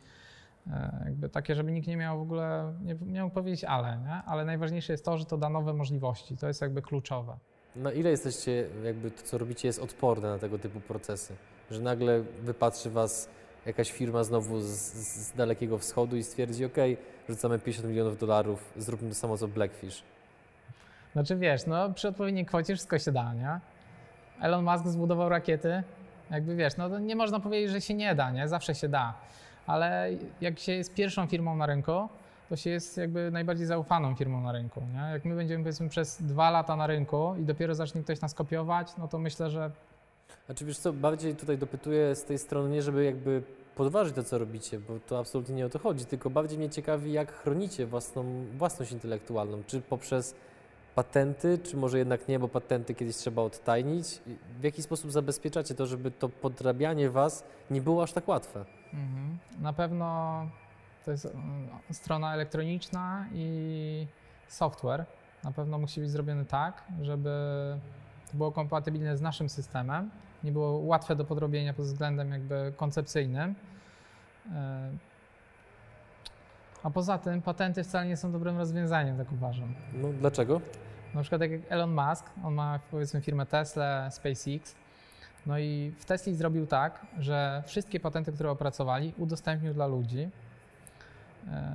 jakby 1.05 1.29
takie, 1.29 1.55
żeby 1.55 1.71
nikt 1.71 1.87
nie 1.87 1.97
miał 1.97 2.19
w 2.19 2.21
ogóle, 2.21 2.73
nie, 2.81 2.95
nie 3.01 3.23
mógł 3.23 3.33
powiedzieć 3.33 3.63
ale, 3.63 3.97
nie? 3.97 4.13
ale 4.25 4.45
najważniejsze 4.45 4.93
jest 4.93 5.05
to, 5.05 5.17
że 5.17 5.25
to 5.25 5.37
da 5.37 5.49
nowe 5.49 5.73
możliwości, 5.73 6.37
to 6.37 6.47
jest 6.47 6.61
jakby 6.61 6.81
kluczowe. 6.81 7.37
Na 7.75 7.91
ile 7.91 8.09
jesteście, 8.09 8.65
jakby 8.85 9.11
to 9.11 9.23
co 9.23 9.37
robicie 9.37 9.67
jest 9.67 9.79
odporne 9.79 10.29
na 10.29 10.39
tego 10.39 10.59
typu 10.59 10.79
procesy? 10.79 11.35
Że 11.71 11.81
nagle 11.81 12.21
wypatrzy 12.21 12.89
Was 12.89 13.29
jakaś 13.65 13.91
firma 13.91 14.23
znowu 14.23 14.59
z, 14.59 14.67
z 14.67 15.31
Dalekiego 15.35 15.77
Wschodu 15.77 16.15
i 16.15 16.23
stwierdzi, 16.23 16.65
ok, 16.65 16.77
rzucamy 17.29 17.59
50 17.59 17.89
milionów 17.89 18.17
dolarów, 18.17 18.73
zróbmy 18.77 19.09
to 19.09 19.15
samo 19.15 19.37
co 19.37 19.47
Blackfish. 19.47 20.03
Znaczy 21.13 21.35
wiesz, 21.35 21.65
no 21.65 21.93
przy 21.93 22.07
odpowiedniej 22.07 22.45
kwocie 22.45 22.73
wszystko 22.75 22.99
się 22.99 23.11
da, 23.11 23.33
nie? 23.33 23.59
Elon 24.41 24.65
Musk 24.65 24.87
zbudował 24.87 25.29
rakiety, 25.29 25.83
jakby 26.31 26.55
wiesz, 26.55 26.77
no 26.77 26.89
to 26.89 26.99
nie 26.99 27.15
można 27.15 27.39
powiedzieć, 27.39 27.71
że 27.71 27.81
się 27.81 27.93
nie 27.93 28.15
da, 28.15 28.31
nie? 28.31 28.47
Zawsze 28.47 28.75
się 28.75 28.89
da. 28.89 29.13
Ale 29.69 30.09
jak 30.41 30.59
się 30.59 30.71
jest 30.71 30.93
pierwszą 30.93 31.27
firmą 31.27 31.55
na 31.55 31.65
rynku, 31.65 32.09
to 32.49 32.55
się 32.55 32.69
jest 32.69 32.97
jakby 32.97 33.31
najbardziej 33.31 33.65
zaufaną 33.65 34.15
firmą 34.15 34.41
na 34.41 34.51
rynku. 34.51 34.81
Nie? 34.93 35.11
Jak 35.13 35.25
my 35.25 35.35
będziemy 35.35 35.63
powiedzmy 35.63 35.89
przez 35.89 36.21
dwa 36.21 36.49
lata 36.49 36.75
na 36.75 36.87
rynku 36.87 37.35
i 37.41 37.43
dopiero 37.43 37.75
zacznie 37.75 38.03
ktoś 38.03 38.21
nas 38.21 38.33
kopiować, 38.33 38.97
no 38.97 39.07
to 39.07 39.19
myślę, 39.19 39.49
że 39.49 39.71
Znaczy 40.45 40.65
wiesz 40.65 40.77
co, 40.77 40.93
bardziej 40.93 41.35
tutaj 41.35 41.57
dopytuję 41.57 42.15
z 42.15 42.23
tej 42.23 42.37
strony 42.37 42.69
nie, 42.69 42.81
żeby 42.81 43.03
jakby 43.03 43.43
podważyć 43.75 44.15
to, 44.15 44.23
co 44.23 44.37
robicie, 44.37 44.79
bo 44.79 44.99
to 45.07 45.19
absolutnie 45.19 45.55
nie 45.55 45.65
o 45.65 45.69
to 45.69 45.79
chodzi, 45.79 46.05
tylko 46.05 46.29
bardziej 46.29 46.57
mnie 46.57 46.69
ciekawi, 46.69 47.11
jak 47.11 47.33
chronicie 47.33 47.85
własną 47.85 48.45
własność 48.57 48.91
intelektualną, 48.91 49.63
czy 49.67 49.81
poprzez 49.81 50.35
patenty, 50.95 51.57
czy 51.57 51.77
może 51.77 51.97
jednak 51.97 52.27
nie, 52.27 52.39
bo 52.39 52.47
patenty 52.47 52.95
kiedyś 52.95 53.15
trzeba 53.15 53.41
odtajnić. 53.41 54.19
W 54.59 54.63
jaki 54.63 54.81
sposób 54.81 55.11
zabezpieczacie 55.11 55.75
to, 55.75 55.87
żeby 55.87 56.11
to 56.11 56.29
podrabianie 56.29 57.09
was 57.09 57.43
nie 57.71 57.81
było 57.81 58.03
aż 58.03 58.13
tak 58.13 58.27
łatwe? 58.27 58.65
Mhm. 58.93 59.37
Na 59.59 59.73
pewno 59.73 60.47
to 61.05 61.11
jest 61.11 61.25
mm, 61.25 61.67
strona 61.91 62.33
elektroniczna 62.33 63.25
i 63.33 64.07
software. 64.47 65.05
Na 65.43 65.51
pewno 65.51 65.77
musi 65.77 66.01
być 66.01 66.09
zrobiony 66.09 66.45
tak, 66.45 66.83
żeby 67.01 67.29
to 68.31 68.37
było 68.37 68.51
kompatybilne 68.51 69.17
z 69.17 69.21
naszym 69.21 69.49
systemem, 69.49 70.09
nie 70.43 70.51
było 70.51 70.71
łatwe 70.71 71.15
do 71.15 71.25
podrobienia 71.25 71.73
pod 71.73 71.85
względem 71.85 72.31
jakby 72.31 72.73
koncepcyjnym. 72.77 73.55
E, 74.55 74.89
A 76.83 76.89
poza 76.89 77.17
tym 77.17 77.41
patenty 77.41 77.83
wcale 77.83 78.05
nie 78.05 78.17
są 78.17 78.31
dobrym 78.31 78.57
rozwiązaniem, 78.57 79.17
tak 79.17 79.31
uważam. 79.31 79.73
No 79.93 80.07
dlaczego? 80.19 80.61
Na 81.13 81.21
przykład 81.21 81.41
tak 81.41 81.51
jak 81.51 81.61
Elon 81.69 81.95
Musk, 81.95 82.25
on 82.43 82.53
ma 82.53 82.79
powiedzmy 82.91 83.21
firmę 83.21 83.45
Tesla, 83.45 84.09
SpaceX. 84.11 84.75
No 85.45 85.59
i 85.59 85.91
w 85.99 86.05
Tesli 86.05 86.35
zrobił 86.35 86.67
tak, 86.67 87.05
że 87.19 87.63
wszystkie 87.65 87.99
patenty, 87.99 88.31
które 88.31 88.51
opracowali, 88.51 89.13
udostępnił 89.17 89.73
dla 89.73 89.87
ludzi. 89.87 90.29
e, 91.51 91.73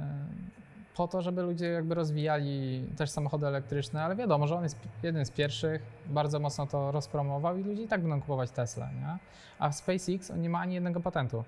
Po 0.97 1.09
to, 1.09 1.23
żeby 1.23 1.43
ludzie 1.43 1.67
jakby 1.67 1.95
rozwijali 1.95 2.85
też 2.97 3.11
samochody 3.11 3.47
elektryczne, 3.47 4.03
ale 4.05 4.17
wiadomo, 4.17 4.47
że 4.47 4.57
on 4.57 4.63
jest 4.63 4.79
jeden 5.03 5.27
z 5.27 5.31
pierwszych, 5.31 5.83
bardzo 6.07 6.41
mocno 6.41 6.67
to 6.67 6.93
rozpromował 6.93 7.57
i 7.59 7.63
ludzie 7.65 7.83
i 7.83 7.89
tak 7.89 8.01
będą 8.01 8.21
kupować 8.21 8.51
Tesla, 8.51 8.93
nie? 8.93 9.19
A 9.59 9.71
w 9.71 9.75
SpaceX 9.75 10.31
on 10.31 10.41
nie 10.41 10.49
ma 10.51 10.59
ani 10.59 10.75
jednego 10.75 11.01
patentu. 11.01 11.45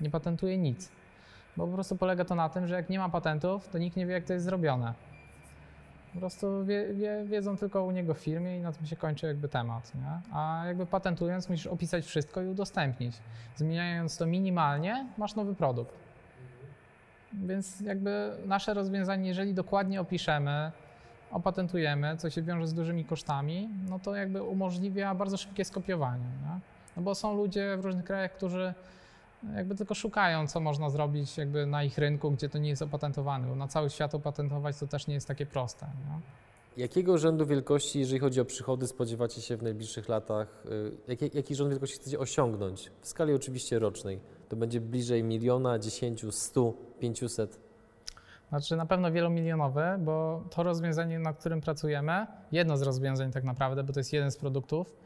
Nie 0.00 0.10
patentuje 0.10 0.58
nic. 0.58 0.88
Bo 1.56 1.66
po 1.66 1.72
prostu 1.72 1.96
polega 1.96 2.24
to 2.24 2.34
na 2.34 2.48
tym, 2.48 2.66
że 2.66 2.74
jak 2.74 2.88
nie 2.88 2.98
ma 2.98 3.08
patentów, 3.08 3.68
to 3.68 3.78
nikt 3.78 3.96
nie 3.96 4.06
wie, 4.06 4.12
jak 4.14 4.24
to 4.24 4.32
jest 4.32 4.44
zrobione. 4.44 4.94
Po 6.16 6.20
prostu 6.20 6.64
wie, 6.64 6.94
wie, 6.94 7.24
wiedzą 7.24 7.56
tylko 7.56 7.84
u 7.84 7.90
niego 7.90 8.14
w 8.14 8.18
firmie 8.18 8.58
i 8.58 8.60
na 8.60 8.72
tym 8.72 8.86
się 8.86 8.96
kończy 8.96 9.26
jakby 9.26 9.48
temat, 9.48 9.94
nie? 9.94 10.34
A 10.36 10.62
jakby 10.66 10.86
patentując 10.86 11.48
musisz 11.48 11.66
opisać 11.66 12.04
wszystko 12.04 12.42
i 12.42 12.46
udostępnić. 12.46 13.16
Zmieniając 13.56 14.16
to 14.16 14.26
minimalnie, 14.26 15.06
masz 15.18 15.34
nowy 15.34 15.54
produkt. 15.54 15.94
Więc 17.32 17.80
jakby 17.80 18.30
nasze 18.46 18.74
rozwiązanie, 18.74 19.28
jeżeli 19.28 19.54
dokładnie 19.54 20.00
opiszemy, 20.00 20.72
opatentujemy, 21.30 22.16
co 22.16 22.30
się 22.30 22.42
wiąże 22.42 22.66
z 22.66 22.74
dużymi 22.74 23.04
kosztami, 23.04 23.68
no 23.88 23.98
to 23.98 24.14
jakby 24.14 24.42
umożliwia 24.42 25.14
bardzo 25.14 25.36
szybkie 25.36 25.64
skopiowanie, 25.64 26.24
nie? 26.24 26.60
No 26.96 27.02
bo 27.02 27.14
są 27.14 27.36
ludzie 27.36 27.76
w 27.76 27.84
różnych 27.84 28.04
krajach, 28.04 28.32
którzy 28.32 28.74
jakby 29.54 29.74
tylko 29.74 29.94
szukają, 29.94 30.46
co 30.46 30.60
można 30.60 30.90
zrobić 30.90 31.38
jakby 31.38 31.66
na 31.66 31.84
ich 31.84 31.98
rynku, 31.98 32.30
gdzie 32.30 32.48
to 32.48 32.58
nie 32.58 32.68
jest 32.68 32.82
opatentowane, 32.82 33.48
bo 33.48 33.56
na 33.56 33.68
cały 33.68 33.90
świat 33.90 34.14
opatentować 34.14 34.78
to 34.78 34.86
też 34.86 35.06
nie 35.06 35.14
jest 35.14 35.28
takie 35.28 35.46
proste. 35.46 35.86
Nie? 35.86 36.20
Jakiego 36.82 37.18
rzędu 37.18 37.46
wielkości, 37.46 37.98
jeżeli 37.98 38.20
chodzi 38.20 38.40
o 38.40 38.44
przychody, 38.44 38.86
spodziewacie 38.86 39.42
się 39.42 39.56
w 39.56 39.62
najbliższych 39.62 40.08
latach? 40.08 40.64
Y, 40.66 40.92
Jaki, 41.08 41.30
jaki 41.34 41.54
rząd 41.54 41.70
wielkości 41.70 41.96
chcecie 41.96 42.18
osiągnąć? 42.18 42.90
W 43.00 43.08
skali 43.08 43.34
oczywiście 43.34 43.78
rocznej. 43.78 44.20
To 44.48 44.56
będzie 44.56 44.80
bliżej 44.80 45.24
miliona, 45.24 45.78
dziesięciu, 45.78 46.32
stu, 46.32 46.76
pięciuset. 47.00 47.58
Znaczy 48.48 48.76
na 48.76 48.86
pewno 48.86 49.12
wielomilionowe, 49.12 49.98
bo 50.00 50.44
to 50.50 50.62
rozwiązanie, 50.62 51.18
nad 51.18 51.38
którym 51.38 51.60
pracujemy, 51.60 52.26
jedno 52.52 52.76
z 52.76 52.82
rozwiązań 52.82 53.32
tak 53.32 53.44
naprawdę, 53.44 53.84
bo 53.84 53.92
to 53.92 54.00
jest 54.00 54.12
jeden 54.12 54.30
z 54.30 54.36
produktów, 54.36 54.96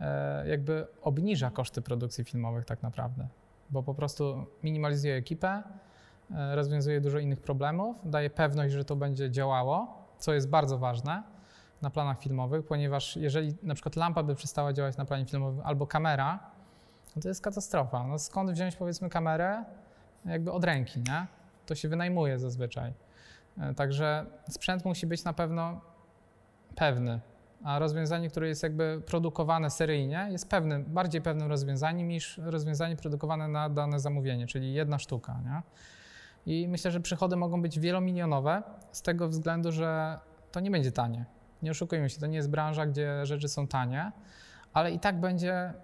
e, 0.00 0.48
jakby 0.48 0.86
obniża 1.02 1.50
koszty 1.50 1.82
produkcji 1.82 2.24
filmowych 2.24 2.64
tak 2.64 2.82
naprawdę, 2.82 3.28
bo 3.70 3.82
po 3.82 3.94
prostu 3.94 4.46
minimalizuje 4.62 5.14
ekipę, 5.14 5.62
e, 6.30 6.56
rozwiązuje 6.56 7.00
dużo 7.00 7.18
innych 7.18 7.40
problemów, 7.40 7.96
daje 8.04 8.30
pewność, 8.30 8.74
że 8.74 8.84
to 8.84 8.96
będzie 8.96 9.30
działało, 9.30 10.04
co 10.18 10.34
jest 10.34 10.48
bardzo 10.48 10.78
ważne 10.78 11.22
na 11.82 11.90
planach 11.90 12.20
filmowych, 12.20 12.66
ponieważ 12.66 13.16
jeżeli 13.16 13.54
na 13.62 13.74
przykład 13.74 13.96
lampa 13.96 14.22
by 14.22 14.34
przestała 14.34 14.72
działać 14.72 14.96
na 14.96 15.04
planie 15.04 15.26
filmowym 15.26 15.60
albo 15.64 15.86
kamera, 15.86 16.38
no 17.16 17.22
to 17.22 17.28
jest 17.28 17.42
katastrofa. 17.42 18.06
No 18.06 18.18
skąd 18.18 18.50
wziąć 18.50 18.76
powiedzmy 18.76 19.08
kamerę 19.08 19.64
jakby 20.24 20.52
od 20.52 20.64
ręki, 20.64 21.00
nie? 21.00 21.26
To 21.66 21.74
się 21.74 21.88
wynajmuje 21.88 22.38
zazwyczaj. 22.38 22.92
E, 23.60 23.74
Także 23.74 24.26
sprzęt 24.48 24.84
musi 24.84 25.06
być 25.06 25.24
na 25.24 25.32
pewno 25.32 25.80
pewny, 26.76 27.20
a 27.64 27.78
rozwiązanie, 27.78 28.30
które 28.30 28.48
jest 28.48 28.62
jakby 28.62 29.02
produkowane 29.06 29.70
seryjnie, 29.70 30.28
jest 30.30 30.48
pewnym, 30.48 30.84
bardziej 30.84 31.22
pewnym 31.22 31.48
rozwiązaniem 31.48 32.08
niż 32.08 32.38
rozwiązanie 32.38 32.96
produkowane 32.96 33.48
na 33.48 33.68
dane 33.68 34.00
zamówienie, 34.00 34.46
czyli 34.46 34.72
jedna 34.72 34.98
sztuka. 34.98 35.40
Nie? 35.44 35.62
I 36.46 36.68
myślę, 36.68 36.90
że 36.90 37.00
przychody 37.00 37.36
mogą 37.36 37.62
być 37.62 37.80
wielomilionowe 37.80 38.62
z 38.92 39.02
tego 39.02 39.28
względu, 39.28 39.72
że 39.72 40.18
to 40.52 40.60
nie 40.60 40.70
będzie 40.70 40.92
tanie. 40.92 41.24
Nie 41.62 41.70
oszukujmy 41.70 42.10
się, 42.10 42.20
to 42.20 42.26
nie 42.26 42.36
jest 42.36 42.50
branża, 42.50 42.86
gdzie 42.86 43.26
rzeczy 43.26 43.48
są 43.48 43.66
tanie, 43.66 44.12
ale 44.72 44.92
i 44.92 44.98
tak 44.98 45.20
będzie 45.20 45.74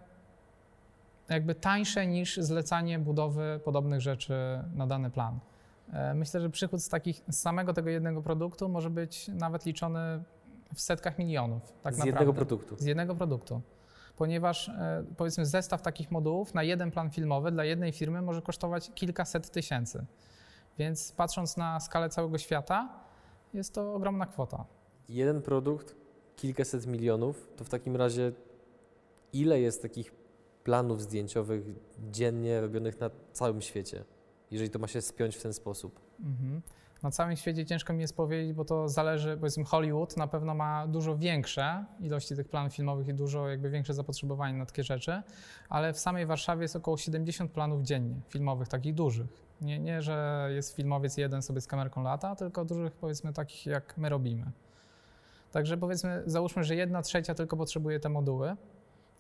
jakby 1.28 1.54
tańsze 1.54 2.06
niż 2.06 2.36
zlecanie 2.36 2.98
budowy 2.98 3.60
podobnych 3.64 4.00
rzeczy 4.00 4.34
na 4.74 4.86
dany 4.86 5.10
plan. 5.10 5.38
E, 5.92 6.14
Myślę, 6.14 6.40
że 6.40 6.50
przychód 6.50 6.82
z, 6.82 6.88
takich, 6.88 7.22
z 7.28 7.40
samego 7.40 7.72
tego 7.72 7.90
jednego 7.90 8.22
produktu 8.22 8.68
może 8.68 8.90
być 8.90 9.28
nawet 9.28 9.66
liczony 9.66 10.22
w 10.74 10.80
setkach 10.80 11.18
milionów. 11.18 11.62
Tak 11.82 11.94
z 11.94 11.98
naprawdę. 11.98 12.06
jednego 12.06 12.32
produktu. 12.32 12.76
Z 12.78 12.84
jednego 12.84 13.14
produktu. 13.14 13.60
Ponieważ 14.16 14.68
e, 14.68 15.04
powiedzmy 15.16 15.46
zestaw 15.46 15.82
takich 15.82 16.10
modułów 16.10 16.54
na 16.54 16.62
jeden 16.62 16.90
plan 16.90 17.10
filmowy 17.10 17.50
dla 17.50 17.64
jednej 17.64 17.92
firmy 17.92 18.22
może 18.22 18.42
kosztować 18.42 18.90
kilkaset 18.94 19.50
tysięcy. 19.50 20.06
Więc 20.78 21.12
patrząc 21.12 21.56
na 21.56 21.80
skalę 21.80 22.08
całego 22.08 22.38
świata, 22.38 22.88
jest 23.54 23.74
to 23.74 23.94
ogromna 23.94 24.26
kwota. 24.26 24.64
Jeden 25.08 25.42
produkt, 25.42 25.94
kilkaset 26.36 26.86
milionów, 26.86 27.48
to 27.56 27.64
w 27.64 27.68
takim 27.68 27.96
razie 27.96 28.32
ile 29.32 29.60
jest 29.60 29.82
takich 29.82 30.14
planów 30.64 31.02
zdjęciowych 31.02 31.64
dziennie 32.10 32.60
robionych 32.60 33.00
na 33.00 33.10
całym 33.32 33.62
świecie, 33.62 34.04
jeżeli 34.50 34.70
to 34.70 34.78
ma 34.78 34.86
się 34.86 35.02
spiąć 35.02 35.36
w 35.36 35.42
ten 35.42 35.54
sposób? 35.54 36.00
Mhm. 36.20 36.62
Na 37.02 37.10
całym 37.10 37.36
świecie 37.36 37.66
ciężko 37.66 37.92
mi 37.92 38.00
jest 38.00 38.16
powiedzieć, 38.16 38.52
bo 38.52 38.64
to 38.64 38.88
zależy, 38.88 39.36
powiedzmy 39.36 39.64
Hollywood 39.64 40.16
na 40.16 40.26
pewno 40.26 40.54
ma 40.54 40.86
dużo 40.86 41.16
większe 41.16 41.84
ilości 42.00 42.36
tych 42.36 42.48
planów 42.48 42.74
filmowych 42.74 43.08
i 43.08 43.14
dużo 43.14 43.48
jakby 43.48 43.70
większe 43.70 43.94
zapotrzebowanie 43.94 44.58
na 44.58 44.66
takie 44.66 44.84
rzeczy, 44.84 45.22
ale 45.68 45.92
w 45.92 45.98
samej 45.98 46.26
Warszawie 46.26 46.62
jest 46.62 46.76
około 46.76 46.96
70 46.96 47.52
planów 47.52 47.82
dziennie 47.82 48.20
filmowych, 48.28 48.68
takich 48.68 48.94
dużych. 48.94 49.26
Nie, 49.60 49.78
nie, 49.78 50.02
że 50.02 50.48
jest 50.54 50.76
filmowiec 50.76 51.16
jeden 51.16 51.42
sobie 51.42 51.60
z 51.60 51.66
kamerką 51.66 52.02
lata, 52.02 52.36
tylko 52.36 52.64
dużych 52.64 52.92
powiedzmy 52.92 53.32
takich 53.32 53.66
jak 53.66 53.98
my 53.98 54.08
robimy. 54.08 54.50
Także 55.52 55.76
powiedzmy, 55.76 56.22
załóżmy, 56.26 56.64
że 56.64 56.74
jedna 56.76 57.02
trzecia 57.02 57.34
tylko 57.34 57.56
potrzebuje 57.56 58.00
te 58.00 58.08
moduły, 58.08 58.56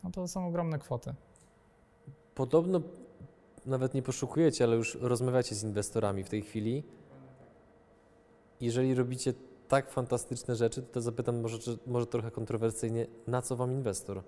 no 0.04 0.10
to 0.10 0.28
są 0.28 0.46
ogromne 0.46 0.78
kwoty. 0.78 1.14
Podobno 2.34 2.80
nawet 3.66 3.94
nie 3.94 4.02
poszukujecie, 4.02 4.64
ale 4.64 4.76
już 4.76 4.94
rozmawiacie 5.00 5.54
z 5.54 5.62
inwestorami 5.62 6.24
w 6.24 6.28
tej 6.28 6.42
chwili. 6.42 6.82
Jeżeli 8.60 8.94
robicie 8.94 9.34
tak 9.68 9.90
fantastyczne 9.90 10.56
rzeczy, 10.56 10.82
to 10.82 11.00
zapytam 11.00 11.40
może, 11.40 11.58
może 11.86 12.06
trochę 12.06 12.30
kontrowersyjnie, 12.30 13.06
na 13.26 13.42
co 13.42 13.56
wam 13.56 13.72
inwestor? 13.72 14.22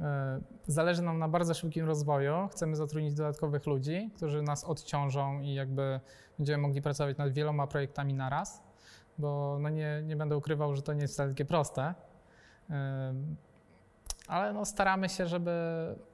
E, 0.00 0.40
Zależy 0.66 1.02
nam 1.02 1.18
na 1.18 1.28
bardzo 1.28 1.54
szybkim 1.54 1.86
rozwoju. 1.86 2.48
Chcemy 2.50 2.76
zatrudnić 2.76 3.14
dodatkowych 3.14 3.66
ludzi, 3.66 4.10
którzy 4.16 4.42
nas 4.42 4.64
odciążą 4.64 5.40
i 5.40 5.54
jakby 5.54 6.00
będziemy 6.38 6.62
mogli 6.62 6.82
pracować 6.82 7.16
nad 7.16 7.32
wieloma 7.32 7.66
projektami 7.66 8.14
naraz, 8.14 8.62
bo 9.18 9.58
no 9.60 9.68
nie, 9.68 10.02
nie 10.06 10.16
będę 10.16 10.36
ukrywał, 10.36 10.74
że 10.76 10.82
to 10.82 10.92
nie 10.92 11.02
jest 11.02 11.16
takie 11.16 11.44
proste. 11.44 11.94
Ale 14.28 14.52
no 14.52 14.64
staramy 14.64 15.08
się, 15.08 15.26
żeby 15.26 15.50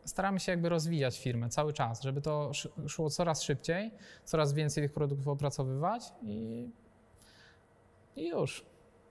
staramy 0.04 0.40
się 0.40 0.52
jakby 0.52 0.68
rozwijać 0.68 1.18
firmę 1.20 1.48
cały 1.48 1.72
czas, 1.72 2.02
żeby 2.02 2.20
to 2.20 2.50
sz- 2.50 2.90
szło 2.90 3.10
coraz 3.10 3.42
szybciej, 3.42 3.90
coraz 4.24 4.52
więcej 4.52 4.84
tych 4.84 4.92
produktów 4.92 5.28
opracowywać 5.28 6.12
i, 6.22 6.68
i 8.16 8.28
już. 8.28 8.64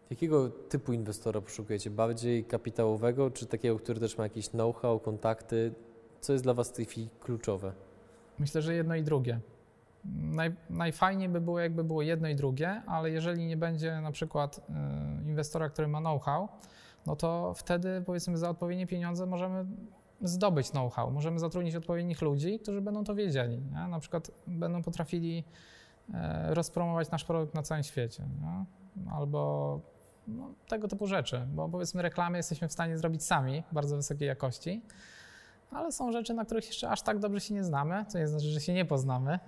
Jakiego 0.10 0.50
typu 0.50 0.94
inwestora 0.94 1.42
poszukujecie? 1.42 1.90
Bardziej 1.90 2.46
kapitałowego, 2.46 3.32
czy 3.32 3.46
takiego, 3.46 3.80
który 3.80 4.00
też 4.00 4.18
ma 4.18 4.24
jakiś 4.24 4.50
know-how, 4.50 5.00
kontakty? 5.00 5.74
Co 6.22 6.34
jest 6.34 6.46
dla 6.46 6.54
was 6.54 6.70
w 6.70 6.74
tej 6.74 6.86
chwili 6.86 7.10
kluczowe? 7.20 7.74
Myślę, 8.40 8.62
że 8.62 8.74
jedno 8.76 8.96
i 8.96 9.04
drugie. 9.04 9.40
Naj, 10.22 10.56
najfajniej 10.70 11.30
by 11.30 11.42
było, 11.42 11.60
jakby 11.60 11.84
było 11.84 12.02
jedno 12.02 12.28
i 12.28 12.36
drugie, 12.36 12.82
ale 12.88 13.10
jeżeli 13.10 13.46
nie 13.46 13.58
będzie 13.58 14.02
na 14.02 14.12
przykład 14.12 14.58
y, 14.58 15.28
inwestora, 15.30 15.70
który 15.70 15.88
ma 15.88 16.00
know-how, 16.00 16.48
no 17.06 17.16
to 17.16 17.54
wtedy 17.54 18.04
powiedzmy 18.06 18.38
za 18.38 18.50
odpowiednie 18.50 18.88
pieniądze 18.88 19.26
możemy 19.26 19.66
zdobyć 20.22 20.70
know-how, 20.72 21.12
możemy 21.12 21.40
zatrudnić 21.40 21.76
odpowiednich 21.76 22.22
ludzi, 22.22 22.60
którzy 22.60 22.82
będą 22.82 23.04
to 23.04 23.16
wiedzieli. 23.16 23.58
Nie? 23.58 23.88
Na 23.88 24.00
przykład 24.00 24.32
będą 24.48 24.84
potrafili 24.84 25.44
e, 26.14 26.54
rozpromować 26.54 27.12
nasz 27.12 27.24
produkt 27.24 27.56
na 27.56 27.64
całym 27.64 27.84
świecie. 27.84 28.24
Nie? 28.42 28.66
Albo 29.12 29.80
no, 30.28 30.54
tego 30.68 30.88
typu 30.88 31.08
rzeczy, 31.08 31.48
bo 31.54 31.70
powiedzmy 31.70 32.02
reklamy 32.02 32.38
jesteśmy 32.38 32.68
w 32.68 32.74
stanie 32.74 32.98
zrobić 32.98 33.24
sami, 33.24 33.64
bardzo 33.72 33.96
wysokiej 33.96 34.28
jakości, 34.28 34.82
ale 35.72 35.92
są 35.92 36.12
rzeczy, 36.12 36.34
na 36.34 36.46
których 36.46 36.68
jeszcze 36.68 36.90
aż 36.90 37.02
tak 37.02 37.20
dobrze 37.20 37.40
się 37.40 37.54
nie 37.54 37.64
znamy, 37.64 38.06
co 38.08 38.20
nie 38.20 38.28
znaczy, 38.28 38.46
że 38.46 38.62
się 38.62 38.74
nie 38.74 38.86
poznamy. 38.86 39.40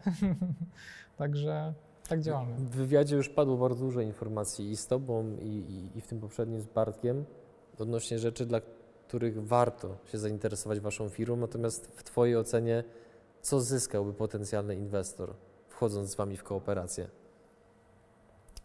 Także 1.18 1.74
tak 2.10 2.22
działamy. 2.22 2.56
W 2.56 2.70
wywiadzie 2.70 3.16
już 3.16 3.30
padło 3.30 3.58
bardzo 3.58 3.86
dużo 3.86 4.02
informacji 4.02 4.70
i 4.70 4.78
z 4.78 4.88
Tobą, 4.88 5.36
i, 5.42 5.48
i, 5.48 5.98
i 5.98 6.02
w 6.02 6.08
tym 6.08 6.20
poprzednim 6.20 6.62
z 6.62 6.66
Bartkiem 6.66 7.26
odnośnie 7.80 8.20
rzeczy, 8.20 8.46
dla 8.46 8.62
których 9.08 9.48
warto 9.48 9.98
się 10.06 10.18
zainteresować 10.18 10.80
Waszą 10.80 11.10
firmą. 11.10 11.36
Natomiast 11.36 11.88
w 11.96 12.04
Twojej 12.04 12.38
ocenie, 12.38 12.84
co 13.42 13.62
zyskałby 13.62 14.14
potencjalny 14.14 14.76
inwestor, 14.76 15.34
wchodząc 15.68 16.12
z 16.12 16.16
Wami 16.16 16.38
w 16.38 16.44
kooperację? 16.44 17.08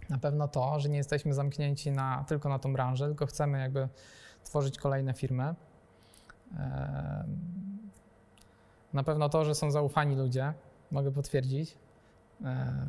Na 0.09 0.19
pewno 0.19 0.49
to, 0.49 0.81
że 0.81 0.89
nie 0.89 0.97
jesteśmy 0.97 1.35
zamknięci 1.35 1.91
na, 1.91 2.25
tylko 2.29 2.49
na 2.49 2.59
tą 2.59 2.73
branżę, 2.73 3.07
tylko 3.07 3.27
chcemy 3.27 3.61
jakby 3.61 3.89
tworzyć 4.45 4.79
kolejne 4.79 5.15
firmy. 5.15 5.55
Na 8.93 9.03
pewno 9.05 9.29
to, 9.29 9.45
że 9.45 9.55
są 9.55 9.71
zaufani 9.71 10.17
ludzie, 10.17 10.53
mogę 10.91 11.13
potwierdzić. 11.13 11.79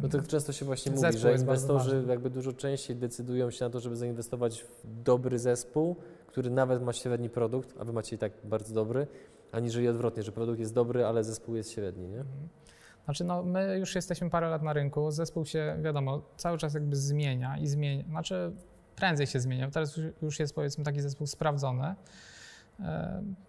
No 0.02 0.10
tak 0.12 0.28
często 0.28 0.54
się 0.54 0.66
właśnie 0.66 0.92
mówi, 0.92 1.18
że 1.18 1.36
inwestorzy 1.36 2.04
jakby 2.08 2.30
dużo 2.30 2.54
częściej 2.54 2.96
decydują 2.96 3.52
się 3.52 3.66
na 3.66 3.72
to, 3.72 3.80
żeby 3.80 3.96
zainwestować 3.96 4.66
w 4.84 5.04
dobry 5.04 5.40
zespół, 5.40 5.96
który 6.28 6.50
nawet 6.50 6.84
ma 6.84 6.94
średni 6.94 7.30
produkt, 7.30 7.76
a 7.80 7.86
wy 7.86 7.94
macie 7.94 8.16
i 8.16 8.20
tak 8.20 8.32
bardzo 8.44 8.74
dobry, 8.74 9.08
aniżeli 9.52 9.88
odwrotnie, 9.88 10.24
że 10.24 10.32
produkt 10.32 10.60
jest 10.60 10.74
dobry, 10.74 11.06
ale 11.06 11.24
zespół 11.24 11.56
jest 11.56 11.72
średni, 11.72 12.08
nie? 12.08 12.20
Mhm. 12.20 12.50
Znaczy, 13.06 13.24
no, 13.24 13.44
my 13.44 13.78
już 13.80 13.96
jesteśmy 13.96 14.30
parę 14.30 14.50
lat 14.50 14.64
na 14.64 14.74
rynku, 14.74 15.12
zespół 15.12 15.46
się, 15.46 15.78
wiadomo, 15.82 16.22
cały 16.38 16.58
czas 16.58 16.74
jakby 16.74 16.96
zmienia 16.96 17.58
i 17.58 17.68
zmienia, 17.68 18.04
znaczy 18.10 18.52
prędzej 18.96 19.28
się 19.28 19.40
zmienia. 19.40 19.72
Teraz 19.72 20.00
już 20.22 20.40
jest 20.40 20.56
powiedzmy 20.56 20.84
taki 20.84 21.02
zespół 21.02 21.28
sprawdzony. 21.28 21.96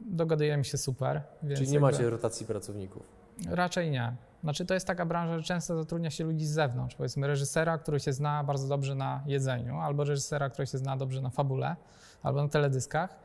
Dogadujemy 0.00 0.64
się 0.64 0.78
super. 0.78 1.22
Czyli 1.56 1.70
nie 1.70 1.80
macie 1.80 2.10
rotacji 2.10 2.46
pracowników? 2.46 3.02
Raczej 3.50 3.90
nie. 3.90 4.16
Znaczy 4.42 4.66
to 4.66 4.74
jest 4.74 4.86
taka 4.86 5.06
branża, 5.06 5.38
że 5.38 5.44
często 5.44 5.76
zatrudnia 5.76 6.10
się 6.10 6.24
ludzi 6.24 6.46
z 6.46 6.50
zewnątrz. 6.50 6.94
Powiedzmy 6.96 7.26
reżysera, 7.26 7.78
który 7.78 8.00
się 8.00 8.12
zna 8.12 8.44
bardzo 8.44 8.68
dobrze 8.68 8.94
na 8.94 9.22
jedzeniu, 9.26 9.78
albo 9.78 10.04
reżysera, 10.04 10.50
który 10.50 10.66
się 10.66 10.78
zna 10.78 10.96
dobrze 10.96 11.20
na 11.20 11.30
fabule, 11.30 11.76
albo 12.22 12.42
na 12.42 12.48
teledyskach. 12.48 13.18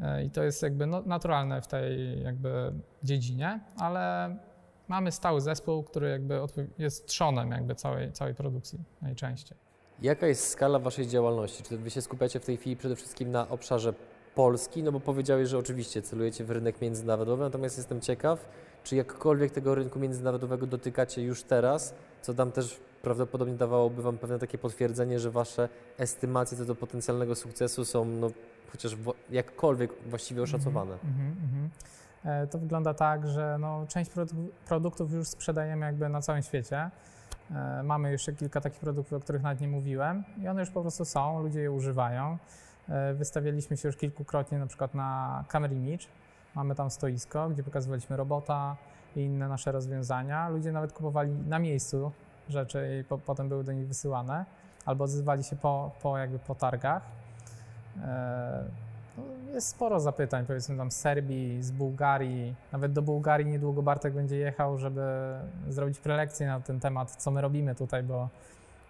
E, 0.00 0.24
I 0.24 0.30
to 0.30 0.42
jest 0.42 0.62
jakby 0.62 0.86
no, 0.86 1.02
naturalne 1.06 1.62
w 1.62 1.66
tej 1.66 2.22
jakby 2.22 2.72
dziedzinie, 3.02 3.60
ale 3.76 4.36
mamy 4.88 5.12
stały 5.12 5.40
zespół, 5.40 5.82
który 5.82 6.10
jakby 6.10 6.40
jest 6.78 7.06
trzonem 7.06 7.50
jakby 7.50 7.74
całej, 7.74 8.12
całej 8.12 8.34
produkcji 8.34 8.78
najczęściej. 9.02 9.58
Jaka 10.02 10.26
jest 10.26 10.48
skala 10.48 10.78
waszej 10.78 11.06
działalności? 11.06 11.62
Czy 11.62 11.78
wy 11.78 11.90
się 11.90 12.02
skupiacie 12.02 12.40
w 12.40 12.44
tej 12.44 12.56
chwili 12.56 12.76
przede 12.76 12.96
wszystkim 12.96 13.30
na 13.30 13.48
obszarze 13.48 13.94
Polski? 14.34 14.82
No 14.82 14.92
bo 14.92 15.00
powiedziałeś, 15.00 15.48
że 15.48 15.58
oczywiście 15.58 16.02
celujecie 16.02 16.44
w 16.44 16.50
rynek 16.50 16.80
międzynarodowy, 16.80 17.42
natomiast 17.42 17.76
jestem 17.76 18.00
ciekaw, 18.00 18.48
czy 18.84 18.96
jakkolwiek 18.96 19.52
tego 19.52 19.74
rynku 19.74 19.98
międzynarodowego 19.98 20.66
dotykacie 20.66 21.22
już 21.22 21.42
teraz, 21.42 21.94
co 22.22 22.34
tam 22.34 22.52
też 22.52 22.80
prawdopodobnie 23.02 23.54
dawałoby 23.54 24.02
Wam 24.02 24.18
pewne 24.18 24.38
takie 24.38 24.58
potwierdzenie, 24.58 25.20
że 25.20 25.30
Wasze 25.30 25.68
estymacje 25.98 26.58
co 26.58 26.64
do 26.64 26.74
potencjalnego 26.74 27.34
sukcesu 27.34 27.84
są 27.84 28.04
no, 28.04 28.30
chociaż 28.72 28.96
jakkolwiek 29.30 29.90
właściwie 30.06 30.42
oszacowane. 30.42 30.98
Mm 31.04 31.14
-hmm, 31.14 32.48
to 32.50 32.58
wygląda 32.58 32.94
tak, 32.94 33.26
że 33.26 33.56
no, 33.60 33.86
część 33.88 34.10
produktów 34.66 35.12
już 35.12 35.28
sprzedajemy 35.28 35.86
jakby 35.86 36.08
na 36.08 36.22
całym 36.22 36.42
świecie. 36.42 36.90
E, 37.50 37.82
mamy 37.82 38.12
jeszcze 38.12 38.32
kilka 38.32 38.60
takich 38.60 38.80
produktów, 38.80 39.12
o 39.12 39.20
których 39.20 39.42
nawet 39.42 39.60
nie 39.60 39.68
mówiłem 39.68 40.24
i 40.42 40.48
one 40.48 40.60
już 40.60 40.70
po 40.70 40.82
prostu 40.82 41.04
są, 41.04 41.42
ludzie 41.42 41.60
je 41.60 41.72
używają. 41.72 42.38
E, 42.88 43.14
wystawialiśmy 43.14 43.76
się 43.76 43.88
już 43.88 43.96
kilkukrotnie 43.96 44.58
na 44.58 44.66
przykład 44.66 44.94
na 44.94 45.44
Camera 45.48 45.74
Image. 45.74 46.06
Mamy 46.54 46.74
tam 46.74 46.90
stoisko, 46.90 47.50
gdzie 47.50 47.62
pokazywaliśmy 47.62 48.16
robota 48.16 48.76
i 49.16 49.20
inne 49.20 49.48
nasze 49.48 49.72
rozwiązania. 49.72 50.48
Ludzie 50.48 50.72
nawet 50.72 50.92
kupowali 50.92 51.32
na 51.32 51.58
miejscu 51.58 52.12
rzeczy 52.48 53.00
i 53.00 53.04
po, 53.04 53.18
potem 53.18 53.48
były 53.48 53.64
do 53.64 53.72
nich 53.72 53.88
wysyłane 53.88 54.44
albo 54.84 55.04
odzywali 55.04 55.44
się 55.44 55.56
po, 55.56 55.90
po 56.02 56.18
jakby 56.18 56.38
po 56.38 56.54
targach. 56.54 57.02
E, 58.02 58.64
no, 59.18 59.24
jest 59.54 59.68
sporo 59.68 60.00
zapytań, 60.00 60.46
powiedzmy 60.46 60.76
tam 60.76 60.90
z 60.90 60.96
Serbii, 60.96 61.62
z 61.62 61.70
Bułgarii. 61.70 62.54
Nawet 62.72 62.92
do 62.92 63.02
Bułgarii 63.02 63.46
niedługo 63.46 63.82
Bartek 63.82 64.14
będzie 64.14 64.36
jechał, 64.36 64.78
żeby 64.78 65.02
zrobić 65.68 65.98
prelekcję 65.98 66.46
na 66.46 66.60
ten 66.60 66.80
temat, 66.80 67.10
co 67.10 67.30
my 67.30 67.40
robimy 67.40 67.74
tutaj, 67.74 68.02
bo 68.02 68.28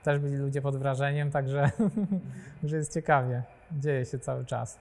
też 0.02 0.18
byli 0.18 0.36
ludzie 0.36 0.62
pod 0.62 0.76
wrażeniem, 0.76 1.30
także 1.30 1.70
że 2.64 2.76
jest 2.76 2.94
ciekawie. 2.94 3.42
Dzieje 3.72 4.04
się 4.04 4.18
cały 4.18 4.44
czas. 4.44 4.78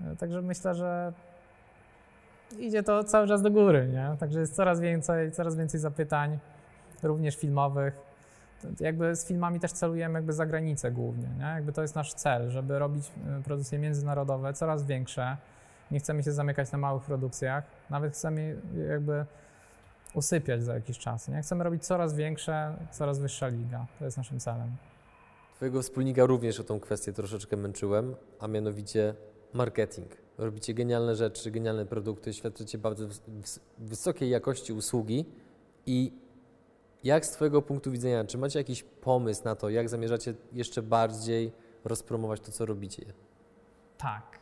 E, 0.00 0.16
także 0.16 0.42
myślę, 0.42 0.74
że 0.74 1.12
idzie 2.58 2.82
to 2.82 3.04
cały 3.04 3.28
czas 3.28 3.42
do 3.42 3.50
góry, 3.50 3.88
nie? 3.92 4.16
Także 4.18 4.40
jest 4.40 4.54
coraz 4.54 4.80
więcej, 4.80 5.32
coraz 5.32 5.56
więcej 5.56 5.80
zapytań, 5.80 6.38
również 7.02 7.36
filmowych 7.36 8.12
jakby 8.80 9.16
z 9.16 9.26
filmami 9.26 9.60
też 9.60 9.72
celujemy 9.72 10.18
jakby 10.18 10.32
za 10.32 10.46
granicę 10.46 10.90
głównie, 10.90 11.28
nie? 11.38 11.44
Jakby 11.44 11.72
to 11.72 11.82
jest 11.82 11.94
nasz 11.94 12.14
cel, 12.14 12.50
żeby 12.50 12.78
robić 12.78 13.12
y, 13.40 13.42
produkcje 13.42 13.78
międzynarodowe 13.78 14.52
coraz 14.52 14.84
większe. 14.86 15.36
Nie 15.90 15.98
chcemy 15.98 16.22
się 16.22 16.32
zamykać 16.32 16.72
na 16.72 16.78
małych 16.78 17.02
produkcjach, 17.02 17.64
nawet 17.90 18.12
chcemy 18.12 18.56
jakby 18.88 19.24
usypiać 20.14 20.64
za 20.64 20.74
jakiś 20.74 20.98
czas, 20.98 21.28
nie? 21.28 21.42
Chcemy 21.42 21.64
robić 21.64 21.84
coraz 21.84 22.14
większe, 22.14 22.76
coraz 22.90 23.18
wyższa 23.18 23.48
liga. 23.48 23.86
To 23.98 24.04
jest 24.04 24.16
naszym 24.16 24.40
celem. 24.40 24.70
Twojego 25.56 25.82
wspólnika 25.82 26.26
również 26.26 26.60
o 26.60 26.64
tą 26.64 26.80
kwestię 26.80 27.12
troszeczkę 27.12 27.56
męczyłem, 27.56 28.14
a 28.40 28.48
mianowicie 28.48 29.14
marketing. 29.52 30.10
Robicie 30.38 30.74
genialne 30.74 31.16
rzeczy, 31.16 31.50
genialne 31.50 31.86
produkty, 31.86 32.32
świadczycie 32.32 32.78
bardzo 32.78 33.06
wysokiej 33.78 34.30
jakości 34.30 34.72
usługi 34.72 35.24
i 35.86 36.12
jak 37.04 37.26
z 37.26 37.30
Twojego 37.30 37.62
punktu 37.62 37.90
widzenia, 37.90 38.24
czy 38.24 38.38
macie 38.38 38.58
jakiś 38.58 38.82
pomysł 38.82 39.44
na 39.44 39.54
to, 39.54 39.70
jak 39.70 39.88
zamierzacie 39.88 40.34
jeszcze 40.52 40.82
bardziej 40.82 41.52
rozpromować 41.84 42.40
to, 42.40 42.52
co 42.52 42.66
robicie? 42.66 43.02
Tak. 43.98 44.38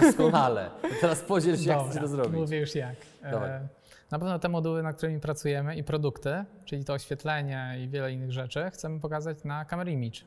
Doskonale. 0.00 0.70
teraz 1.00 1.20
podziel 1.20 1.56
się, 1.56 1.64
Dobra, 1.64 1.76
jak 1.76 1.84
chcecie 1.84 2.00
to 2.00 2.08
zrobić. 2.08 2.40
Mówię 2.40 2.60
już 2.60 2.74
jak. 2.74 2.96
E, 3.22 3.68
na 4.12 4.18
pewno 4.18 4.38
te 4.38 4.48
moduły, 4.48 4.82
nad 4.82 4.96
którymi 4.96 5.20
pracujemy 5.20 5.76
i 5.76 5.84
produkty, 5.84 6.44
czyli 6.64 6.84
to 6.84 6.92
oświetlenie 6.92 7.76
i 7.84 7.88
wiele 7.88 8.12
innych 8.12 8.32
rzeczy, 8.32 8.70
chcemy 8.72 9.00
pokazać 9.00 9.44
na 9.44 9.64
Camera 9.64 9.90
Image. 9.90 10.20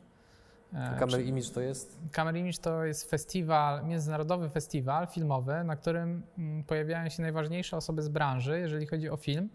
E, 0.73 0.99
Camera 0.99 1.19
Image 1.19 1.49
to 1.49 1.61
jest? 1.61 1.99
Camera 2.11 2.37
Image 2.37 2.57
to 2.57 2.85
jest 2.85 3.09
festiwal, 3.09 3.85
międzynarodowy 3.85 4.49
festiwal 4.49 5.07
filmowy, 5.07 5.63
na 5.63 5.75
którym 5.75 6.23
mm, 6.37 6.63
pojawiają 6.63 7.09
się 7.09 7.21
najważniejsze 7.21 7.77
osoby 7.77 8.01
z 8.01 8.09
branży, 8.09 8.59
jeżeli 8.59 8.85
chodzi 8.85 9.09
o 9.09 9.17
film 9.17 9.49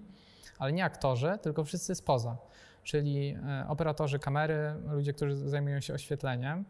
ale 0.61 0.73
nie 0.73 0.85
aktorzy, 0.85 1.39
tylko 1.43 1.65
wszyscy 1.65 1.95
spoza, 1.95 2.37
czyli 2.85 3.29
e, 3.29 3.65
operatorzy 3.69 4.19
kamery, 4.19 4.75
ludzie, 4.93 5.13
którzy 5.13 5.37
zajmują 5.37 5.81
się 5.81 5.95
oświetleniem 5.95 6.65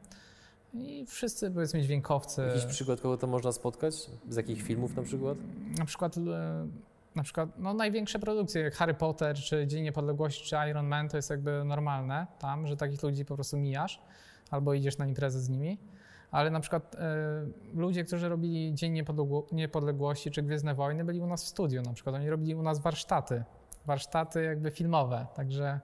i 0.74 1.06
wszyscy, 1.06 1.50
powiedzmy, 1.50 1.82
dźwiękowcy. 1.82 2.42
Jakiś 2.42 2.64
przykład, 2.64 3.00
kogo 3.00 3.16
to 3.16 3.26
można 3.26 3.52
spotkać? 3.52 3.94
Z 4.28 4.36
jakich 4.36 4.62
filmów 4.62 4.96
na 4.96 5.02
przykład? 5.02 5.38
Na 5.78 5.84
przykład, 5.84 6.16
e, 6.16 6.20
na 7.14 7.22
przykład 7.22 7.48
no, 7.58 7.74
największe 7.74 8.18
produkcje, 8.18 8.62
jak 8.62 8.74
Harry 8.74 8.94
Potter, 8.94 9.36
czy 9.36 9.66
Dzień 9.66 9.82
Niepodległości, 9.82 10.48
czy 10.48 10.56
Iron 10.70 10.86
Man, 10.86 11.08
to 11.08 11.16
jest 11.16 11.30
jakby 11.30 11.64
normalne 11.64 12.26
tam, 12.38 12.66
że 12.66 12.76
takich 12.76 13.02
ludzi 13.02 13.24
po 13.24 13.34
prostu 13.34 13.56
mijasz 13.56 14.02
albo 14.50 14.74
idziesz 14.74 14.98
na 14.98 15.06
imprezę 15.06 15.40
z 15.40 15.48
nimi. 15.48 15.78
Ale 16.30 16.50
na 16.50 16.60
przykład 16.60 16.94
y, 16.94 16.98
ludzie, 17.74 18.04
którzy 18.04 18.28
robili 18.28 18.74
Dzień 18.74 19.04
Niepodległości 19.52 20.30
czy 20.30 20.42
Gwiezdne 20.42 20.74
Wojny, 20.74 21.04
byli 21.04 21.20
u 21.20 21.26
nas 21.26 21.44
w 21.44 21.48
studiu 21.48 21.82
na 21.82 21.92
przykład. 21.92 22.14
Oni 22.14 22.30
robili 22.30 22.54
u 22.54 22.62
nas 22.62 22.80
warsztaty. 22.80 23.44
Warsztaty 23.86 24.42
jakby 24.42 24.70
filmowe, 24.70 25.26
także, 25.34 25.80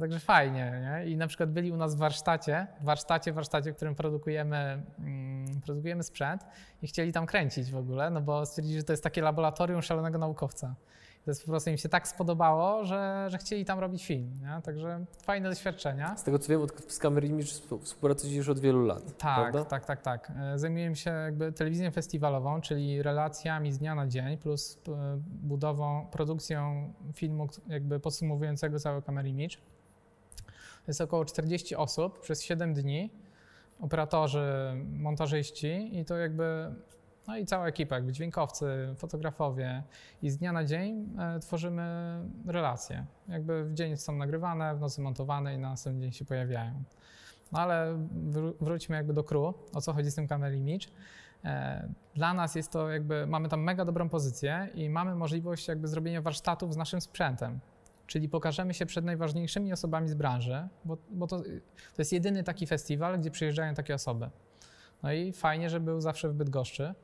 także 0.00 0.20
fajnie. 0.20 0.80
Nie? 0.82 1.06
I 1.06 1.16
na 1.16 1.26
przykład 1.26 1.50
byli 1.50 1.72
u 1.72 1.76
nas 1.76 1.94
w 1.94 1.98
warsztacie, 1.98 2.66
warsztacie, 2.80 3.32
warsztacie, 3.32 3.72
w 3.72 3.76
którym 3.76 3.94
produkujemy, 3.94 4.82
mm, 4.98 5.60
produkujemy 5.60 6.02
sprzęt 6.02 6.46
i 6.82 6.86
chcieli 6.86 7.12
tam 7.12 7.26
kręcić 7.26 7.70
w 7.70 7.76
ogóle, 7.76 8.10
no 8.10 8.20
bo 8.20 8.46
stwierdzili, 8.46 8.78
że 8.78 8.84
to 8.84 8.92
jest 8.92 9.02
takie 9.02 9.22
laboratorium 9.22 9.82
szalonego 9.82 10.18
naukowca. 10.18 10.74
To 11.28 11.30
jest 11.32 11.44
po 11.44 11.50
prostu 11.50 11.70
im 11.70 11.76
się 11.76 11.88
tak 11.88 12.08
spodobało, 12.08 12.84
że, 12.84 13.26
że 13.30 13.38
chcieli 13.38 13.64
tam 13.64 13.78
robić 13.78 14.06
film. 14.06 14.34
Nie? 14.42 14.62
Także 14.62 15.04
fajne 15.22 15.48
doświadczenia. 15.48 16.16
Z 16.16 16.22
tego 16.24 16.38
co 16.38 16.48
wiem, 16.48 16.66
z 16.66 17.60
współ- 17.60 17.80
współpracujesz 17.82 18.36
już 18.36 18.48
od 18.48 18.58
wielu 18.58 18.86
lat, 18.86 19.04
Tak, 19.16 19.16
prawda? 19.52 19.64
tak, 19.64 19.84
tak, 19.84 20.02
tak. 20.02 20.32
E, 20.54 20.58
Zajmuję 20.58 20.96
się 20.96 21.10
jakby 21.10 21.52
telewizją 21.52 21.90
festiwalową, 21.90 22.60
czyli 22.60 23.02
relacjami 23.02 23.72
z 23.72 23.78
dnia 23.78 23.94
na 23.94 24.06
dzień, 24.06 24.38
plus 24.38 24.78
e, 24.88 24.90
budową, 25.42 26.06
produkcją 26.10 26.92
filmu 27.14 27.48
jakby 27.66 28.00
podsumowującego 28.00 28.78
cały 28.80 29.02
Camera 29.02 29.28
Image. 29.28 29.56
Jest 30.88 31.00
około 31.00 31.24
40 31.24 31.76
osób 31.76 32.20
przez 32.20 32.42
7 32.42 32.74
dni, 32.74 33.10
operatorzy, 33.80 34.44
montażyści 34.92 35.98
i 35.98 36.04
to 36.04 36.16
jakby, 36.16 36.74
no 37.28 37.36
i 37.36 37.46
cała 37.46 37.66
ekipa, 37.66 37.94
jakby 37.94 38.12
dźwiękowcy, 38.12 38.94
fotografowie 38.96 39.82
i 40.22 40.30
z 40.30 40.36
dnia 40.38 40.52
na 40.52 40.64
dzień 40.64 41.08
e, 41.18 41.40
tworzymy 41.40 42.18
relacje. 42.46 43.06
Jakby 43.28 43.64
w 43.64 43.74
dzień 43.74 43.96
są 43.96 44.16
nagrywane, 44.16 44.76
w 44.76 44.80
nocy 44.80 45.00
montowane 45.00 45.54
i 45.54 45.58
na 45.58 45.70
następny 45.70 46.00
dzień 46.00 46.12
się 46.12 46.24
pojawiają. 46.24 46.82
No 47.52 47.58
ale 47.60 47.98
wró- 48.30 48.54
wróćmy 48.60 48.96
jakby 48.96 49.12
do 49.12 49.24
crew, 49.24 49.54
o 49.74 49.80
co 49.80 49.92
chodzi 49.92 50.10
z 50.10 50.14
tym 50.14 50.28
Camera 50.28 50.54
Image. 50.54 50.86
Dla 52.14 52.34
nas 52.34 52.54
jest 52.54 52.72
to 52.72 52.90
jakby, 52.90 53.26
mamy 53.26 53.48
tam 53.48 53.62
mega 53.62 53.84
dobrą 53.84 54.08
pozycję 54.08 54.68
i 54.74 54.90
mamy 54.90 55.14
możliwość 55.14 55.68
jakby 55.68 55.88
zrobienia 55.88 56.22
warsztatów 56.22 56.74
z 56.74 56.76
naszym 56.76 57.00
sprzętem. 57.00 57.58
Czyli 58.06 58.28
pokażemy 58.28 58.74
się 58.74 58.86
przed 58.86 59.04
najważniejszymi 59.04 59.72
osobami 59.72 60.08
z 60.08 60.14
branży, 60.14 60.68
bo, 60.84 60.96
bo 61.10 61.26
to, 61.26 61.40
to 61.96 61.98
jest 61.98 62.12
jedyny 62.12 62.44
taki 62.44 62.66
festiwal, 62.66 63.18
gdzie 63.18 63.30
przyjeżdżają 63.30 63.74
takie 63.74 63.94
osoby. 63.94 64.30
No 65.02 65.12
i 65.12 65.32
fajnie, 65.32 65.70
że 65.70 65.80
był 65.80 66.00
zawsze 66.00 66.28
w 66.28 66.34
Bydgoszczy. 66.34 66.94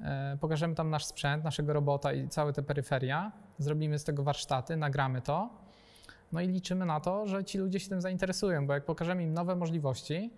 E, 0.00 0.36
Pokażemy 0.40 0.74
tam 0.74 0.90
nasz 0.90 1.04
sprzęt, 1.04 1.44
naszego 1.44 1.72
robota 1.72 2.12
i 2.12 2.28
całe 2.28 2.52
te 2.52 2.62
peryferia. 2.62 3.32
Zrobimy 3.58 3.98
z 3.98 4.04
tego 4.04 4.22
warsztaty, 4.22 4.76
nagramy 4.76 5.20
to. 5.22 5.50
No 6.32 6.40
i 6.40 6.48
liczymy 6.48 6.86
na 6.86 7.00
to, 7.00 7.26
że 7.26 7.44
ci 7.44 7.58
ludzie 7.58 7.80
się 7.80 7.88
tym 7.88 8.00
zainteresują, 8.00 8.66
bo 8.66 8.72
jak 8.74 8.84
pokażemy 8.84 9.22
im 9.22 9.32
nowe 9.34 9.56
możliwości, 9.56 10.30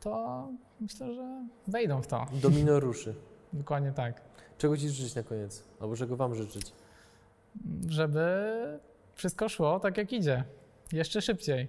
to 0.00 0.48
myślę, 0.80 1.14
że 1.14 1.46
wejdą 1.68 2.02
w 2.02 2.06
to. 2.06 2.26
Domino 2.32 2.80
ruszy. 2.86 3.14
Dokładnie 3.52 3.92
tak. 3.92 4.20
Czego 4.58 4.76
Ci 4.76 4.88
życzyć 4.90 5.14
na 5.14 5.22
koniec? 5.22 5.64
Albo 5.80 5.96
czego 5.96 6.16
Wam 6.16 6.34
życzyć? 6.34 6.72
Żeby 7.88 8.52
wszystko 9.14 9.48
szło 9.48 9.80
tak, 9.80 9.96
jak 9.96 10.12
idzie. 10.12 10.44
Jeszcze 10.92 11.22
szybciej. 11.22 11.68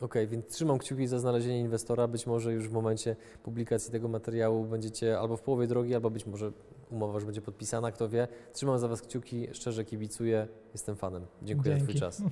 Okej, 0.00 0.28
więc 0.28 0.46
trzymam 0.46 0.78
kciuki 0.78 1.06
za 1.06 1.18
znalezienie 1.18 1.60
inwestora. 1.60 2.08
Być 2.08 2.26
może 2.26 2.52
już 2.52 2.68
w 2.68 2.72
momencie 2.72 3.16
publikacji 3.42 3.92
tego 3.92 4.08
materiału 4.08 4.64
będziecie 4.64 5.18
albo 5.18 5.36
w 5.36 5.42
połowie 5.42 5.66
drogi, 5.66 5.94
albo 5.94 6.10
być 6.10 6.26
może 6.26 6.52
umowa 6.90 7.14
już 7.14 7.24
będzie 7.24 7.42
podpisana, 7.42 7.92
kto 7.92 8.08
wie. 8.08 8.28
Trzymam 8.52 8.78
za 8.78 8.88
Was 8.88 9.02
kciuki, 9.02 9.48
szczerze 9.52 9.84
kibicuję, 9.84 10.48
jestem 10.72 10.96
fanem. 10.96 11.26
Dziękuję 11.42 11.74
za 11.74 11.80
Twój 11.80 11.94
Dzięki. 11.94 12.00
czas. 12.00 12.22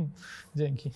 Dzięki. 0.56 0.90